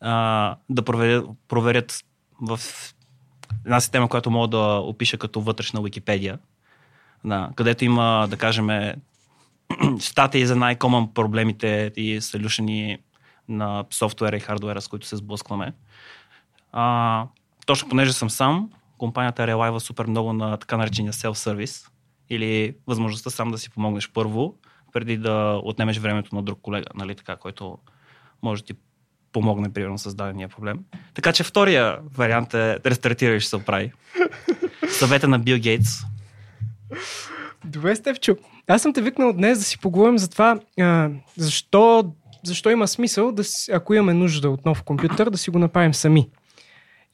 а, 0.00 0.56
да 0.70 0.82
проверят, 0.82 1.26
проверят 1.48 2.04
в 2.40 2.60
една 3.64 3.80
система, 3.80 4.08
която 4.08 4.30
мога 4.30 4.48
да 4.48 4.58
опиша 4.78 5.18
като 5.18 5.40
вътрешна 5.40 5.82
Википедия, 5.82 6.38
да, 7.24 7.50
където 7.56 7.84
има, 7.84 8.26
да 8.30 8.36
кажем, 8.36 8.94
статии 9.98 10.46
за 10.46 10.56
най-комън 10.56 11.14
проблемите 11.14 11.92
и 11.96 12.20
солюшени 12.20 12.98
на 13.48 13.84
софтуера 13.90 14.36
и 14.36 14.40
хардуера, 14.40 14.80
с 14.80 14.88
които 14.88 15.06
се 15.06 15.16
сблъскваме. 15.16 15.72
А, 16.72 17.26
точно 17.66 17.88
понеже 17.88 18.12
съм 18.12 18.30
сам, 18.30 18.70
компанията 18.98 19.46
релайва 19.46 19.80
супер 19.80 20.06
много 20.06 20.32
на 20.32 20.56
така 20.56 20.76
наречения 20.76 21.12
self-service 21.12 21.88
или 22.30 22.76
възможността 22.86 23.30
сам 23.30 23.50
да 23.50 23.58
си 23.58 23.70
помогнеш 23.70 24.10
първо, 24.10 24.54
преди 24.92 25.16
да 25.16 25.60
отнемеш 25.64 25.98
времето 25.98 26.34
на 26.34 26.42
друг 26.42 26.58
колега, 26.62 26.86
нали 26.94 27.14
така, 27.14 27.36
който 27.36 27.78
може 28.42 28.62
да 28.62 28.66
ти 28.66 28.74
помогне, 29.32 29.72
примерно, 29.72 29.98
с 29.98 30.14
дадения 30.14 30.48
проблем. 30.48 30.78
Така 31.14 31.32
че 31.32 31.44
втория 31.44 31.98
вариант 32.14 32.54
е 32.54 32.78
рестартирай 32.86 33.40
ще 33.40 33.48
се 33.48 33.56
оправи. 33.56 33.92
Съвета 34.90 35.28
на 35.28 35.38
Бил 35.38 35.58
Гейтс. 35.58 35.90
Добре, 37.64 37.96
Стевчо. 37.96 38.36
Аз 38.66 38.82
съм 38.82 38.92
те 38.92 39.02
викнал 39.02 39.32
днес 39.32 39.58
да 39.58 39.64
си 39.64 39.78
поговорим 39.78 40.18
за 40.18 40.30
това, 40.30 40.60
а, 40.80 41.10
защо, 41.36 42.12
защо 42.44 42.70
има 42.70 42.88
смисъл, 42.88 43.32
да 43.32 43.44
си, 43.44 43.72
ако 43.72 43.94
имаме 43.94 44.14
нужда 44.14 44.50
от 44.50 44.64
нов 44.64 44.82
компютър, 44.82 45.30
да 45.30 45.38
си 45.38 45.50
го 45.50 45.58
направим 45.58 45.94
сами. 45.94 46.28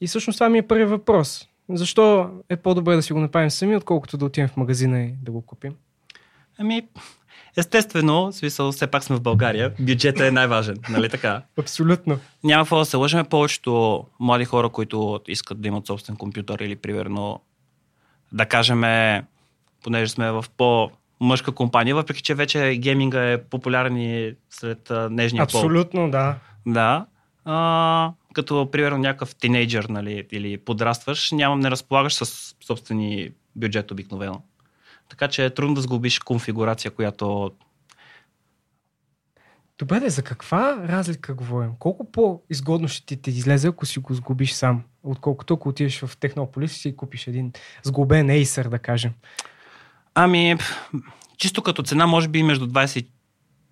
И 0.01 0.07
всъщност 0.07 0.37
това 0.37 0.49
ми 0.49 0.57
е 0.57 0.67
първият 0.67 0.89
въпрос. 0.89 1.47
Защо 1.69 2.29
е 2.49 2.55
по-добре 2.55 2.95
да 2.95 3.01
си 3.01 3.13
го 3.13 3.19
направим 3.19 3.49
сами, 3.49 3.75
отколкото 3.75 4.17
да 4.17 4.25
отидем 4.25 4.47
в 4.47 4.57
магазина 4.57 5.01
и 5.01 5.13
да 5.21 5.31
го 5.31 5.41
купим? 5.41 5.75
Ами, 6.57 6.87
естествено, 7.57 8.31
в 8.31 8.35
смисъл, 8.35 8.71
все 8.71 8.87
пак 8.87 9.03
сме 9.03 9.15
в 9.15 9.21
България, 9.21 9.73
бюджетът 9.79 10.21
е 10.21 10.31
най-важен, 10.31 10.77
нали 10.89 11.09
така? 11.09 11.41
Абсолютно. 11.59 12.19
Няма 12.43 12.63
какво 12.63 12.77
да 12.77 12.85
се 12.85 12.97
лъжим, 12.97 13.25
повечето 13.25 14.05
млади 14.19 14.45
хора, 14.45 14.69
които 14.69 15.19
искат 15.27 15.61
да 15.61 15.67
имат 15.67 15.87
собствен 15.87 16.15
компютър 16.15 16.59
или 16.59 16.75
примерно, 16.75 17.41
да 18.31 18.45
кажем, 18.45 18.83
понеже 19.83 20.11
сме 20.11 20.31
в 20.31 20.45
по 20.57 20.91
мъжка 21.19 21.51
компания, 21.51 21.95
въпреки 21.95 22.21
че 22.21 22.35
вече 22.35 22.75
гейминга 22.75 23.31
е 23.31 23.43
популярен 23.43 23.97
и 23.97 24.35
сред 24.49 24.91
а, 24.91 25.09
нежния 25.09 25.47
пол. 25.47 25.59
Абсолютно, 25.59 26.11
да. 26.11 26.35
Да. 26.67 27.05
А, 27.45 28.11
като, 28.33 28.71
примерно, 28.71 28.97
някакъв 28.97 29.35
тинейджър 29.35 29.83
нали, 29.83 30.27
или 30.31 30.57
подрастваш, 30.57 31.31
нямам, 31.31 31.59
не 31.59 31.71
разполагаш 31.71 32.13
с 32.13 32.55
собствени 32.65 33.31
бюджет 33.55 33.91
обикновено. 33.91 34.41
Така 35.09 35.27
че 35.27 35.45
е 35.45 35.49
трудно 35.49 35.75
да 35.75 35.81
сглобиш 35.81 36.19
конфигурация, 36.19 36.91
която 36.91 37.51
Добре, 39.79 40.09
за 40.09 40.23
каква 40.23 40.87
разлика 40.87 41.33
говорим? 41.33 41.71
Колко 41.79 42.11
по-изгодно 42.11 42.87
ще 42.87 43.05
ти 43.05 43.21
те 43.21 43.29
излезе, 43.29 43.67
ако 43.67 43.85
си 43.85 43.99
го 43.99 44.13
сгубиш 44.13 44.53
сам, 44.53 44.83
отколкото 45.03 45.53
ако 45.53 45.69
отидеш 45.69 45.99
в 45.99 46.17
Технополис 46.17 46.75
и 46.75 46.79
си 46.79 46.95
купиш 46.95 47.27
един 47.27 47.51
сглобен 47.83 48.27
Acer, 48.27 48.69
да 48.69 48.79
кажем? 48.79 49.13
Ами, 50.21 50.55
чисто 51.37 51.61
като 51.61 51.83
цена, 51.83 52.07
може 52.07 52.27
би 52.27 52.43
между 52.43 52.67
20 52.67 53.05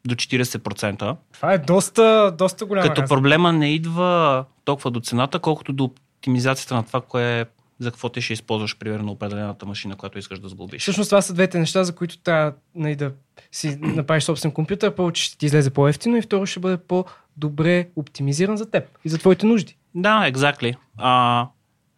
до 0.06 0.16
40%. 0.16 1.16
Това 1.34 1.54
е 1.54 1.58
доста, 1.58 2.36
доста 2.38 2.66
голяма 2.66 2.88
Като 2.88 3.02
разлика. 3.02 3.16
проблема 3.16 3.54
не 3.54 3.74
идва 3.74 4.46
толкова 4.66 4.92
до 4.92 5.00
цената, 5.00 5.40
колкото 5.40 5.74
до 5.74 5.84
оптимизацията 5.84 6.76
на 6.76 6.84
това, 6.84 7.02
кое 7.02 7.46
за 7.80 7.92
какво 7.92 8.10
ти 8.10 8.22
ще 8.22 8.34
използваш, 8.34 8.78
примерно, 8.78 9.12
определената 9.12 9.66
машина, 9.66 9.96
която 9.96 10.20
искаш 10.20 10.40
да 10.40 10.50
сглобиш. 10.50 10.82
Всъщност 10.82 11.10
това 11.10 11.22
са 11.22 11.34
двете 11.34 11.60
неща, 11.60 11.84
за 11.84 11.96
които 11.96 12.18
трябва 12.18 12.54
нали, 12.76 12.96
да 12.96 13.12
си 13.52 13.78
направиш 13.82 14.24
собствен 14.24 14.52
компютър. 14.52 14.96
Първо, 14.96 15.12
че 15.12 15.24
ще 15.24 15.38
ти 15.38 15.46
излезе 15.46 15.70
по-ефтино 15.70 16.18
и 16.18 16.22
второ 16.22 16.46
ще 16.46 16.60
бъде 16.60 16.78
по-добре 16.78 17.88
оптимизиран 17.96 18.58
за 18.58 18.72
теб 18.72 18.84
и 19.06 19.10
за 19.10 19.18
твоите 19.18 19.46
нужди. 19.46 19.78
Да, 19.96 20.32
exactly. 20.32 20.76
А, 20.98 21.48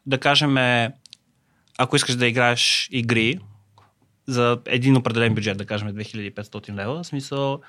да 0.05 0.17
кажем, 0.17 0.57
ако 1.77 1.95
искаш 1.95 2.15
да 2.15 2.27
играеш 2.27 2.89
игри, 2.91 3.39
за 4.29 4.57
един 4.65 4.97
определен 4.97 5.35
бюджет, 5.35 5.57
да 5.57 5.65
кажем 5.65 5.87
2500 5.87 6.75
лева, 6.75 7.03
в 7.03 7.07
смисъл 7.07 7.61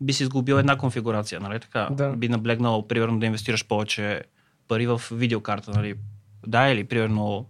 би 0.00 0.12
си 0.12 0.22
изгубил 0.22 0.54
една 0.54 0.78
конфигурация, 0.78 1.40
нали 1.40 1.60
така? 1.60 1.88
Да. 1.90 2.12
Би 2.16 2.28
наблегнал, 2.28 2.88
примерно, 2.88 3.18
да 3.18 3.26
инвестираш 3.26 3.66
повече 3.66 4.22
пари 4.68 4.86
в 4.86 5.02
видеокарта, 5.12 5.70
нали? 5.70 5.94
Да, 6.46 6.68
или 6.68 6.84
примерно 6.84 7.46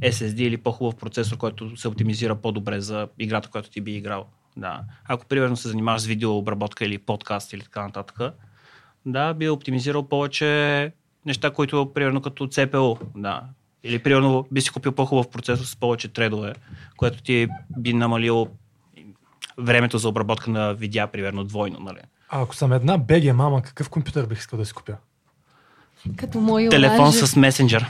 SSD 0.00 0.40
или 0.40 0.56
по-хубав 0.56 0.96
процесор, 0.96 1.36
който 1.36 1.76
се 1.76 1.88
оптимизира 1.88 2.34
по-добре 2.34 2.80
за 2.80 3.08
играта, 3.18 3.48
която 3.48 3.70
ти 3.70 3.80
би 3.80 3.96
играл. 3.96 4.26
Да. 4.56 4.80
Ако 5.04 5.26
примерно 5.26 5.56
се 5.56 5.68
занимаваш 5.68 6.02
с 6.02 6.06
видеообработка 6.06 6.84
или 6.84 6.98
подкаст 6.98 7.52
или 7.52 7.60
така 7.60 7.82
нататък, 7.82 8.34
да, 9.06 9.34
би 9.34 9.48
оптимизирал 9.48 10.08
повече 10.08 10.92
неща, 11.26 11.50
които 11.50 11.92
примерно 11.94 12.22
като 12.22 12.46
CPU. 12.46 12.98
Да. 13.16 13.42
Или 13.84 13.98
примерно 13.98 14.46
би 14.52 14.60
си 14.60 14.70
купил 14.70 14.92
по-хубав 14.92 15.28
процесор 15.28 15.64
с 15.64 15.76
повече 15.76 16.08
тредове, 16.08 16.52
което 16.96 17.22
ти 17.22 17.48
би 17.78 17.92
намалило 17.92 18.48
времето 19.58 19.98
за 19.98 20.08
обработка 20.08 20.50
на 20.50 20.74
видеа, 20.74 21.06
примерно 21.06 21.44
двойно. 21.44 21.78
Нали? 21.80 21.98
А 22.28 22.42
ако 22.42 22.54
съм 22.54 22.72
една 22.72 22.98
BG 22.98 23.32
мама, 23.32 23.62
какъв 23.62 23.90
компютър 23.90 24.26
бих 24.26 24.38
искал 24.38 24.58
да 24.58 24.66
си 24.66 24.72
купя? 24.72 24.96
Като 26.16 26.40
мой 26.40 26.68
Телефон 26.68 27.12
с 27.12 27.36
месенджер. 27.36 27.86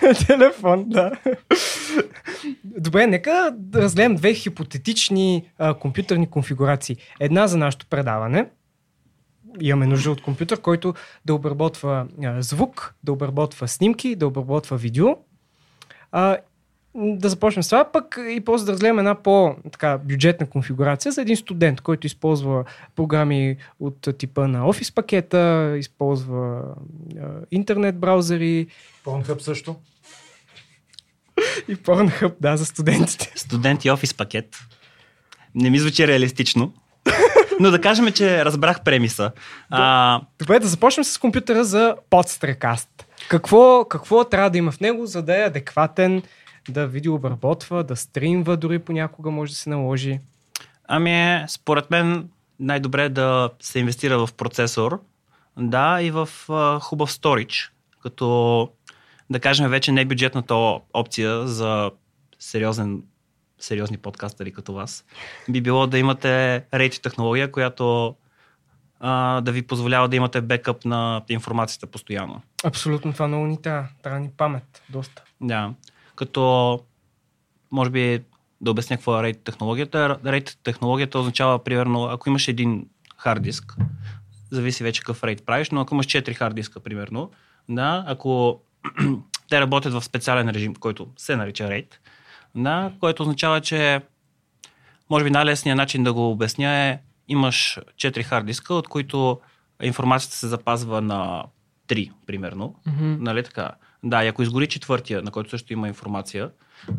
Телефон, 0.26 0.84
да. 0.88 1.12
Добре, 2.64 3.06
нека 3.06 3.50
да 3.56 3.82
разгледам 3.82 4.14
две 4.14 4.34
хипотетични 4.34 5.48
а, 5.58 5.74
компютърни 5.74 6.30
конфигурации. 6.30 6.96
Една 7.20 7.46
за 7.46 7.56
нашето 7.56 7.86
предаване. 7.86 8.46
Имаме 9.60 9.86
нужда 9.86 10.10
от 10.10 10.22
компютър, 10.22 10.60
който 10.60 10.94
да 11.24 11.34
обработва 11.34 12.06
а, 12.24 12.42
звук, 12.42 12.94
да 13.04 13.12
обработва 13.12 13.68
снимки, 13.68 14.16
да 14.16 14.26
обработва 14.26 14.76
видео. 14.76 15.06
А, 16.12 16.36
да 16.94 17.28
започнем 17.28 17.62
с 17.62 17.68
това, 17.68 17.92
пък 17.92 18.18
и 18.30 18.40
после 18.40 18.66
да 18.66 18.72
разгледаме 18.72 19.00
една 19.00 19.14
по-бюджетна 19.14 20.46
конфигурация 20.46 21.12
за 21.12 21.22
един 21.22 21.36
студент, 21.36 21.80
който 21.80 22.06
използва 22.06 22.64
програми 22.96 23.56
от 23.80 24.08
типа 24.18 24.48
на 24.48 24.68
офис 24.68 24.92
пакета, 24.92 25.74
използва 25.78 26.62
а, 27.20 27.26
интернет 27.50 27.98
браузъри. 27.98 28.66
Pornhub 29.04 29.38
също. 29.38 29.76
и 31.68 31.76
Pornhub, 31.76 32.34
да, 32.40 32.56
за 32.56 32.66
студентите. 32.66 33.32
Студент 33.36 33.84
и 33.84 33.90
офис 33.90 34.14
пакет. 34.14 34.56
Не 35.54 35.70
ми 35.70 35.78
звучи 35.78 36.08
реалистично. 36.08 36.72
Но 37.60 37.70
да 37.70 37.80
кажем, 37.80 38.12
че 38.12 38.44
разбрах 38.44 38.82
премиса. 38.84 39.30
А, 39.70 40.20
Добре, 40.38 40.58
да 40.58 40.68
започнем 40.68 41.04
с 41.04 41.18
компютъра 41.18 41.64
за 41.64 41.96
подстрекаст. 42.10 43.06
Какво, 43.28 43.84
какво 43.84 44.24
трябва 44.24 44.50
да 44.50 44.58
има 44.58 44.72
в 44.72 44.80
него, 44.80 45.06
за 45.06 45.22
да 45.22 45.38
е 45.42 45.46
адекватен, 45.46 46.22
да 46.68 46.86
видеообработва, 46.86 47.82
да 47.82 47.96
стримва, 47.96 48.56
дори 48.56 48.78
понякога 48.78 49.30
може 49.30 49.52
да 49.52 49.58
се 49.58 49.70
наложи? 49.70 50.20
Ами, 50.88 51.44
според 51.48 51.90
мен 51.90 52.28
най-добре 52.60 53.04
е 53.04 53.08
да 53.08 53.50
се 53.60 53.78
инвестира 53.78 54.26
в 54.26 54.32
процесор, 54.32 55.00
да, 55.56 56.02
и 56.02 56.10
в 56.10 56.28
а, 56.48 56.80
хубав 56.80 57.12
сторич, 57.12 57.72
като 58.02 58.68
да 59.30 59.40
кажем 59.40 59.70
вече 59.70 59.92
не 59.92 60.00
е 60.00 60.04
бюджетната 60.04 60.54
опция 60.94 61.46
за 61.46 61.90
сериозен, 62.38 63.02
сериозни 63.58 63.96
подкастъри 63.96 64.52
като 64.52 64.72
вас, 64.72 65.04
би 65.48 65.60
било 65.60 65.86
да 65.86 65.98
имате 65.98 66.64
рейт 66.74 67.02
технология, 67.02 67.52
която 67.52 68.14
а, 69.00 69.40
да 69.40 69.52
ви 69.52 69.62
позволява 69.62 70.08
да 70.08 70.16
имате 70.16 70.40
бекъп 70.40 70.84
на 70.84 71.22
информацията 71.28 71.86
постоянно. 71.86 72.42
Абсолютно 72.64 73.12
това 73.12 73.28
много 73.28 73.46
ни 73.46 73.62
трябва. 73.62 73.88
Трябва 74.02 74.20
ни 74.20 74.30
памет. 74.36 74.82
Доста. 74.88 75.22
Да. 75.40 75.74
Като, 76.14 76.80
може 77.70 77.90
би, 77.90 78.24
да 78.60 78.70
обясня 78.70 78.96
какво 78.96 79.18
е 79.18 79.22
рейт 79.22 79.44
технологията. 79.44 80.18
Рейт 80.26 80.58
технологията 80.64 81.18
означава, 81.18 81.64
примерно, 81.64 82.04
ако 82.04 82.28
имаш 82.28 82.48
един 82.48 82.86
хард 83.16 83.42
диск, 83.42 83.76
зависи 84.50 84.82
вече 84.82 85.00
какъв 85.00 85.24
рейт 85.24 85.46
правиш, 85.46 85.70
но 85.70 85.80
ако 85.80 85.94
имаш 85.94 86.06
4 86.06 86.34
хард 86.34 86.54
диска, 86.54 86.80
примерно, 86.80 87.30
да, 87.68 88.04
ако 88.06 88.60
те 89.48 89.60
работят 89.60 89.92
в 89.92 90.04
специален 90.04 90.48
режим, 90.48 90.74
който 90.74 91.08
се 91.16 91.36
нарича 91.36 91.70
рейт, 91.70 92.00
да, 92.62 92.92
което 93.00 93.22
означава, 93.22 93.60
че 93.60 94.00
може 95.10 95.24
би 95.24 95.30
най-лесният 95.30 95.76
начин 95.76 96.04
да 96.04 96.12
го 96.12 96.30
обясня 96.30 96.68
е 96.68 96.98
имаш 97.28 97.78
4 97.96 98.22
хард 98.22 98.46
диска, 98.46 98.74
от 98.74 98.88
които 98.88 99.40
информацията 99.82 100.36
се 100.36 100.48
запазва 100.48 101.00
на 101.00 101.44
3, 101.88 102.10
примерно. 102.26 102.74
Мгм. 102.86 103.16
Нали 103.20 103.42
така? 103.42 103.70
Да, 104.04 104.24
и 104.24 104.28
ако 104.28 104.42
изгори 104.42 104.66
четвъртия, 104.66 105.22
на 105.22 105.30
който 105.30 105.50
също 105.50 105.72
има 105.72 105.88
информация, 105.88 106.50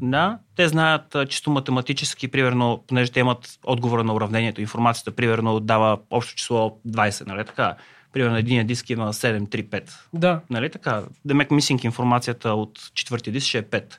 да, 0.02 0.40
те 0.56 0.68
знаят 0.68 1.16
чисто 1.30 1.52
математически, 1.52 2.28
примерно, 2.28 2.84
понеже 2.88 3.12
те 3.12 3.20
имат 3.20 3.60
отговора 3.64 4.04
на 4.04 4.14
уравнението, 4.14 4.62
информацията, 4.62 5.12
примерно, 5.12 5.60
дава 5.60 5.98
общо 6.10 6.36
число 6.36 6.80
20, 6.88 7.28
нали 7.28 7.46
така? 7.46 7.76
Примерно, 8.14 8.38
един 8.38 8.68
диск 8.68 8.90
има 8.90 9.14
7, 9.14 9.48
3, 9.48 9.70
5. 9.70 9.92
Да. 10.14 10.42
Нали 10.50 10.70
така? 10.70 11.04
Демек 11.26 11.52
мисинг 11.52 11.84
информацията 11.84 12.54
от 12.54 12.92
четвъртия 12.94 13.34
диск 13.34 13.48
ще 13.48 13.58
е 13.58 13.64
5. 13.64 13.98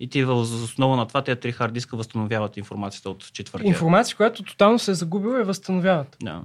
И 0.00 0.08
ти 0.08 0.24
въз 0.24 0.50
основа 0.50 0.96
на 0.96 1.06
това 1.06 1.24
тези 1.24 1.40
три 1.40 1.52
хард 1.52 1.72
диска 1.72 1.96
възстановяват 1.96 2.56
информацията 2.56 3.10
от 3.10 3.32
четвъртия. 3.32 3.68
Информация, 3.68 4.16
която 4.16 4.42
тотално 4.42 4.78
се 4.78 4.90
е 4.90 4.94
загубила 4.94 5.40
и 5.40 5.44
възстановяват. 5.44 6.16
Да. 6.22 6.42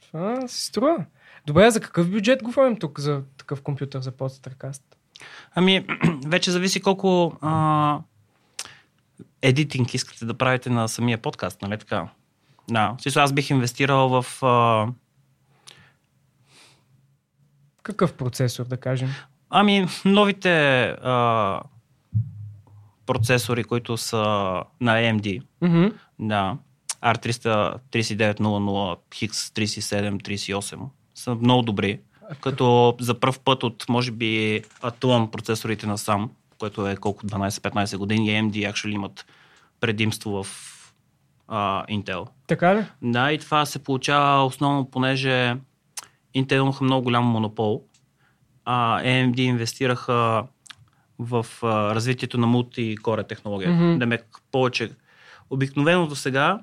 Това 0.00 0.48
си 0.48 0.64
струва. 0.64 1.04
Добре, 1.46 1.70
за 1.70 1.80
какъв 1.80 2.10
бюджет 2.10 2.42
говорим 2.42 2.76
тук 2.76 3.00
за 3.00 3.22
такъв 3.36 3.62
компютър 3.62 4.00
за 4.00 4.12
подстрекаст? 4.12 4.82
Ами, 5.54 5.86
вече 6.26 6.50
зависи 6.50 6.80
колко 6.80 7.36
а, 7.40 8.00
едитинг 9.42 9.94
искате 9.94 10.24
да 10.24 10.34
правите 10.34 10.70
на 10.70 10.88
самия 10.88 11.18
подкаст, 11.18 11.62
нали 11.62 11.78
така? 11.78 12.08
Да. 12.70 12.96
Смисъл, 13.00 13.22
аз 13.22 13.32
бих 13.32 13.50
инвестирал 13.50 14.22
в... 14.22 14.42
А, 14.42 14.86
Какъв 17.82 18.14
процесор, 18.14 18.64
да 18.64 18.76
кажем? 18.76 19.08
ами, 19.50 19.86
новите 20.04 20.82
а, 21.02 21.60
процесори, 23.08 23.64
които 23.64 23.96
са 23.96 24.16
на 24.80 24.96
AMD. 24.96 25.42
Мгм. 25.62 25.86
Да. 26.18 26.56
R33900, 27.02 28.98
X3738 29.10 30.78
са 31.14 31.34
много 31.34 31.62
добри. 31.62 32.00
Като 32.40 32.96
за 33.00 33.20
първ 33.20 33.38
път 33.44 33.62
от, 33.62 33.84
може 33.88 34.10
би, 34.10 34.62
Athlon 34.82 35.30
процесорите 35.30 35.86
на 35.86 35.98
сам, 35.98 36.30
което 36.58 36.88
е 36.88 36.96
колко 36.96 37.26
12-15 37.26 37.96
години, 37.96 38.28
AMD 38.28 38.72
actually 38.72 38.94
имат 38.94 39.26
предимство 39.80 40.42
в 40.42 40.46
а, 41.48 41.86
Intel. 41.86 42.28
Така 42.46 42.76
ли? 42.76 42.84
Да, 43.02 43.32
и 43.32 43.38
това 43.38 43.66
се 43.66 43.78
получава 43.78 44.44
основно, 44.44 44.90
понеже 44.90 45.56
Intel 46.36 46.56
имаха 46.56 46.84
много 46.84 47.04
голям 47.04 47.24
монопол, 47.24 47.84
а 48.64 49.02
AMD 49.02 49.40
инвестираха 49.40 50.44
в 51.18 51.46
а, 51.62 51.94
развитието 51.94 52.38
на 52.38 52.46
мултикоре 52.46 53.24
технология. 53.24 53.70
Mm-hmm. 53.70 53.98
Демек 53.98 54.24
повече. 54.52 54.90
Обикновено 55.50 56.06
до 56.06 56.16
сега 56.16 56.60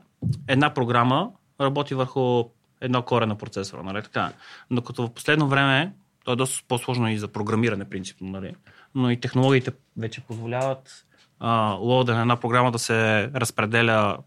една 0.48 0.74
програма 0.74 1.32
работи 1.62 1.96
върху 1.96 2.44
едно 2.82 3.02
коре 3.02 3.26
на 3.26 3.36
процесора, 3.36 3.84
нали 3.84 4.04
така? 4.04 4.32
Докато 4.72 5.08
в 5.08 5.14
последно 5.14 5.48
време, 5.48 5.94
то 6.24 6.32
е 6.32 6.36
доста 6.36 6.64
по-сложно 6.68 7.10
и 7.10 7.18
за 7.18 7.28
програмиране, 7.28 7.90
принципно, 7.90 8.30
нали? 8.30 8.56
Но 8.96 9.12
и 9.12 9.20
технологиите 9.20 9.72
вече 9.98 10.22
позволяват 10.22 11.06
а, 11.40 11.72
лода 11.72 12.16
на 12.16 12.22
една 12.22 12.36
програма 12.40 12.72
да 12.72 12.80
се 12.80 13.30
разпределя, 13.36 14.18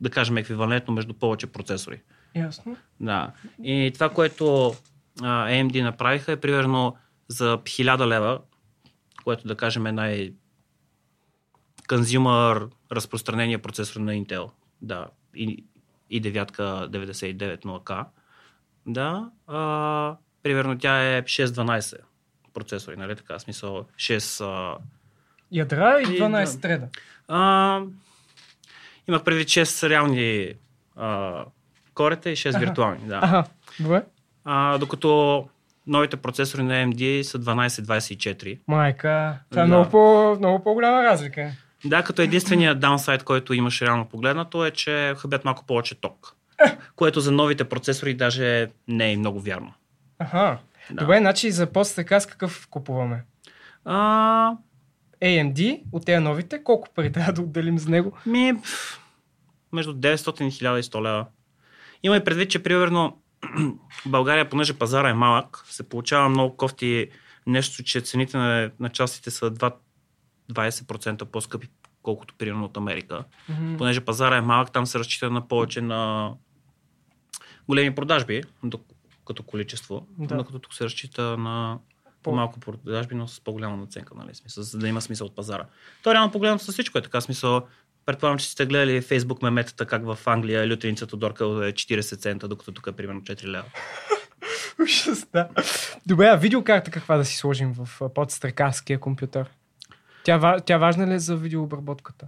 да 0.00 0.10
кажем, 0.10 0.36
еквивалентно 0.36 0.94
между 0.94 1.14
повече 1.14 1.46
процесори. 1.46 2.00
Ясно. 2.34 2.76
Да. 3.00 3.32
И 3.62 3.90
това, 3.94 4.08
което 4.08 4.74
а, 5.22 5.48
AMD 5.48 5.82
направиха 5.82 6.32
е 6.32 6.40
примерно 6.40 6.96
за 7.28 7.58
1000 7.58 8.06
лева, 8.06 8.38
което 9.24 9.48
да 9.48 9.56
кажем 9.56 9.86
е 9.86 9.92
най 9.92 10.32
конзюмър 11.88 12.68
разпространения 12.92 13.62
процесор 13.62 14.00
на 14.00 14.12
Intel. 14.12 14.50
Да. 14.82 15.06
И, 15.34 15.64
и 16.10 16.20
девятка 16.20 16.62
9900K. 16.62 18.04
Да. 18.86 19.30
А, 19.46 20.16
примерно 20.42 20.78
тя 20.78 21.16
е 21.16 21.22
612 21.22 21.96
процесори, 22.54 22.96
нали 22.96 23.16
така? 23.16 23.38
Смисъл 23.38 23.86
6... 23.96 24.44
А, 24.44 24.78
Ядра 25.52 26.00
и 26.00 26.02
И 26.16 26.20
12 26.20 26.54
да. 26.54 26.60
треда. 26.60 26.88
а, 27.28 27.80
имах 29.08 29.24
преди 29.24 29.44
6 29.44 29.88
реални 29.88 30.54
а, 30.96 31.44
корета 31.94 32.30
и 32.30 32.36
6 32.36 32.48
Аха. 32.48 32.58
виртуални. 32.58 33.08
Да. 33.08 33.20
Аха, 33.22 33.44
добре. 33.80 34.04
А, 34.44 34.78
докато 34.78 35.48
новите 35.86 36.16
процесори 36.16 36.62
на 36.62 36.72
AMD 36.72 37.22
са 37.22 37.38
1224. 37.38 38.58
Майка, 38.68 39.38
това 39.50 39.62
е 39.62 39.64
Да. 39.64 39.66
много, 39.66 39.90
по, 39.90 40.36
много 40.38 40.64
по-голяма 40.64 41.02
разлика. 41.04 41.50
Да, 41.84 42.02
като 42.02 42.22
единствения 42.22 42.74
даунсайд, 42.74 43.22
който 43.22 43.54
имаш 43.54 43.82
реално 43.82 44.04
погледнато 44.08 44.64
е, 44.66 44.70
че 44.70 45.14
хабят 45.16 45.44
малко 45.44 45.66
повече 45.66 45.94
ток. 46.00 46.36
Което 46.96 47.20
за 47.20 47.32
новите 47.32 47.64
процесори 47.64 48.14
даже 48.14 48.68
не 48.88 49.12
е 49.12 49.16
много 49.16 49.40
вярно. 49.40 49.72
Аха. 50.18 50.58
Да. 50.90 51.00
Добре, 51.00 51.18
значи 51.18 51.50
за 51.50 51.66
подстрекаст 51.66 52.30
какъв 52.30 52.68
купуваме? 52.70 53.24
А... 53.84 54.52
AMD 55.22 55.80
от 55.92 56.04
тези 56.06 56.18
новите, 56.24 56.62
колко 56.64 56.88
пари 56.94 57.12
трябва 57.12 57.32
да 57.32 57.42
отделим 57.42 57.78
за 57.78 57.90
него? 57.90 58.12
Ми, 58.26 58.52
между 59.72 59.94
900 59.94 60.42
и 60.42 60.50
1100 60.50 61.02
лева. 61.04 61.26
Има 62.02 62.16
и 62.16 62.24
предвид, 62.24 62.50
че 62.50 62.62
примерно 62.62 63.18
България, 64.06 64.50
понеже 64.50 64.74
пазара 64.78 65.08
е 65.10 65.14
малък, 65.14 65.64
се 65.66 65.88
получава 65.88 66.28
много 66.28 66.56
кофти 66.56 67.08
нещо, 67.46 67.82
че 67.82 68.00
цените 68.00 68.36
на, 68.36 68.70
на 68.80 68.88
частите 68.88 69.30
са 69.30 69.50
2, 69.50 69.74
20% 70.52 71.24
по-скъпи, 71.24 71.68
колкото 72.02 72.34
примерно 72.38 72.64
от 72.64 72.76
Америка. 72.76 73.24
Мгм. 73.48 73.76
Понеже 73.76 74.00
пазара 74.00 74.36
е 74.36 74.40
малък, 74.40 74.72
там 74.72 74.86
се 74.86 74.98
разчита 74.98 75.30
на 75.30 75.48
повече 75.48 75.80
на 75.80 76.32
големи 77.68 77.94
продажби, 77.94 78.42
като 79.26 79.42
количество, 79.42 80.06
Да. 80.18 80.36
докато 80.36 80.58
тук 80.58 80.74
се 80.74 80.84
разчита 80.84 81.36
на 81.36 81.78
По- 82.04 82.30
по-малко 82.30 82.60
продажби, 82.60 83.14
но 83.14 83.28
с 83.28 83.40
по-голяма 83.40 83.76
наценка, 83.76 84.14
нали, 84.14 84.34
смисъл, 84.34 84.64
за 84.64 84.78
да 84.78 84.88
има 84.88 85.00
смисъл 85.00 85.26
от 85.26 85.36
пазара. 85.36 85.64
То 86.02 86.14
реално 86.14 86.32
погледнато 86.32 86.64
с 86.64 86.72
всичко 86.72 86.98
е 86.98 87.02
така, 87.02 87.20
смисъл, 87.20 87.66
предполагам, 88.06 88.38
че 88.38 88.50
сте 88.50 88.66
гледали 88.66 89.02
Facebook 89.02 89.42
меметата, 89.42 89.86
как 89.86 90.04
в 90.04 90.18
Англия 90.26 90.68
лютеница 90.68 91.06
Тодорка 91.06 91.44
е 91.44 91.72
40 91.72 92.18
цента, 92.18 92.48
докато 92.48 92.72
тук 92.72 92.86
е 92.86 92.92
примерно 92.92 93.20
4 93.20 93.44
лева. 93.44 93.64
Ужас, 94.82 95.26
да. 95.32 95.48
Добре, 96.06 96.26
а 96.26 96.36
видеокарта 96.36 96.90
каква 96.90 97.16
да 97.16 97.24
си 97.24 97.36
сложим 97.36 97.72
в 97.72 98.10
подстрекарския 98.14 99.00
компютър? 99.00 99.50
Тя, 100.24 100.60
тя 100.60 100.78
важна 100.78 101.06
ли 101.06 101.14
е 101.14 101.18
за 101.18 101.36
видеообработката? 101.36 102.26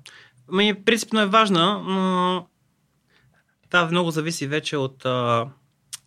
Ами, 0.53 0.85
принципно 0.85 1.20
е 1.20 1.27
важна, 1.27 1.79
но 1.79 2.47
това 3.70 3.89
много 3.91 4.11
зависи 4.11 4.47
вече 4.47 4.77
от 4.77 5.05
а, 5.05 5.49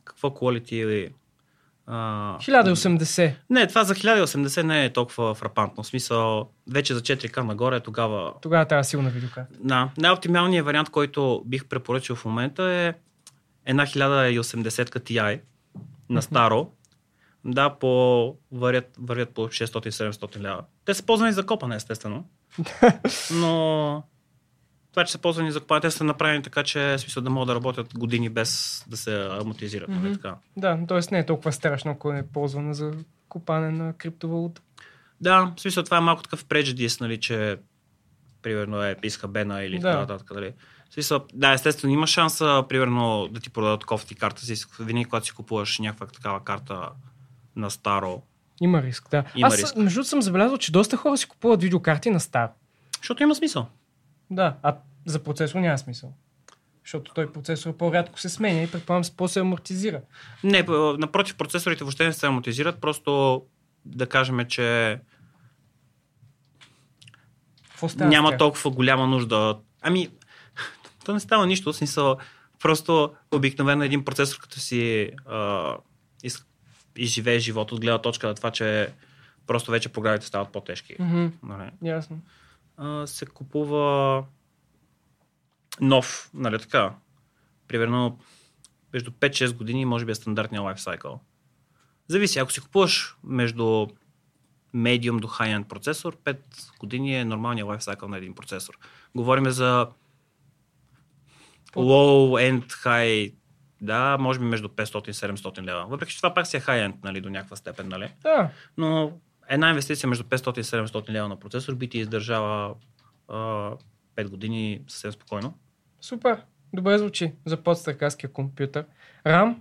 какво 0.04 0.28
quality 0.28 0.74
или... 0.74 1.14
А... 1.92 2.38
1080. 2.40 3.34
Не, 3.50 3.68
това 3.68 3.84
за 3.84 3.96
1080 3.96 4.64
не 4.64 4.86
е 4.86 4.94
толкова 4.94 5.36
фрапантно. 5.36 5.84
В 5.84 5.88
смисъл, 5.88 6.50
вече 6.72 6.94
за 6.94 7.02
4К 7.02 7.42
нагоре, 7.42 7.80
тогава... 7.80 8.34
Тогава 8.42 8.66
трябва 8.66 8.84
силна 8.84 9.10
видеокарта. 9.10 9.58
Да, 9.60 9.90
най-оптималният 9.98 10.66
вариант, 10.66 10.90
който 10.90 11.44
бих 11.46 11.66
препоръчал 11.66 12.16
в 12.16 12.26
момента 12.26 12.64
е 12.64 12.94
една 13.66 13.86
1080 13.86 14.70
Ti 14.70 15.42
на 16.10 16.22
старо. 16.22 16.72
Да, 17.46 17.70
по, 17.70 18.36
вървят, 18.52 18.90
вървят 19.00 19.30
по 19.30 19.42
600-700 19.42 20.40
лева. 20.40 20.64
Те 20.86 20.94
са 20.94 21.04
ползвани 21.04 21.34
за 21.34 21.46
копане, 21.46 21.76
естествено. 21.76 22.26
Но 23.34 24.04
това, 24.92 25.06
че 25.06 25.12
са 25.12 25.18
ползвани 25.18 25.52
за 25.52 25.60
купане, 25.60 25.82
те 25.82 25.92
са 25.92 26.04
направени 26.04 26.44
така, 26.44 26.64
че 26.64 26.80
в 26.80 27.02
смисъл 27.02 27.24
да 27.24 27.30
могат 27.30 27.48
да 27.48 27.56
работят 27.56 27.94
години 27.98 28.30
без 28.30 28.84
да 28.88 28.98
се 28.98 29.28
амортизират. 29.42 29.90
Mm-hmm. 29.90 30.14
Така. 30.14 30.36
Да, 30.58 30.80
т.е. 30.88 31.00
не 31.12 31.20
е 31.20 31.26
толкова 31.26 31.52
страшно, 31.52 31.92
ако 31.92 32.14
е 32.14 32.24
ползвана 32.34 32.74
за 32.74 32.92
купане 33.30 33.72
на 33.72 33.94
криптовалута. 33.94 34.62
Да, 35.22 35.54
в 35.58 35.62
смисъл 35.62 35.84
това 35.84 35.98
е 35.98 36.02
малко 36.02 36.24
такъв 36.24 36.46
преджедис, 36.46 37.00
нали, 37.00 37.20
че 37.20 37.58
примерно 38.42 38.84
е 38.84 38.96
изхабена 39.04 39.64
или 39.64 39.80
Да. 39.80 39.88
така 39.88 40.00
нататък. 40.00 40.30
В 40.90 40.94
смисъл, 40.94 41.26
да, 41.34 41.54
естествено, 41.54 41.94
има 41.94 42.08
шанса, 42.08 42.64
примерно, 42.70 43.28
да 43.32 43.40
ти 43.40 43.50
продадат 43.50 43.86
кофти 43.86 44.16
карта 44.16 44.42
си, 44.42 44.66
винаги 44.80 45.06
когато 45.06 45.26
си 45.26 45.32
купуваш 45.32 45.80
някаква 45.80 46.08
такава 46.08 46.44
карта 46.44 46.90
на 47.56 47.72
старо. 47.72 48.22
Има 48.62 48.82
риск, 48.82 49.10
да. 49.12 49.24
Има 49.36 49.48
Аз, 49.48 49.62
риск. 49.62 49.76
между 49.76 50.04
съм 50.04 50.22
забелязал, 50.22 50.58
че 50.58 50.72
доста 50.72 50.98
хора 50.98 51.18
си 51.18 51.28
купуват 51.28 51.62
видеокарти 51.62 52.10
на 52.10 52.20
стар. 52.20 52.50
Защото 52.98 53.24
има 53.24 53.36
смисъл. 53.36 53.68
Да, 54.32 54.58
а 54.64 54.78
за 55.06 55.24
процесор 55.24 55.60
няма 55.60 55.78
смисъл. 55.78 56.14
Защото 56.84 57.14
той 57.14 57.34
процесор 57.34 57.78
по-рядко 57.78 58.20
се 58.20 58.30
сменя 58.30 58.62
и 58.62 58.72
предполагам 58.72 59.04
се 59.04 59.18
по-се 59.18 59.40
амортизира. 59.40 60.02
Не, 60.44 60.66
напротив, 60.98 61.38
процесорите 61.38 61.84
въобще 61.84 62.06
не 62.06 62.14
се 62.14 62.28
амортизират, 62.28 62.82
просто 62.82 63.44
да 63.86 64.08
кажем, 64.08 64.46
че 64.48 65.00
няма 67.96 68.38
толкова 68.38 68.72
голяма 68.72 69.08
нужда. 69.08 69.60
Ами, 69.82 70.10
то 71.06 71.14
не 71.14 71.20
става 71.20 71.48
нищо, 71.48 71.74
смисъл, 71.74 72.18
просто 72.60 73.14
обикновено 73.32 73.84
един 73.84 74.06
процесор, 74.06 74.40
като 74.42 74.60
си 74.60 75.12
а, 75.26 75.76
из, 76.24 76.46
изживее 76.98 77.40
живот 77.40 77.72
от 77.72 77.82
гледна 77.82 77.98
точка 78.02 78.28
на 78.28 78.36
това, 78.36 78.52
че 78.52 78.90
просто 79.48 79.72
вече 79.72 79.90
програмите 79.90 80.26
стават 80.26 80.52
по-тежки. 80.52 80.96
Нали? 81.44 81.72
Ясно. 81.82 82.20
А, 82.80 83.08
се 83.08 83.26
купува 83.26 84.26
нов, 85.82 86.30
нали 86.34 86.60
така? 86.60 86.94
Примерно 87.68 88.20
между 88.94 89.12
5-6 89.12 89.56
години 89.56 89.86
може 89.86 90.06
би 90.06 90.12
е 90.12 90.16
стандартния 90.16 90.62
лайфсайкъл. 90.62 91.20
Зависи, 92.08 92.40
ако 92.40 92.52
си 92.52 92.62
купуваш 92.62 93.18
между 93.24 93.88
medium 94.76 95.20
до 95.20 95.28
high-end 95.28 95.64
процесор, 95.64 96.18
5 96.18 96.38
години 96.80 97.16
е 97.16 97.26
нормалния 97.26 97.66
лайфсайкъл 97.66 98.10
на 98.10 98.18
един 98.18 98.36
процесор. 98.36 98.78
Говорим 99.16 99.50
за 99.50 99.88
low-end, 101.76 102.66
high, 102.66 103.34
да, 103.82 104.18
може 104.20 104.40
би 104.40 104.46
между 104.46 104.68
500 104.68 105.10
и 105.10 105.14
700 105.14 105.62
лева. 105.62 105.86
Въпреки, 105.86 106.12
че 106.12 106.18
това 106.18 106.34
пак 106.34 106.48
си 106.48 106.58
е 106.58 106.62
high-end, 106.62 106.94
нали, 107.04 107.22
до 107.22 107.30
някаква 107.30 107.56
степен, 107.56 107.88
нали? 107.88 108.14
Да. 108.22 108.50
Но 108.78 109.20
една 109.50 109.70
инвестиция 109.70 110.10
между 110.10 110.24
500 110.24 110.60
и 110.60 110.64
700 110.64 111.10
лева 111.10 111.28
на 111.28 111.40
процесор 111.40 111.76
би 111.76 111.90
ти 111.90 111.98
издържала 111.98 112.76
а, 113.28 113.36
5 114.16 114.28
години 114.28 114.82
съвсем 114.88 115.12
спокойно. 115.12 115.54
Супер. 116.02 116.42
Добре 116.74 116.98
звучи 116.98 117.34
за 117.46 117.58
подстаркарския 117.64 118.34
компютър. 118.34 118.86
RAM? 119.26 119.56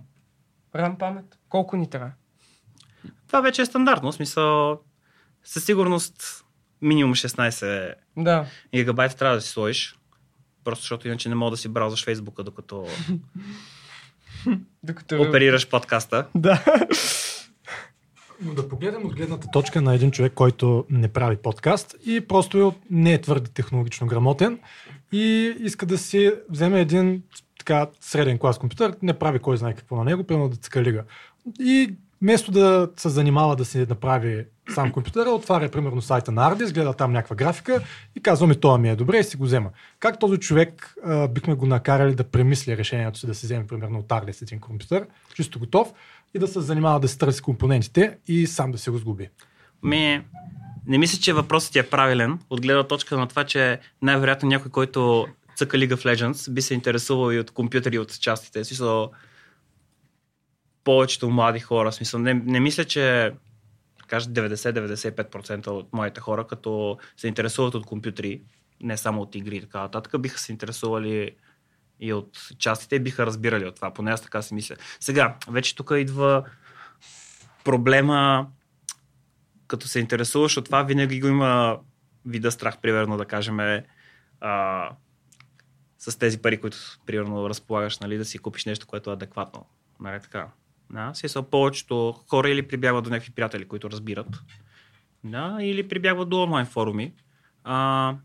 RAM 0.75 0.97
памет? 0.97 1.39
Колко 1.49 1.75
ни 1.77 1.89
трябва? 1.89 2.11
Това 3.27 3.41
вече 3.41 3.61
е 3.61 3.65
стандартно, 3.65 4.13
смисъл 4.13 4.79
със 5.43 5.65
сигурност 5.65 6.45
минимум 6.81 7.15
16 7.15 7.93
Да. 8.17 8.45
гигабайта 8.75 9.15
трябва 9.15 9.35
да 9.35 9.41
си 9.41 9.49
сложиш. 9.49 9.95
Просто 10.63 10.81
защото 10.81 11.07
иначе 11.07 11.29
не 11.29 11.35
мога 11.35 11.51
да 11.51 11.57
си 11.57 11.69
браузваш 11.69 12.05
Фейсбука, 12.05 12.43
докато 12.43 12.87
Докато... 14.83 15.21
оперираш 15.21 15.69
подкаста. 15.69 16.27
Да. 16.35 16.63
Но 18.41 18.53
да 18.53 18.69
погледнем 18.69 19.05
от 19.05 19.15
гледната 19.15 19.47
точка 19.53 19.81
на 19.81 19.95
един 19.95 20.11
човек, 20.11 20.33
който 20.33 20.85
не 20.89 21.07
прави 21.07 21.35
подкаст 21.35 21.95
и 22.05 22.21
просто 22.21 22.73
не 22.89 23.13
е 23.13 23.21
твърде 23.21 23.51
технологично 23.51 24.07
грамотен 24.07 24.59
и 25.11 25.55
иска 25.59 25.85
да 25.85 25.97
си 25.97 26.31
вземе 26.49 26.81
един 26.81 27.23
така 27.59 27.87
среден 27.99 28.37
клас 28.37 28.57
компютър, 28.57 28.95
не 29.01 29.13
прави 29.13 29.39
кой 29.39 29.57
знае 29.57 29.73
какво 29.73 29.95
на 29.95 30.03
него, 30.03 30.23
примерно 30.23 30.49
да 30.49 30.55
цъка 30.55 30.83
лига. 30.83 31.03
И 31.59 31.95
вместо 32.21 32.51
да 32.51 32.89
се 32.97 33.09
занимава 33.09 33.55
да 33.55 33.65
си 33.65 33.85
направи 33.89 34.45
сам 34.73 34.91
компютъра, 34.91 35.29
отваря 35.29 35.71
примерно 35.71 36.01
сайта 36.01 36.31
на 36.31 36.55
Ardis, 36.55 36.73
гледа 36.73 36.93
там 36.93 37.11
някаква 37.11 37.35
графика 37.35 37.81
и 38.15 38.21
казва 38.21 38.47
ми 38.47 38.59
това 38.59 38.77
ми 38.77 38.89
е 38.89 38.95
добре 38.95 39.17
и 39.17 39.23
си 39.23 39.37
го 39.37 39.43
взема. 39.43 39.69
Как 39.99 40.19
този 40.19 40.37
човек 40.37 40.95
а, 41.05 41.27
бихме 41.27 41.53
го 41.53 41.65
накарали 41.65 42.15
да 42.15 42.23
премисли 42.23 42.77
решението 42.77 43.19
си 43.19 43.27
да 43.27 43.35
си 43.35 43.45
вземе 43.45 43.67
примерно 43.67 43.99
от 43.99 44.07
Ardis 44.07 44.41
един 44.41 44.59
компютър, 44.59 45.07
чисто 45.33 45.59
готов 45.59 45.93
и 46.33 46.39
да 46.39 46.47
се 46.47 46.61
занимава 46.61 46.99
да 46.99 47.07
се 47.07 47.17
търси 47.17 47.41
компонентите 47.41 48.17
и 48.27 48.47
сам 48.47 48.71
да 48.71 48.77
се 48.77 48.91
го 48.91 48.97
сгуби. 48.97 49.29
Ми, 49.83 50.21
не 50.87 50.97
мисля, 50.97 51.19
че 51.19 51.33
въпросът 51.33 51.73
ти 51.73 51.79
е 51.79 51.89
правилен, 51.89 52.39
от 52.49 52.61
гледна 52.61 52.83
точка 52.83 53.17
на 53.17 53.27
това, 53.27 53.43
че 53.43 53.79
най-вероятно 54.01 54.49
някой, 54.49 54.71
който 54.71 55.27
цъка 55.55 55.77
League 55.77 55.93
of 55.93 56.15
Legends, 56.15 56.51
би 56.51 56.61
се 56.61 56.73
интересувал 56.73 57.31
и 57.31 57.39
от 57.39 57.51
компютъри, 57.51 57.95
и 57.95 57.99
от 57.99 58.19
частите. 58.19 58.63
Смисъл, 58.63 59.11
повечето 60.83 61.29
млади 61.29 61.59
хора. 61.59 61.91
Смисъл, 61.91 62.19
не, 62.19 62.33
не 62.33 62.59
мисля, 62.59 62.85
че 62.85 63.31
кажа 64.09 64.29
90-95% 64.29 65.67
от 65.67 65.93
моите 65.93 66.21
хора, 66.21 66.47
като 66.47 66.97
се 67.17 67.27
интересуват 67.27 67.75
от 67.75 67.85
компютри, 67.85 68.41
не 68.81 68.97
само 68.97 69.21
от 69.21 69.35
игри 69.35 69.55
и 69.55 69.61
така 69.61 69.79
нататък, 69.79 70.21
биха 70.21 70.39
се 70.39 70.51
интересували 70.51 71.35
и 71.99 72.13
от 72.13 72.49
частите 72.57 72.95
и 72.95 72.99
биха 72.99 73.25
разбирали 73.25 73.65
от 73.65 73.75
това. 73.75 73.93
Поне 73.93 74.11
аз 74.11 74.21
така 74.21 74.41
си 74.41 74.53
мисля. 74.53 74.75
Сега, 74.99 75.37
вече 75.47 75.75
тук 75.75 75.91
идва 75.95 76.43
проблема, 77.63 78.47
като 79.67 79.87
се 79.87 79.99
интересуваш 79.99 80.57
от 80.57 80.65
това, 80.65 80.83
винаги 80.83 81.21
го 81.21 81.27
има 81.27 81.79
вида 82.25 82.51
страх, 82.51 82.77
примерно, 82.77 83.17
да 83.17 83.25
кажем, 83.25 83.59
а, 84.41 84.89
с 85.97 86.19
тези 86.19 86.41
пари, 86.41 86.61
които, 86.61 86.77
примерно, 87.05 87.49
разполагаш, 87.49 87.99
нали, 87.99 88.17
да 88.17 88.25
си 88.25 88.37
купиш 88.39 88.65
нещо, 88.65 88.87
което 88.87 89.09
е 89.09 89.13
адекватно. 89.13 89.65
Нали, 89.99 90.21
така. 90.21 90.47
Да, 90.89 91.13
си 91.13 91.27
са 91.27 91.43
повечето 91.43 92.15
хора 92.29 92.49
или 92.49 92.67
прибягват 92.67 93.03
до 93.03 93.09
някакви 93.09 93.31
приятели, 93.31 93.67
които 93.67 93.91
разбират, 93.91 94.27
да, 95.23 95.57
или 95.61 95.87
прибягват 95.87 96.29
до 96.29 96.43
онлайн 96.43 96.65
форуми. 96.65 97.13
А, 97.63 98.15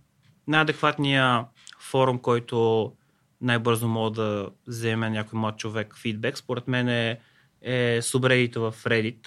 най-адекватният 0.46 1.46
форум, 1.80 2.18
който 2.18 2.92
най-бързо 3.40 3.88
мога 3.88 4.10
да 4.10 4.48
вземе 4.66 5.10
някой 5.10 5.38
млад 5.38 5.58
човек 5.58 5.96
фидбек, 5.96 6.38
според 6.38 6.68
мен 6.68 6.88
е, 6.88 7.20
е 7.62 8.02
subreddit 8.02 8.58
в 8.58 8.84
Reddit, 8.84 9.26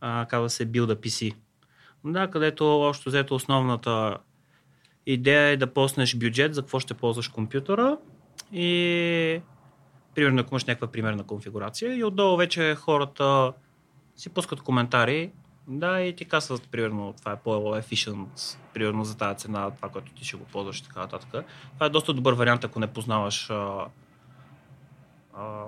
а, 0.00 0.26
казва 0.26 0.50
се 0.50 0.72
Build 0.72 0.94
PC. 0.94 1.34
Да, 2.04 2.30
където 2.30 2.80
общо 2.80 3.08
взето 3.08 3.34
основната 3.34 4.16
идея 5.06 5.48
е 5.48 5.56
да 5.56 5.72
поснеш 5.72 6.16
бюджет 6.16 6.54
за 6.54 6.62
какво 6.62 6.80
ще 6.80 6.94
ползваш 6.94 7.28
компютъра 7.28 7.96
и 8.52 9.40
примерно 10.14 10.40
ако 10.40 10.54
имаш 10.54 10.64
някаква 10.64 10.86
примерна 10.86 11.22
конфигурация 11.22 11.96
и 11.96 12.04
отдолу 12.04 12.36
вече 12.36 12.74
хората 12.74 13.52
си 14.16 14.28
пускат 14.28 14.60
коментари 14.60 15.30
да, 15.66 16.00
и 16.00 16.16
ти 16.16 16.24
казват, 16.24 16.68
примерно, 16.70 17.14
това 17.18 17.32
е 17.32 17.36
по-efficient, 17.36 18.56
примерно 18.74 19.04
за 19.04 19.16
тази 19.16 19.38
цена, 19.38 19.70
това, 19.70 19.88
което 19.88 20.12
ти 20.12 20.24
ще 20.24 20.36
го 20.36 20.44
ползваш 20.44 20.78
и 20.78 20.84
така 20.84 21.00
нататък. 21.00 21.28
Това 21.74 21.86
е 21.86 21.88
доста 21.88 22.14
добър 22.14 22.32
вариант, 22.32 22.64
ако 22.64 22.80
не 22.80 22.86
познаваш 22.86 23.50
а, 23.50 23.86
а, 25.36 25.64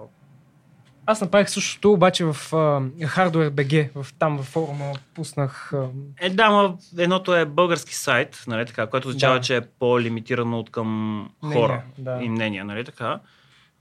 Аз 1.06 1.20
направих 1.20 1.50
същото, 1.50 1.92
обаче 1.92 2.24
в 2.24 2.34
uh, 2.34 2.90
Hardware 3.06 3.50
BG, 3.50 4.02
в, 4.02 4.14
там 4.18 4.36
във 4.36 4.46
форума 4.46 4.92
пуснах... 5.14 5.70
Uh, 5.74 5.90
Е, 6.20 6.30
да, 6.30 6.50
ма 6.50 6.78
едното 6.98 7.34
е 7.34 7.44
български 7.44 7.94
сайт, 7.94 8.44
нали 8.46 8.66
така, 8.66 8.86
което 8.86 9.08
означава, 9.08 9.34
Да. 9.34 9.40
че 9.40 9.56
е 9.56 9.60
по-лимитирано 9.60 10.58
от 10.58 10.70
към 10.70 11.18
Мнения, 11.42 11.66
хора 11.66 11.82
да. 11.98 12.18
и 12.22 12.28
мнения, 12.28 12.64
нали 12.64 12.84
така. 12.84 13.20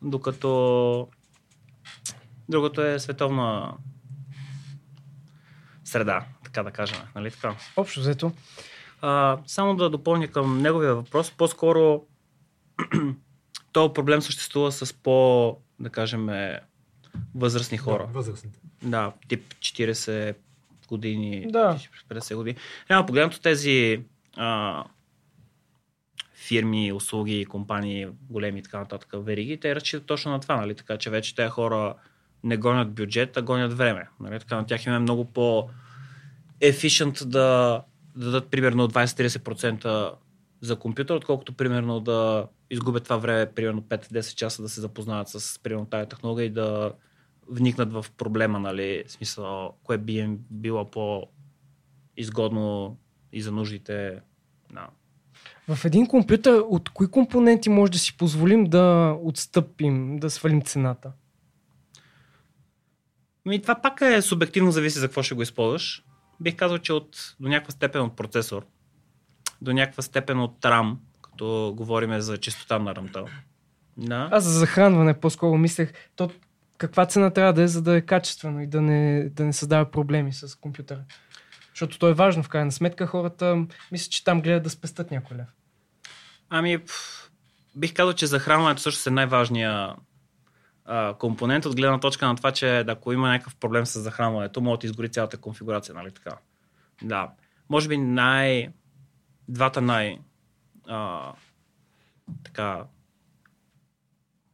Докато 0.04 1.08
другото 2.50 2.82
е 2.82 3.00
световна 3.00 3.74
среда, 5.84 6.26
така 6.44 6.64
да 6.64 6.72
кажем, 6.72 6.98
нали 7.16 7.32
така. 7.32 7.56
общо 7.78 8.00
взето. 8.00 8.32
А, 9.02 9.38
само 9.48 9.76
да 9.76 9.90
допълня 9.90 10.28
към 10.28 10.62
неговия 10.62 10.96
въпрос, 10.96 11.32
по-скоро 11.32 12.04
този 13.72 13.94
проблем 13.94 14.22
съществува 14.22 14.72
с 14.72 14.94
по, 14.94 15.58
да 15.80 15.90
кажем, 15.90 16.30
възрастни 17.36 17.78
хора. 17.78 18.08
Да, 18.08 18.14
възрастните. 18.14 18.60
Да, 18.84 19.12
тип 19.28 19.54
40 19.60 20.36
години, 20.88 21.46
Да. 21.50 21.78
50 22.10 22.36
години. 22.36 22.58
Реално 22.90 23.06
погледнато 23.06 23.40
тези 23.42 24.04
а, 24.38 24.84
фирми, 26.48 26.94
услуги, 26.94 27.46
компании, 27.46 28.08
големи 28.30 28.60
и 28.60 28.64
така 28.64 28.80
нататък, 28.80 29.10
вериги, 29.14 29.60
те 29.60 29.76
разчитат 29.76 30.06
точно 30.06 30.32
на 30.32 30.40
това, 30.40 30.56
нали? 30.56 30.76
Така 30.76 30.98
че 30.98 31.10
вече 31.10 31.36
тези 31.36 31.50
хора 31.50 31.96
не 32.44 32.58
гонят 32.58 32.94
бюджет, 32.94 33.38
а 33.38 33.42
гонят 33.42 33.74
време. 33.74 34.08
Нали? 34.20 34.40
Така 34.40 34.56
на 34.56 34.66
тях 34.66 34.86
им 34.86 34.94
е 34.94 35.00
много 35.00 35.26
по 35.26 35.70
efficient 36.62 37.26
да, 37.26 37.84
да 38.16 38.26
дадат 38.26 38.50
примерно 38.50 38.90
20-30% 38.90 40.14
за 40.62 40.76
компютър, 40.76 41.16
отколкото 41.16 41.54
примерно 41.54 42.00
да 42.00 42.48
изгубят 42.70 43.04
това 43.04 43.18
време, 43.18 43.52
примерно 43.52 43.82
5-10 43.82 44.36
часа 44.36 44.62
да 44.62 44.70
се 44.70 44.82
запознаят 44.82 45.30
с 45.30 45.60
примерно 45.64 45.86
тази 45.86 46.10
технология 46.10 46.46
и 46.46 46.50
да 46.50 46.94
вникнат 47.50 47.94
в 47.94 48.06
проблема, 48.18 48.60
нали, 48.60 49.04
в 49.08 49.12
смисъл, 49.12 49.74
кое 49.84 49.98
би 49.98 50.18
им 50.18 50.40
било 50.50 50.92
по-изгодно 50.92 51.38
и 53.34 53.42
за 53.42 53.52
нуждите 53.52 54.22
на 54.72 54.88
В 55.68 55.86
един 55.86 56.08
компютър 56.08 56.64
от 56.70 56.90
кои 56.90 57.12
компоненти 57.12 57.70
може 57.70 57.92
да 57.92 57.98
си 57.98 58.18
позволим 58.18 58.64
да 58.64 59.18
отстъпим, 59.24 60.20
да 60.20 60.30
свалим 60.30 60.62
цената? 60.62 61.12
Ми, 63.46 63.62
това 63.62 63.76
пак 63.76 64.02
е 64.02 64.22
субективно, 64.22 64.72
зависи 64.72 65.00
за 65.00 65.08
какво 65.08 65.24
ще 65.24 65.36
го 65.36 65.42
използваш. 65.42 66.04
Бих 66.40 66.56
казал, 66.56 66.78
че 66.78 66.94
от, 66.94 67.36
до 67.40 67.50
някаква 67.50 67.72
степен 67.72 68.02
от 68.02 68.16
процесор, 68.16 68.66
до 69.62 69.74
някаква 69.74 70.04
степен 70.04 70.40
от 70.40 70.62
RAM, 70.62 70.96
като 71.22 71.74
говорим 71.78 72.20
за 72.20 72.38
чистота 72.38 72.80
на 72.80 72.96
рамта. 72.96 73.26
Да. 73.98 74.30
Аз 74.32 74.44
за 74.44 74.60
захранване 74.60 75.14
по-скоро 75.14 75.58
мислех, 75.58 75.94
то 76.16 76.32
каква 76.78 77.06
цена 77.06 77.30
трябва 77.30 77.54
да 77.54 77.62
е, 77.62 77.68
за 77.68 77.82
да 77.82 77.96
е 77.96 78.02
качествено 78.02 78.62
и 78.62 78.68
да 78.68 78.82
не, 78.82 79.30
да 79.30 79.46
не 79.46 79.54
създава 79.54 79.92
проблеми 79.92 80.34
с 80.34 80.60
компютъра. 80.60 81.04
Защото 81.74 82.00
то 82.00 82.08
е 82.08 82.14
важно 82.14 82.44
в 82.44 82.50
крайна 82.50 82.72
сметка. 82.72 83.08
Хората 83.08 83.66
мисля, 83.92 84.10
че 84.10 84.24
там 84.24 84.42
гледат 84.42 84.64
да 84.64 84.70
спестат 84.70 85.12
някой 85.12 85.38
лев. 85.38 85.48
Ами, 86.50 86.84
бих 87.76 87.94
казал, 87.94 88.14
че 88.14 88.28
захранването 88.28 88.82
също 88.82 89.10
е 89.10 89.14
най-важният 89.14 89.98
а, 90.86 91.14
компонент 91.14 91.66
от 91.66 91.76
гледна 91.76 92.00
точка 92.00 92.28
на 92.28 92.36
това, 92.36 92.52
че 92.52 92.80
ако 92.80 93.14
има 93.14 93.28
някакъв 93.28 93.56
проблем 93.56 93.86
с 93.86 94.00
захранването, 94.00 94.62
може 94.62 94.80
да 94.80 94.88
изгори 94.88 95.10
цялата 95.10 95.38
конфигурация, 95.38 95.96
нали 95.96 96.12
така? 96.12 96.38
Да. 97.02 97.32
Може 97.70 97.88
би 97.88 97.98
най... 97.98 98.70
Двата 99.48 99.82
най... 99.82 100.20
А, 100.88 101.32
така... 102.44 102.86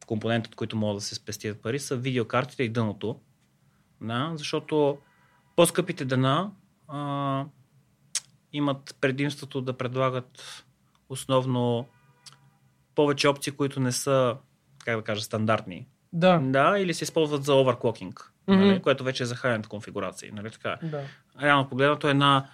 Компонент, 0.06 0.48
от 0.48 0.56
които 0.56 0.78
могат 0.78 0.98
да 0.98 1.02
се 1.02 1.16
спестят 1.16 1.62
пари, 1.62 1.80
са 1.80 1.96
видеокартите 1.96 2.64
и 2.64 2.70
дъното. 2.70 3.20
Да, 4.02 4.32
защото 4.36 4.98
по-скъпите 5.56 6.06
дъна 6.06 6.52
а, 6.90 7.46
имат 8.54 8.96
предимството 9.02 9.62
да 9.62 9.78
предлагат 9.78 10.64
основно 11.10 11.88
повече 12.96 13.28
опции, 13.28 13.54
които 13.54 13.80
не 13.80 13.92
са, 13.92 14.36
как 14.86 14.98
да 14.98 15.04
кажа, 15.04 15.22
стандартни. 15.22 15.88
Да. 16.14 16.40
Да, 16.40 16.80
или 16.80 16.94
се 16.94 17.04
използват 17.04 17.44
за 17.44 17.54
оверклокинг, 17.54 18.34
Мгм. 18.48 18.60
нали, 18.60 18.82
което 18.82 19.04
вече 19.04 19.24
е 19.24 19.26
за 19.26 19.36
high 19.36 19.68
конфигурации. 19.68 20.32
Нали, 20.32 20.52
така. 20.52 20.78
Да. 20.84 21.02
Реално 21.42 21.70
погледнато 21.70 22.08
една, 22.08 22.50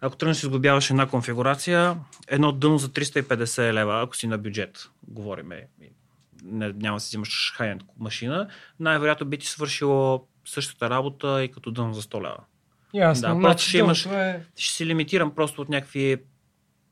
ако 0.00 0.16
тръгнеш 0.16 0.36
да 0.36 0.40
си 0.40 0.46
сглобяваш 0.46 0.90
една 0.90 1.08
конфигурация, 1.08 1.96
едно 2.28 2.52
дъно 2.52 2.78
за 2.78 2.88
350 2.88 3.72
лева, 3.72 4.02
ако 4.02 4.16
си 4.16 4.26
на 4.26 4.38
бюджет, 4.38 4.90
говориме, 5.08 5.66
не, 6.44 6.72
няма 6.72 6.96
да 6.96 7.00
си 7.00 7.08
взимаш 7.08 7.54
high 7.58 7.80
машина, 7.98 8.48
най-вероятно 8.80 9.26
би 9.26 9.38
ти 9.38 9.46
свършило 9.46 10.26
същата 10.44 10.90
работа 10.90 11.44
и 11.44 11.50
като 11.50 11.70
дъно 11.70 11.94
за 11.94 12.02
100 12.02 12.22
лева. 12.22 12.38
Ясно. 12.96 13.28
Да, 13.28 13.34
значи 13.34 13.42
просто 13.42 13.68
ще 13.68 13.78
имаш, 13.78 14.06
е... 14.06 14.40
ще 14.56 14.74
си 14.74 14.86
лимитирам 14.86 15.34
просто 15.34 15.62
от 15.62 15.68
някакви 15.68 16.16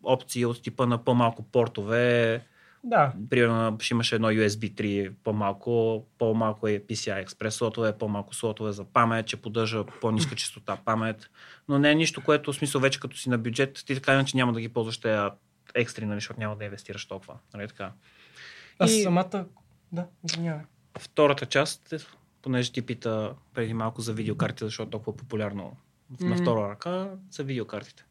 опции 0.03 0.47
от 0.47 0.63
типа 0.63 0.87
на 0.87 1.05
по-малко 1.05 1.43
портове. 1.43 2.43
Да. 2.85 3.13
Примерно 3.31 3.77
ще 3.81 3.95
имаш 3.95 4.13
едно 4.13 4.29
USB 4.29 4.75
3 4.75 5.13
по-малко, 5.25 6.05
по-малко 6.19 6.69
е 6.69 6.81
PCI 6.81 7.27
Express 7.27 7.51
слотове, 7.51 7.99
по-малко 7.99 8.35
слотове 8.35 8.73
за 8.73 8.85
памет, 8.85 9.27
че 9.27 9.37
поддържа 9.37 9.85
по-ниска 10.01 10.35
частота 10.35 10.77
памет. 10.85 11.31
Но 11.69 11.79
не 11.79 11.91
е 11.91 11.95
нищо, 11.95 12.25
което 12.25 12.53
в 12.53 12.57
смисъл 12.57 12.81
вече 12.81 13.01
като 13.01 13.17
си 13.17 13.29
на 13.31 13.39
бюджет, 13.39 13.83
ти 13.87 13.95
така 13.95 14.13
иначе 14.13 14.37
няма 14.37 14.53
да 14.53 14.61
ги 14.61 14.69
ползваш 14.69 14.99
тези 14.99 15.31
екстри, 15.75 16.07
нали, 16.07 16.17
защото 16.17 16.41
няма 16.41 16.57
да 16.57 16.65
инвестираш 16.65 17.07
толкова. 17.07 17.35
Нали, 17.55 17.69
така. 17.69 17.93
Аз 18.79 18.93
И- 18.93 19.03
самата... 19.03 19.45
Да, 19.93 20.07
извинявай. 20.25 20.65
Втората 20.99 21.47
част, 21.47 21.95
понеже 22.43 22.73
ти 22.73 22.83
пита 22.83 23.35
преди 23.55 23.75
малко 23.75 24.01
за 24.01 24.13
видеокартите, 24.13 24.65
защото 24.65 24.89
е 24.89 24.91
толкова 24.91 25.17
популярно 25.17 25.77
на 26.21 26.35
Мгм. 26.35 26.43
втора 26.43 26.71
ръка, 26.71 27.09
са 27.31 27.43
видеокартите. 27.43 28.05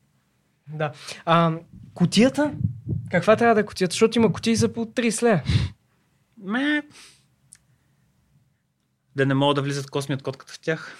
Да. 0.67 0.91
А, 1.25 1.53
кутията? 1.93 2.53
Каква 3.11 3.35
трябва 3.35 3.55
да 3.55 3.61
е 3.61 3.65
кутията? 3.65 3.93
Защото 3.93 4.19
има 4.19 4.33
кутии 4.33 4.55
за 4.55 4.73
по 4.73 4.85
30 4.85 5.23
лева. 5.23 5.41
Ме... 6.43 6.83
Да 9.15 9.25
не 9.25 9.33
могат 9.33 9.55
да 9.55 9.61
влизат 9.61 9.89
косми 9.89 10.15
от 10.15 10.23
котката 10.23 10.53
в 10.53 10.59
тях. 10.59 10.97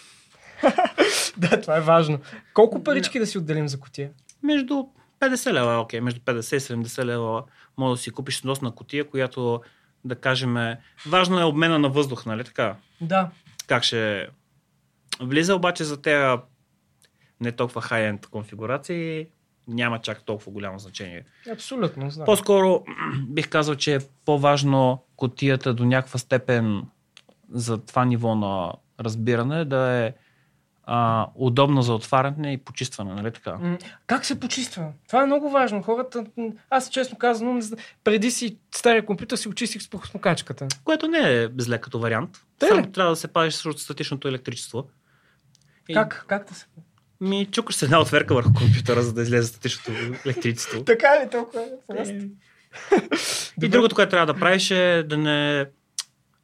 да, 1.38 1.62
това 1.62 1.78
е 1.78 1.82
важно. 1.82 2.20
Колко 2.54 2.84
парички 2.84 3.20
да 3.20 3.28
си 3.28 3.38
отделим 3.38 3.68
за 3.68 3.80
кутия? 3.80 4.12
Между 4.44 4.84
50 5.20 5.54
лева, 5.54 5.80
окей, 5.82 6.02
между 6.02 6.20
50 6.22 6.56
и 6.56 6.60
70 6.60 7.06
лева 7.06 7.44
може 7.78 7.98
да 8.00 8.04
си 8.04 8.12
купиш 8.12 8.38
сносна 8.38 8.72
котия, 8.76 9.10
която 9.10 9.62
да 10.06 10.16
кажем, 10.16 10.58
е- 10.58 10.80
важно 11.08 11.40
е 11.40 11.44
обмена 11.44 11.80
на 11.80 11.90
въздух, 11.90 12.26
нали 12.26 12.44
така? 12.44 12.76
Да. 13.02 13.30
Как 13.68 13.84
ще 13.84 14.28
влиза, 15.22 15.56
обаче 15.56 15.84
за 15.84 16.02
тези 16.02 16.42
не 17.44 17.52
толкова 17.52 17.82
хай-енд 17.82 18.28
конфигурации 18.28 19.28
няма 19.68 20.00
чак 20.02 20.24
толкова 20.24 20.52
голямо 20.52 20.80
значение. 20.80 21.26
Абсолютно, 21.52 22.10
знам. 22.10 22.26
По-скоро 22.26 22.84
бих 23.28 23.50
казал, 23.50 23.76
че 23.76 23.96
е 23.96 24.00
по-важно 24.26 25.04
котията 25.16 25.74
до 25.74 25.86
някаква 25.86 26.20
степен 26.20 26.84
за 27.50 27.78
това 27.78 28.06
ниво 28.06 28.36
на 28.36 28.74
разбиране 29.00 29.66
да 29.66 29.92
е 29.92 30.14
а, 30.86 31.28
удобно 31.36 31.82
за 31.82 31.94
отваряне 31.94 32.54
и 32.54 32.58
почистване, 32.58 33.14
нали 33.14 33.32
така? 33.32 33.78
Как 34.08 34.26
се 34.26 34.40
почиства? 34.40 34.92
Това 35.08 35.24
е 35.24 35.26
много 35.26 35.50
важно. 35.50 35.84
Хората, 35.84 36.26
аз 36.70 36.90
честно 36.90 37.18
зна- 37.62 37.78
преди 38.04 38.32
си 38.32 38.58
стария 38.76 39.06
компютър 39.06 39.38
си 39.38 39.50
очистих 39.50 39.82
с 39.82 39.90
прахосмокачката. 39.90 40.68
Което 40.84 41.08
не 41.08 41.44
е 41.44 41.50
зле 41.58 41.78
като 41.78 42.00
вариант. 42.00 42.46
Те? 42.60 42.68
Само 42.68 42.92
трябва 42.92 43.12
да 43.12 43.16
се 43.16 43.28
пазиш 43.28 43.54
срещу 43.54 43.80
статичното 43.80 44.28
електричество. 44.28 44.88
И... 45.90 45.94
Как? 45.94 46.26
Как 46.28 46.48
да 46.48 46.56
се... 46.56 46.66
Ми 47.24 47.46
чукаш 47.46 47.82
една 47.82 48.02
отверка 48.02 48.34
върху 48.34 48.54
компютъра, 48.54 49.02
за 49.02 49.14
да 49.14 49.22
излезе 49.22 49.48
статичното 49.48 49.92
електричество. 50.26 50.84
Така 50.84 51.08
ли 51.08 51.30
толкова 51.30 51.62
е 51.62 51.66
просто? 51.88 52.14
И 53.62 53.70
другото, 53.70 53.96
което 53.96 54.10
трябва 54.10 54.34
да 54.34 54.40
правиш 54.40 54.72
е 54.72 55.04
да 55.04 55.18
не... 55.18 55.66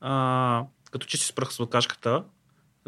А, 0.02 0.64
като 0.92 1.08
чистиш 1.08 1.28
с 1.28 1.34
прахосмокачката, 1.34 2.24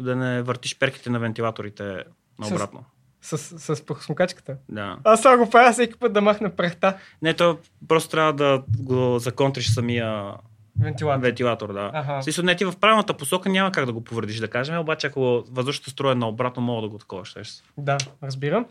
да 0.00 0.16
не 0.16 0.42
въртиш 0.42 0.78
перките 0.78 1.10
на 1.10 1.18
вентилаторите 1.18 2.04
наобратно. 2.38 2.84
С, 3.22 3.38
с, 3.38 3.76
с 3.76 3.86
прахосмокачката? 3.86 4.56
Да. 4.68 4.98
Аз 5.04 5.22
само 5.22 5.44
го 5.44 5.50
правя 5.50 5.72
всеки 5.72 5.98
път 5.98 6.12
да 6.12 6.20
махна 6.20 6.56
прахта. 6.56 6.96
Не, 7.22 7.34
то 7.34 7.58
просто 7.88 8.10
трябва 8.10 8.32
да 8.32 8.62
го 8.78 9.18
законтриш 9.18 9.70
самия 9.70 10.34
Вентилатор. 10.80 11.22
вентилатор 11.22 11.72
да. 11.72 12.20
Смисъл, 12.22 12.44
не 12.44 12.56
ти 12.56 12.64
в 12.64 12.72
правилната 12.80 13.14
посока 13.14 13.48
няма 13.48 13.72
как 13.72 13.86
да 13.86 13.92
го 13.92 14.04
повредиш, 14.04 14.38
да 14.38 14.48
кажем, 14.48 14.78
обаче 14.78 15.06
ако 15.06 15.44
въздушната 15.50 15.90
струя 15.90 16.12
е 16.12 16.14
наобратно, 16.14 16.62
мога 16.62 16.82
да 16.82 16.88
го 16.88 16.98
такова 16.98 17.24
ще 17.24 17.44
се. 17.44 17.62
Да, 17.78 17.98
разбирам. 18.22 18.66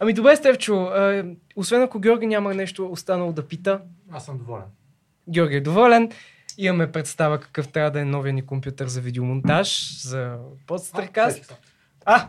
Ами 0.00 0.12
добре, 0.12 0.36
Стевчо, 0.36 0.96
е, 0.96 1.24
освен 1.56 1.82
ако 1.82 1.98
Георги 1.98 2.26
няма 2.26 2.54
нещо 2.54 2.86
останало 2.86 3.32
да 3.32 3.48
пита. 3.48 3.80
Аз 4.12 4.24
съм 4.24 4.38
доволен. 4.38 4.64
Георги 5.28 5.56
е 5.56 5.60
доволен. 5.60 6.10
Имаме 6.58 6.92
представа 6.92 7.40
какъв 7.40 7.68
трябва 7.68 7.90
да 7.90 8.00
е 8.00 8.04
новия 8.04 8.32
ни 8.32 8.46
компютър 8.46 8.86
за 8.86 9.00
видеомонтаж, 9.00 10.00
за 10.02 10.36
подстрекаст. 10.66 11.58
А, 12.04 12.28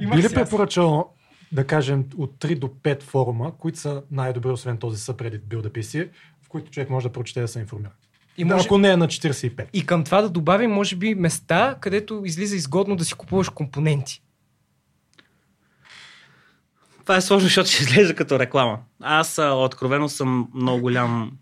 има 0.00 0.16
Би 0.16 0.22
ли 0.22 0.34
препоръчал 0.34 1.12
да 1.52 1.66
кажем 1.66 2.04
от 2.18 2.34
3 2.38 2.58
до 2.58 2.68
5 2.68 3.02
форума, 3.02 3.52
които 3.58 3.78
са 3.78 4.02
най-добри, 4.10 4.50
освен 4.50 4.78
този 4.78 4.96
subreddit 4.96 5.40
Build 5.40 5.68
PC, 5.68 6.08
в 6.42 6.48
които 6.48 6.70
човек 6.70 6.90
може 6.90 7.08
да 7.08 7.12
прочете 7.12 7.40
да 7.40 7.48
се 7.48 7.60
информира? 7.60 7.90
И 8.36 8.44
може- 8.44 8.64
Ако 8.66 8.78
не 8.78 8.90
е 8.90 8.96
на 8.96 9.08
45. 9.08 9.66
И 9.72 9.86
към 9.86 10.04
това 10.04 10.22
да 10.22 10.28
добавим, 10.28 10.70
може 10.70 10.96
би, 10.96 11.14
места, 11.14 11.76
където 11.80 12.22
излиза 12.24 12.56
изгодно 12.56 12.96
да 12.96 13.04
си 13.04 13.14
купуваш 13.14 13.48
компоненти. 13.48 14.22
Това 17.02 17.16
е 17.16 17.20
сложно, 17.20 17.46
защото 17.46 17.70
ще 17.70 17.82
изглежда 17.82 18.14
като 18.14 18.38
реклама. 18.38 18.78
Аз 19.02 19.38
а, 19.38 19.50
откровено 19.52 20.08
съм 20.08 20.48
много 20.54 20.80
голям 20.80 21.32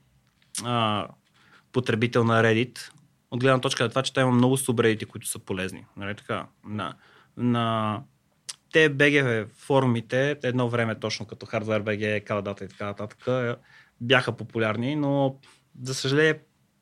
а, 0.64 1.06
потребител 1.72 2.24
на 2.24 2.42
Reddit. 2.42 2.78
От 3.30 3.40
гледна 3.40 3.60
точка 3.60 3.82
на 3.82 3.88
това, 3.88 4.02
че 4.02 4.12
там 4.12 4.22
има 4.22 4.32
много 4.32 4.56
субредити, 4.56 5.04
които 5.04 5.28
са 5.28 5.38
полезни. 5.38 5.84
Нали 5.96 6.14
така? 6.14 6.46
На, 6.66 6.94
на 7.36 8.00
те 8.72 8.96
BG 8.96 9.46
форумите, 9.56 10.36
едно 10.42 10.68
време 10.68 10.94
точно 10.94 11.26
като 11.26 11.46
Hardware 11.46 11.82
BG, 11.82 12.24
Каладата 12.24 12.64
и 12.64 12.68
така 12.68 12.84
нататък, 12.84 13.26
бяха 14.00 14.32
популярни, 14.32 14.96
но 14.96 15.36
за 15.82 15.94
съжаление 15.94 16.38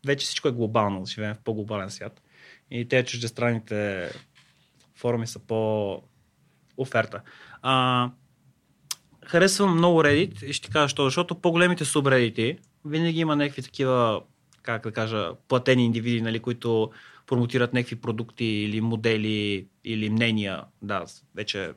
вече 0.07 0.25
всичко 0.25 0.49
е 0.49 0.53
глобално, 0.53 1.07
живеем 1.07 1.35
в 1.35 1.39
по-глобален 1.45 1.91
свят. 1.91 2.23
И 2.71 2.89
те 2.89 3.05
чуждестранните 3.05 4.11
форуми 4.95 5.27
са 5.27 5.39
по 5.39 6.03
оферта. 6.77 7.21
А, 7.63 8.11
харесвам 9.27 9.77
много 9.77 10.03
Reddit 10.03 10.45
и 10.45 10.53
ще 10.53 10.71
кажа 10.71 10.85
защо. 10.85 11.05
Защото 11.05 11.41
по-големите 11.41 11.85
субредити 11.85 12.59
винаги 12.85 13.21
има 13.21 13.37
някакви 13.37 13.63
такива, 13.63 14.23
как 14.63 14.83
да 14.83 14.93
кажа, 14.93 15.31
платени 15.49 15.85
индивиди, 15.85 16.23
нали, 16.23 16.41
които 16.41 16.91
промотират 17.27 17.73
някакви 17.73 17.97
продукти 17.97 18.45
или 18.45 18.81
модели 18.81 19.69
или 19.85 20.11
мнения. 20.11 20.65
Да, 20.83 21.05
вече 21.35 21.73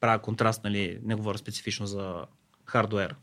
правя 0.00 0.22
контраст, 0.22 0.64
нали, 0.64 0.98
не 1.02 1.14
говоря 1.14 1.38
специфично 1.38 1.86
за 1.86 2.24
хардуер. 2.64 3.14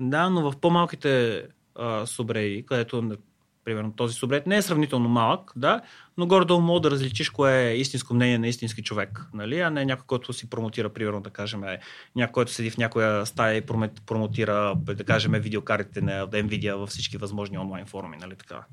Да, 0.00 0.30
но 0.30 0.50
в 0.50 0.56
по-малките 0.60 1.42
а, 1.74 2.06
субредити, 2.06 2.66
където 2.66 3.16
примерно 3.64 3.92
този 3.92 4.14
субред. 4.14 4.46
Не 4.46 4.56
е 4.56 4.62
сравнително 4.62 5.08
малък, 5.08 5.52
да, 5.56 5.80
но 6.16 6.26
горе-долу 6.26 6.60
мога 6.60 6.80
да 6.80 6.90
различиш 6.90 7.30
кое 7.30 7.68
е 7.68 7.76
истинско 7.76 8.14
мнение 8.14 8.38
на 8.38 8.48
истински 8.48 8.82
човек, 8.82 9.26
нали? 9.34 9.60
а 9.60 9.70
не 9.70 9.84
някой, 9.84 10.06
който 10.06 10.32
си 10.32 10.50
промотира, 10.50 10.88
примерно, 10.88 11.20
да 11.20 11.30
кажем, 11.30 11.64
е, 11.64 11.80
някой, 12.16 12.32
който 12.32 12.52
седи 12.52 12.70
в 12.70 12.78
някоя 12.78 13.26
стая 13.26 13.56
и 13.56 13.66
промотира, 14.06 14.74
да 14.76 15.04
кажем, 15.04 15.32
видеокартите 15.32 16.00
на 16.00 16.28
Nvidia 16.28 16.74
във 16.74 16.88
всички 16.88 17.16
възможни 17.16 17.58
онлайн 17.58 17.86
форуми, 17.86 18.16
нали 18.16 18.36
така. 18.36 18.64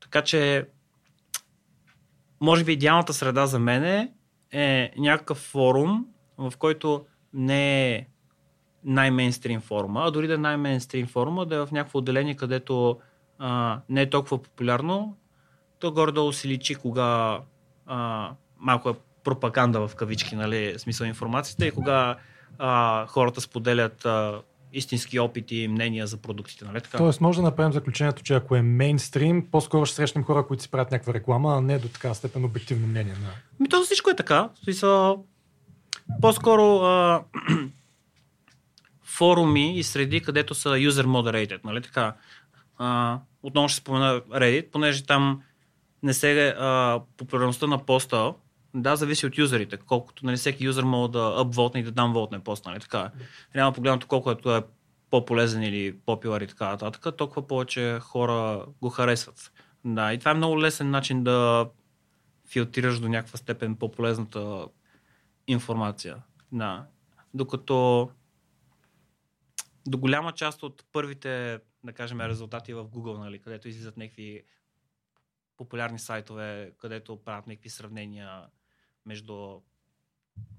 Така 0.00 0.22
че, 0.22 0.66
може 2.40 2.64
би 2.64 2.72
идеалната 2.72 3.12
среда 3.12 3.46
за 3.46 3.58
мен 3.58 4.08
е 4.52 4.92
някакъв 4.98 5.38
форум, 5.38 6.06
в 6.38 6.52
който 6.58 7.06
не 7.32 7.90
е 7.90 8.06
най-мейнстрим 8.86 9.60
форума, 9.60 10.02
а 10.04 10.10
дори 10.10 10.26
да 10.26 10.34
е 10.34 10.38
най-мейнстрим 10.38 11.06
форума, 11.06 11.46
да 11.46 11.56
е 11.56 11.66
в 11.66 11.68
някакво 11.72 11.98
отделение, 11.98 12.34
където 12.36 12.98
а, 13.38 13.80
не 13.88 14.02
е 14.02 14.10
толкова 14.10 14.42
популярно, 14.42 15.16
то 15.78 15.92
горе-долу 15.92 16.32
си 16.32 16.48
личи 16.48 16.74
кога 16.74 17.40
а, 17.86 18.30
малко 18.58 18.90
е 18.90 18.94
пропаганда 19.24 19.88
в 19.88 19.94
кавички, 19.94 20.36
нали, 20.36 20.74
смисъл 20.78 21.06
информацията 21.06 21.66
и 21.66 21.70
кога 21.70 22.16
а, 22.58 23.06
хората 23.06 23.40
споделят 23.40 24.04
а, 24.04 24.42
истински 24.72 25.18
опити 25.18 25.56
и 25.56 25.68
мнения 25.68 26.06
за 26.06 26.16
продуктите. 26.16 26.64
Нали 26.64 26.80
така? 26.80 26.98
Тоест, 26.98 27.20
може 27.20 27.38
да 27.38 27.42
направим 27.42 27.72
заключението, 27.72 28.22
че 28.22 28.34
ако 28.34 28.56
е 28.56 28.62
мейнстрим, 28.62 29.46
по-скоро 29.50 29.86
ще 29.86 29.96
срещнем 29.96 30.24
хора, 30.24 30.46
които 30.46 30.62
си 30.62 30.70
правят 30.70 30.90
някаква 30.90 31.14
реклама, 31.14 31.56
а 31.56 31.60
не 31.60 31.78
до 31.78 31.88
така 31.88 32.14
степен 32.14 32.44
обективно 32.44 32.86
мнение. 32.86 33.12
На... 33.12 33.28
Ми 33.60 33.68
то 33.68 33.82
всичко 33.82 34.10
е 34.10 34.16
така. 34.16 34.48
Смисъл, 34.64 35.24
по-скоро 36.20 36.76
а, 36.76 37.22
форуми 39.16 39.78
и 39.78 39.82
среди, 39.82 40.20
където 40.20 40.54
са 40.54 40.68
user 40.68 41.06
moderated, 41.06 41.64
нали 41.64 41.82
така? 41.82 42.14
А, 42.78 43.18
отново 43.42 43.68
ще 43.68 43.80
спомена 43.80 44.20
Reddit, 44.20 44.70
понеже 44.70 45.06
там 45.06 45.42
не 46.02 46.14
се 46.14 46.48
а, 46.48 47.00
популярността 47.16 47.66
на 47.66 47.78
поста 47.78 48.34
да, 48.74 48.96
зависи 48.96 49.26
от 49.26 49.38
юзерите. 49.38 49.76
Колкото 49.76 50.26
нали, 50.26 50.36
всеки 50.36 50.64
юзер 50.64 50.82
може 50.82 51.12
да 51.12 51.34
апвотне 51.38 51.80
и 51.80 51.82
да 51.82 51.90
дам 51.90 52.12
волтне 52.12 52.40
пост, 52.40 52.66
нали 52.66 52.80
така. 52.80 53.10
Реално 53.54 53.74
погледнато 53.74 54.06
колкото 54.06 54.56
е 54.56 54.62
по-полезен 55.10 55.62
или 55.62 55.96
по-пилър 56.06 56.40
и 56.40 56.46
така 56.46 56.68
нататък, 56.68 57.16
толкова 57.16 57.46
повече 57.46 57.98
хора 58.00 58.64
го 58.82 58.90
харесват. 58.90 59.52
Да, 59.84 60.12
и 60.12 60.18
това 60.18 60.30
е 60.30 60.34
много 60.34 60.60
лесен 60.60 60.90
начин 60.90 61.24
да 61.24 61.68
филтрираш 62.48 62.98
до 62.98 63.08
някаква 63.08 63.38
степен 63.38 63.76
по-полезната 63.76 64.66
информация. 65.46 66.16
Да. 66.52 66.84
Докато 67.34 68.10
до 69.86 69.98
голяма 69.98 70.32
част 70.32 70.62
от 70.62 70.84
първите, 70.92 71.60
да 71.84 71.92
кажем, 71.92 72.20
резултати 72.20 72.74
в 72.74 72.84
Google, 72.84 73.18
нали, 73.18 73.38
където 73.38 73.68
излизат 73.68 73.96
някакви 73.96 74.42
популярни 75.56 75.98
сайтове, 75.98 76.72
където 76.78 77.24
правят 77.24 77.46
някакви 77.46 77.70
сравнения 77.70 78.42
между 79.06 79.60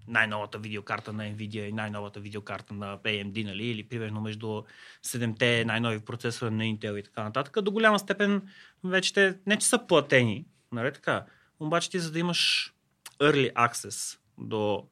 най-новата 0.07 0.59
видеокарта 0.59 1.13
на 1.13 1.23
Nvidia 1.23 1.69
и 1.69 1.71
най-новата 1.71 2.19
видеокарта 2.19 2.73
на 2.73 2.97
AMD, 2.97 3.45
нали? 3.45 3.65
или 3.65 3.87
примерно 3.87 4.21
между 4.21 4.63
7-те 5.05 5.65
най-нови 5.65 5.99
процесори 5.99 6.53
на 6.53 6.63
Intel 6.63 6.99
и 6.99 7.03
така 7.03 7.23
нататък. 7.23 7.63
До 7.63 7.71
голяма 7.71 7.99
степен 7.99 8.49
вече 8.83 9.13
те 9.13 9.39
не 9.45 9.57
че 9.57 9.67
са 9.67 9.87
платени, 9.87 10.45
нали 10.71 10.93
така, 10.93 11.25
обаче 11.59 11.89
ти 11.89 11.99
за 11.99 12.11
да 12.11 12.19
имаш 12.19 12.73
early 13.19 13.53
access 13.53 14.19
до 14.37 14.87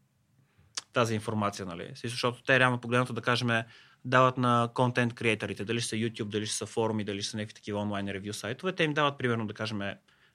тази 0.94 1.16
информация, 1.16 1.66
нали? 1.66 1.92
Защото 2.04 2.44
те 2.44 2.60
реално 2.60 2.82
погледнато 2.82 3.14
да 3.14 3.22
кажем 3.22 3.64
дават 4.06 4.38
на 4.38 4.70
контент 4.74 5.14
креаторите, 5.14 5.66
дали 5.66 5.82
са 5.82 5.96
YouTube, 5.96 6.30
дали 6.30 6.48
са 6.48 6.66
форуми, 6.66 7.04
дали 7.04 7.24
са 7.24 7.38
някакви 7.38 7.56
такива 7.56 7.80
онлайн 7.80 8.10
ревю 8.10 8.34
сайтове, 8.34 8.72
те 8.72 8.84
им 8.84 8.94
дават 8.94 9.18
примерно 9.18 9.48
да 9.48 9.54
кажем 9.54 9.82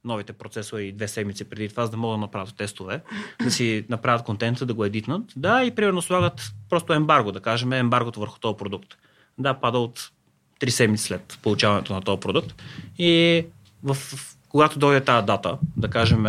новите 0.04 0.32
процесори 0.32 0.92
две 0.92 1.08
седмици 1.08 1.44
преди 1.44 1.68
това, 1.68 1.84
за 1.84 1.90
да 1.90 1.96
могат 1.96 2.16
да 2.16 2.20
направят 2.20 2.56
тестове, 2.56 3.00
да 3.42 3.50
си 3.50 3.84
направят 3.88 4.24
контента, 4.24 4.66
да 4.66 4.74
го 4.74 4.84
едитнат. 4.84 5.32
Да, 5.36 5.64
и 5.64 5.70
примерно 5.70 6.02
слагат 6.02 6.52
просто 6.68 6.92
ембарго, 6.92 7.32
да 7.32 7.40
кажем 7.40 7.72
ембаргото 7.72 8.20
върху 8.20 8.38
този 8.38 8.56
продукт. 8.56 8.94
Да, 9.38 9.54
пада 9.54 9.78
от 9.78 10.10
три 10.58 10.70
седмици 10.70 11.04
след 11.04 11.38
получаването 11.42 11.94
на 11.94 12.00
този 12.00 12.20
продукт. 12.20 12.62
И 12.98 13.46
в, 13.82 13.94
в, 13.94 14.36
когато 14.48 14.78
дойде 14.78 15.04
тази 15.04 15.26
дата, 15.26 15.58
да 15.76 15.90
кажем 15.90 16.26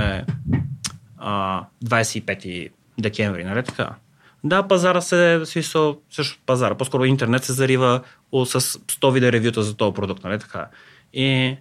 а, 1.17 1.65
25 1.85 2.71
декември, 2.99 3.43
нали 3.43 3.63
така? 3.63 3.95
Да, 4.43 4.67
пазара 4.67 5.01
се, 5.01 5.41
смисъл, 5.45 6.01
също 6.09 6.39
пазара, 6.45 6.75
по-скоро 6.75 7.05
интернет 7.05 7.43
се 7.43 7.53
зарива 7.53 8.01
с 8.45 8.61
100 8.61 9.11
вида 9.11 9.31
ревюта 9.31 9.63
за 9.63 9.75
този 9.75 9.93
продукт, 9.93 10.23
нали 10.23 10.39
така? 10.39 10.67
И 11.13 11.57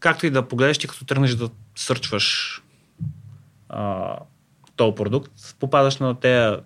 както 0.00 0.26
и 0.26 0.30
да 0.30 0.48
погледнеш, 0.48 0.78
ти 0.78 0.88
като 0.88 1.04
тръгнеш 1.04 1.34
да 1.34 1.48
сърчваш 1.76 2.62
този 4.76 4.94
продукт, 4.94 5.32
попадаш 5.60 5.96
на 5.96 6.20
тези 6.20 6.56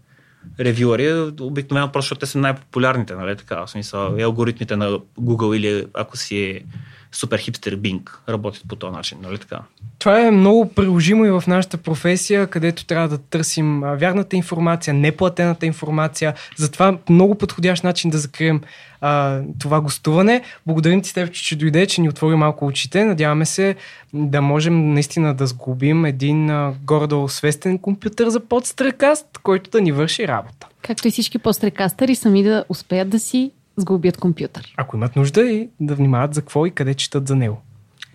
ревюари, 0.61 1.33
обикновено 1.41 1.93
просто 1.93 2.07
защото 2.07 2.21
те 2.21 2.27
са 2.27 2.39
най-популярните, 2.39 3.15
нали 3.15 3.37
така, 3.37 3.67
в 3.67 3.71
смисъл, 3.71 4.17
алгоритмите 4.23 4.77
на 4.77 4.99
Google 5.21 5.57
или 5.57 5.87
ако 5.95 6.17
си 6.17 6.65
супер 7.13 7.39
хипстер 7.39 7.77
Bing 7.77 8.11
работят 8.29 8.63
по 8.69 8.77
този 8.77 8.93
начин, 8.93 9.19
нали 9.23 9.39
така? 9.39 9.61
Това 9.99 10.27
е 10.27 10.31
много 10.31 10.69
приложимо 10.69 11.25
и 11.25 11.31
в 11.31 11.45
нашата 11.47 11.77
професия, 11.77 12.47
където 12.47 12.85
трябва 12.85 13.09
да 13.09 13.19
търсим 13.19 13.81
вярната 13.81 14.37
информация, 14.37 14.95
неплатената 14.95 15.67
информация. 15.67 16.35
Затова 16.57 16.99
много 17.11 17.35
подходящ 17.35 17.85
начин 17.85 18.11
да 18.11 18.19
закрием 18.19 18.61
а, 19.01 19.41
това 19.59 19.81
гостуване. 19.81 20.43
Благодарим 20.67 21.03
ти, 21.03 21.09
Стефчо, 21.09 21.41
че 21.43 21.57
дойде, 21.57 21.87
че 21.87 22.01
ни 22.01 22.09
отвори 22.09 22.37
малко 22.37 22.67
очите. 22.67 23.05
Надяваме 23.05 23.45
се 23.45 23.77
да 24.13 24.43
можем 24.43 24.93
наистина 24.93 25.35
да 25.35 25.47
сгубим 25.47 26.05
един 26.05 26.51
а, 26.51 26.75
гордо 26.85 27.29
свестен 27.29 27.79
компютър 27.79 28.29
за 28.29 28.41
подстрекаст, 28.41 29.27
който 29.43 29.71
да 29.71 29.81
ни 29.81 29.93
върши 29.93 30.29
работа. 30.29 30.67
Както 30.83 31.09
и 31.09 31.11
всички 31.11 31.39
подстрекастъри 31.39 32.15
сами 32.15 32.43
да 32.43 32.65
успеят 32.69 33.09
да 33.09 33.19
си 33.19 33.51
сглобят 33.81 34.17
компютър. 34.17 34.75
Ако 34.77 34.97
имат 34.97 35.17
нужда 35.17 35.41
и 35.41 35.69
да 35.81 35.95
внимават 35.95 36.35
за 36.35 36.41
какво 36.41 36.67
и 36.67 36.71
къде 36.71 36.95
четат 36.95 37.29
за 37.29 37.37
него. 37.37 37.63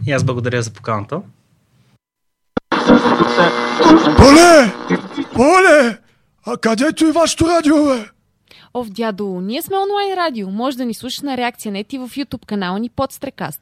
И 0.08 0.12
аз 0.12 0.24
благодаря 0.24 0.62
за 0.62 0.72
поканата. 0.72 1.22
Поле! 4.18 4.74
Поле! 5.34 5.98
А 6.46 6.58
където 6.58 7.06
и 7.06 7.12
вашето 7.12 7.48
радио, 7.48 7.86
бе? 7.86 8.06
Ов, 8.74 8.90
дядо, 8.90 9.42
ние 9.42 9.62
сме 9.62 9.78
онлайн 9.78 10.18
радио. 10.18 10.50
Може 10.50 10.78
да 10.78 10.86
ни 10.86 10.94
слушаш 10.94 11.22
на 11.22 11.38
реакция 11.38 11.72
нет 11.72 11.94
и 11.94 11.98
в 11.98 12.10
YouTube 12.10 12.46
канала 12.46 12.80
ни 12.80 12.90
под 12.90 13.12
Стрекаст. 13.12 13.62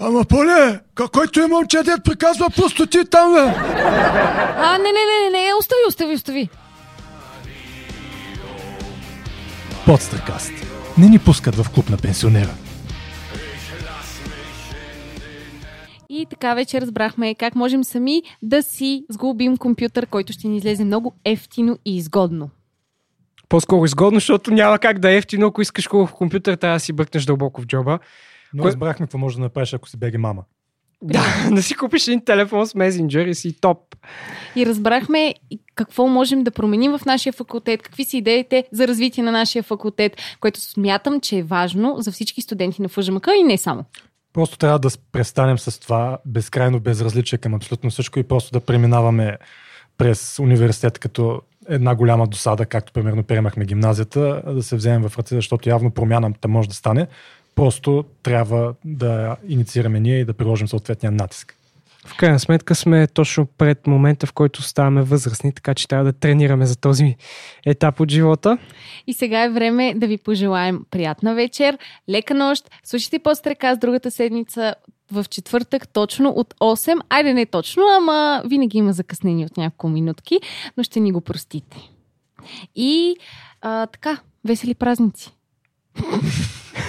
Ама, 0.00 0.24
Поле, 0.24 0.80
който 1.12 1.40
е 1.40 1.46
момче, 1.46 1.82
дед 1.82 2.04
приказва 2.04 2.50
пустоти 2.50 3.04
там, 3.10 3.32
бе! 3.32 3.40
А, 4.56 4.78
не, 4.78 4.84
не, 4.84 4.92
не, 4.92 5.30
не, 5.30 5.46
не, 5.46 5.54
остави, 5.58 5.80
остави, 5.88 6.14
остави. 6.14 6.48
Подстрекаст. 9.86 10.52
Не 11.00 11.08
ни 11.08 11.18
пускат 11.18 11.54
в 11.54 11.70
клуб 11.74 11.90
на 11.90 11.96
пенсионера. 11.96 12.54
И 16.08 16.26
така 16.30 16.54
вече 16.54 16.80
разбрахме 16.80 17.34
как 17.34 17.54
можем 17.54 17.84
сами 17.84 18.22
да 18.42 18.62
си 18.62 19.04
сглобим 19.10 19.56
компютър, 19.56 20.06
който 20.06 20.32
ще 20.32 20.48
ни 20.48 20.56
излезе 20.56 20.84
много 20.84 21.14
ефтино 21.24 21.78
и 21.84 21.96
изгодно. 21.96 22.50
По-скоро 23.48 23.84
изгодно, 23.84 24.16
защото 24.16 24.50
няма 24.50 24.78
как 24.78 24.98
да 24.98 25.12
е 25.12 25.16
ефтино, 25.16 25.46
ако 25.46 25.62
искаш 25.62 25.88
хубав 25.88 26.14
компютър, 26.14 26.56
трябва 26.56 26.76
да 26.76 26.80
си 26.80 26.92
бъкнеш 26.92 27.24
дълбоко 27.24 27.60
в 27.60 27.66
джоба. 27.66 27.98
Но 28.54 28.64
разбрахме 28.64 29.06
какво 29.06 29.18
може 29.18 29.36
да 29.36 29.42
направиш, 29.42 29.74
ако 29.74 29.88
си 29.88 29.96
беги 29.96 30.18
мама. 30.18 30.44
Да, 31.02 31.24
да 31.52 31.62
си 31.62 31.74
купиш 31.74 32.08
един 32.08 32.24
телефон 32.24 32.66
с 32.66 32.74
месенджер 32.74 33.26
и 33.26 33.34
си 33.34 33.60
топ. 33.60 33.78
И 34.56 34.66
разбрахме 34.66 35.34
какво 35.74 36.06
можем 36.06 36.44
да 36.44 36.50
променим 36.50 36.98
в 36.98 37.04
нашия 37.04 37.32
факултет, 37.32 37.82
какви 37.82 38.04
са 38.04 38.16
идеите 38.16 38.64
за 38.72 38.88
развитие 38.88 39.24
на 39.24 39.32
нашия 39.32 39.62
факултет, 39.62 40.16
което 40.40 40.60
смятам, 40.60 41.20
че 41.20 41.38
е 41.38 41.42
важно 41.42 41.96
за 41.98 42.12
всички 42.12 42.42
студенти 42.42 42.82
на 42.82 42.88
ФЖМК 42.88 43.28
и 43.40 43.42
не 43.42 43.58
само. 43.58 43.84
Просто 44.32 44.58
трябва 44.58 44.78
да 44.78 44.88
престанем 45.12 45.58
с 45.58 45.80
това 45.80 46.18
безкрайно 46.26 46.80
безразличие 46.80 47.38
към 47.38 47.54
абсолютно 47.54 47.90
всичко 47.90 48.18
и 48.18 48.22
просто 48.22 48.52
да 48.52 48.60
преминаваме 48.60 49.38
през 49.98 50.38
университет 50.38 50.98
като 50.98 51.42
една 51.68 51.94
голяма 51.94 52.26
досада, 52.26 52.66
както 52.66 52.92
примерно 52.92 53.22
приемахме 53.22 53.64
гимназията, 53.64 54.42
да 54.46 54.62
се 54.62 54.76
вземем 54.76 55.08
в 55.08 55.18
ръце, 55.18 55.34
защото 55.34 55.68
явно 55.68 55.90
промяната 55.90 56.48
може 56.48 56.68
да 56.68 56.74
стане. 56.74 57.06
Просто 57.54 58.04
трябва 58.22 58.74
да 58.84 59.36
инициираме 59.48 60.00
ние 60.00 60.20
и 60.20 60.24
да 60.24 60.34
приложим 60.34 60.68
съответния 60.68 61.12
натиск. 61.12 61.56
В 62.06 62.16
крайна 62.16 62.40
сметка 62.40 62.74
сме 62.74 63.06
точно 63.06 63.46
пред 63.46 63.86
момента, 63.86 64.26
в 64.26 64.32
който 64.32 64.62
ставаме 64.62 65.02
възрастни, 65.02 65.52
така 65.52 65.74
че 65.74 65.88
трябва 65.88 66.04
да 66.04 66.12
тренираме 66.12 66.66
за 66.66 66.76
този 66.76 67.16
етап 67.66 68.00
от 68.00 68.10
живота. 68.10 68.58
И 69.06 69.12
сега 69.12 69.44
е 69.44 69.50
време 69.50 69.94
да 69.96 70.06
ви 70.06 70.18
пожелаем 70.18 70.80
приятна 70.90 71.34
вечер, 71.34 71.78
лека 72.08 72.34
нощ. 72.34 72.70
Слушайте 72.84 73.18
по-стрека 73.18 73.74
с 73.74 73.78
другата 73.78 74.10
седмица 74.10 74.74
в 75.12 75.24
четвъртък 75.30 75.88
точно 75.88 76.28
от 76.28 76.54
8. 76.54 77.00
Айде 77.08 77.34
не 77.34 77.46
точно, 77.46 77.82
ама 77.98 78.42
винаги 78.46 78.78
има 78.78 78.92
закъснение 78.92 79.46
от 79.46 79.56
няколко 79.56 79.88
минутки, 79.88 80.40
но 80.76 80.82
ще 80.82 81.00
ни 81.00 81.12
го 81.12 81.20
простите. 81.20 81.76
И 82.76 83.16
а, 83.60 83.86
така, 83.86 84.18
весели 84.44 84.74
празници! 84.74 85.30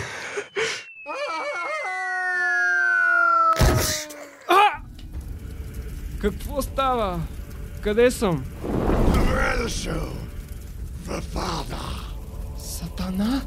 Какво 6.21 6.61
става? 6.61 7.19
Къде 7.81 8.11
съм? 8.11 8.43
Добре 9.13 9.57
дошъл 9.63 10.09
в 11.05 11.21
ада. 11.35 11.81
Сатана? 12.57 13.41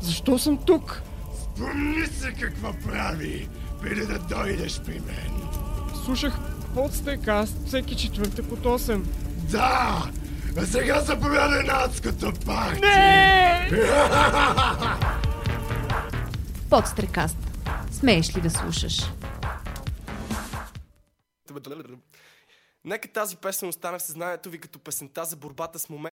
Защо 0.00 0.38
съм 0.38 0.58
тук? 0.66 1.02
Спомни 1.42 2.06
се 2.06 2.32
какво 2.32 2.72
прави, 2.72 3.48
преди 3.82 4.06
да 4.06 4.18
дойдеш 4.18 4.80
при 4.80 4.92
мен. 4.92 5.32
Слушах 6.04 6.38
подстрекаст 6.74 7.56
всеки 7.66 7.96
четвъртък 7.96 8.52
от 8.52 8.62
8. 8.62 9.02
Да! 9.50 10.02
А 10.58 10.66
сега 10.66 11.00
заповядай 11.00 11.62
на 11.62 11.84
адското 11.84 12.32
парти! 12.46 12.80
Не! 12.80 13.70
Подстрекаст. 16.70 17.36
Смееш 17.90 18.36
ли 18.36 18.40
да 18.40 18.50
слушаш? 18.50 19.00
Нека 22.84 23.12
тази 23.12 23.36
песен 23.36 23.68
остане 23.68 23.98
в 23.98 24.02
съзнанието 24.02 24.50
ви 24.50 24.60
като 24.60 24.78
песента 24.78 25.24
за 25.24 25.36
борбата 25.36 25.78
с 25.78 25.88
момент. 25.88 26.14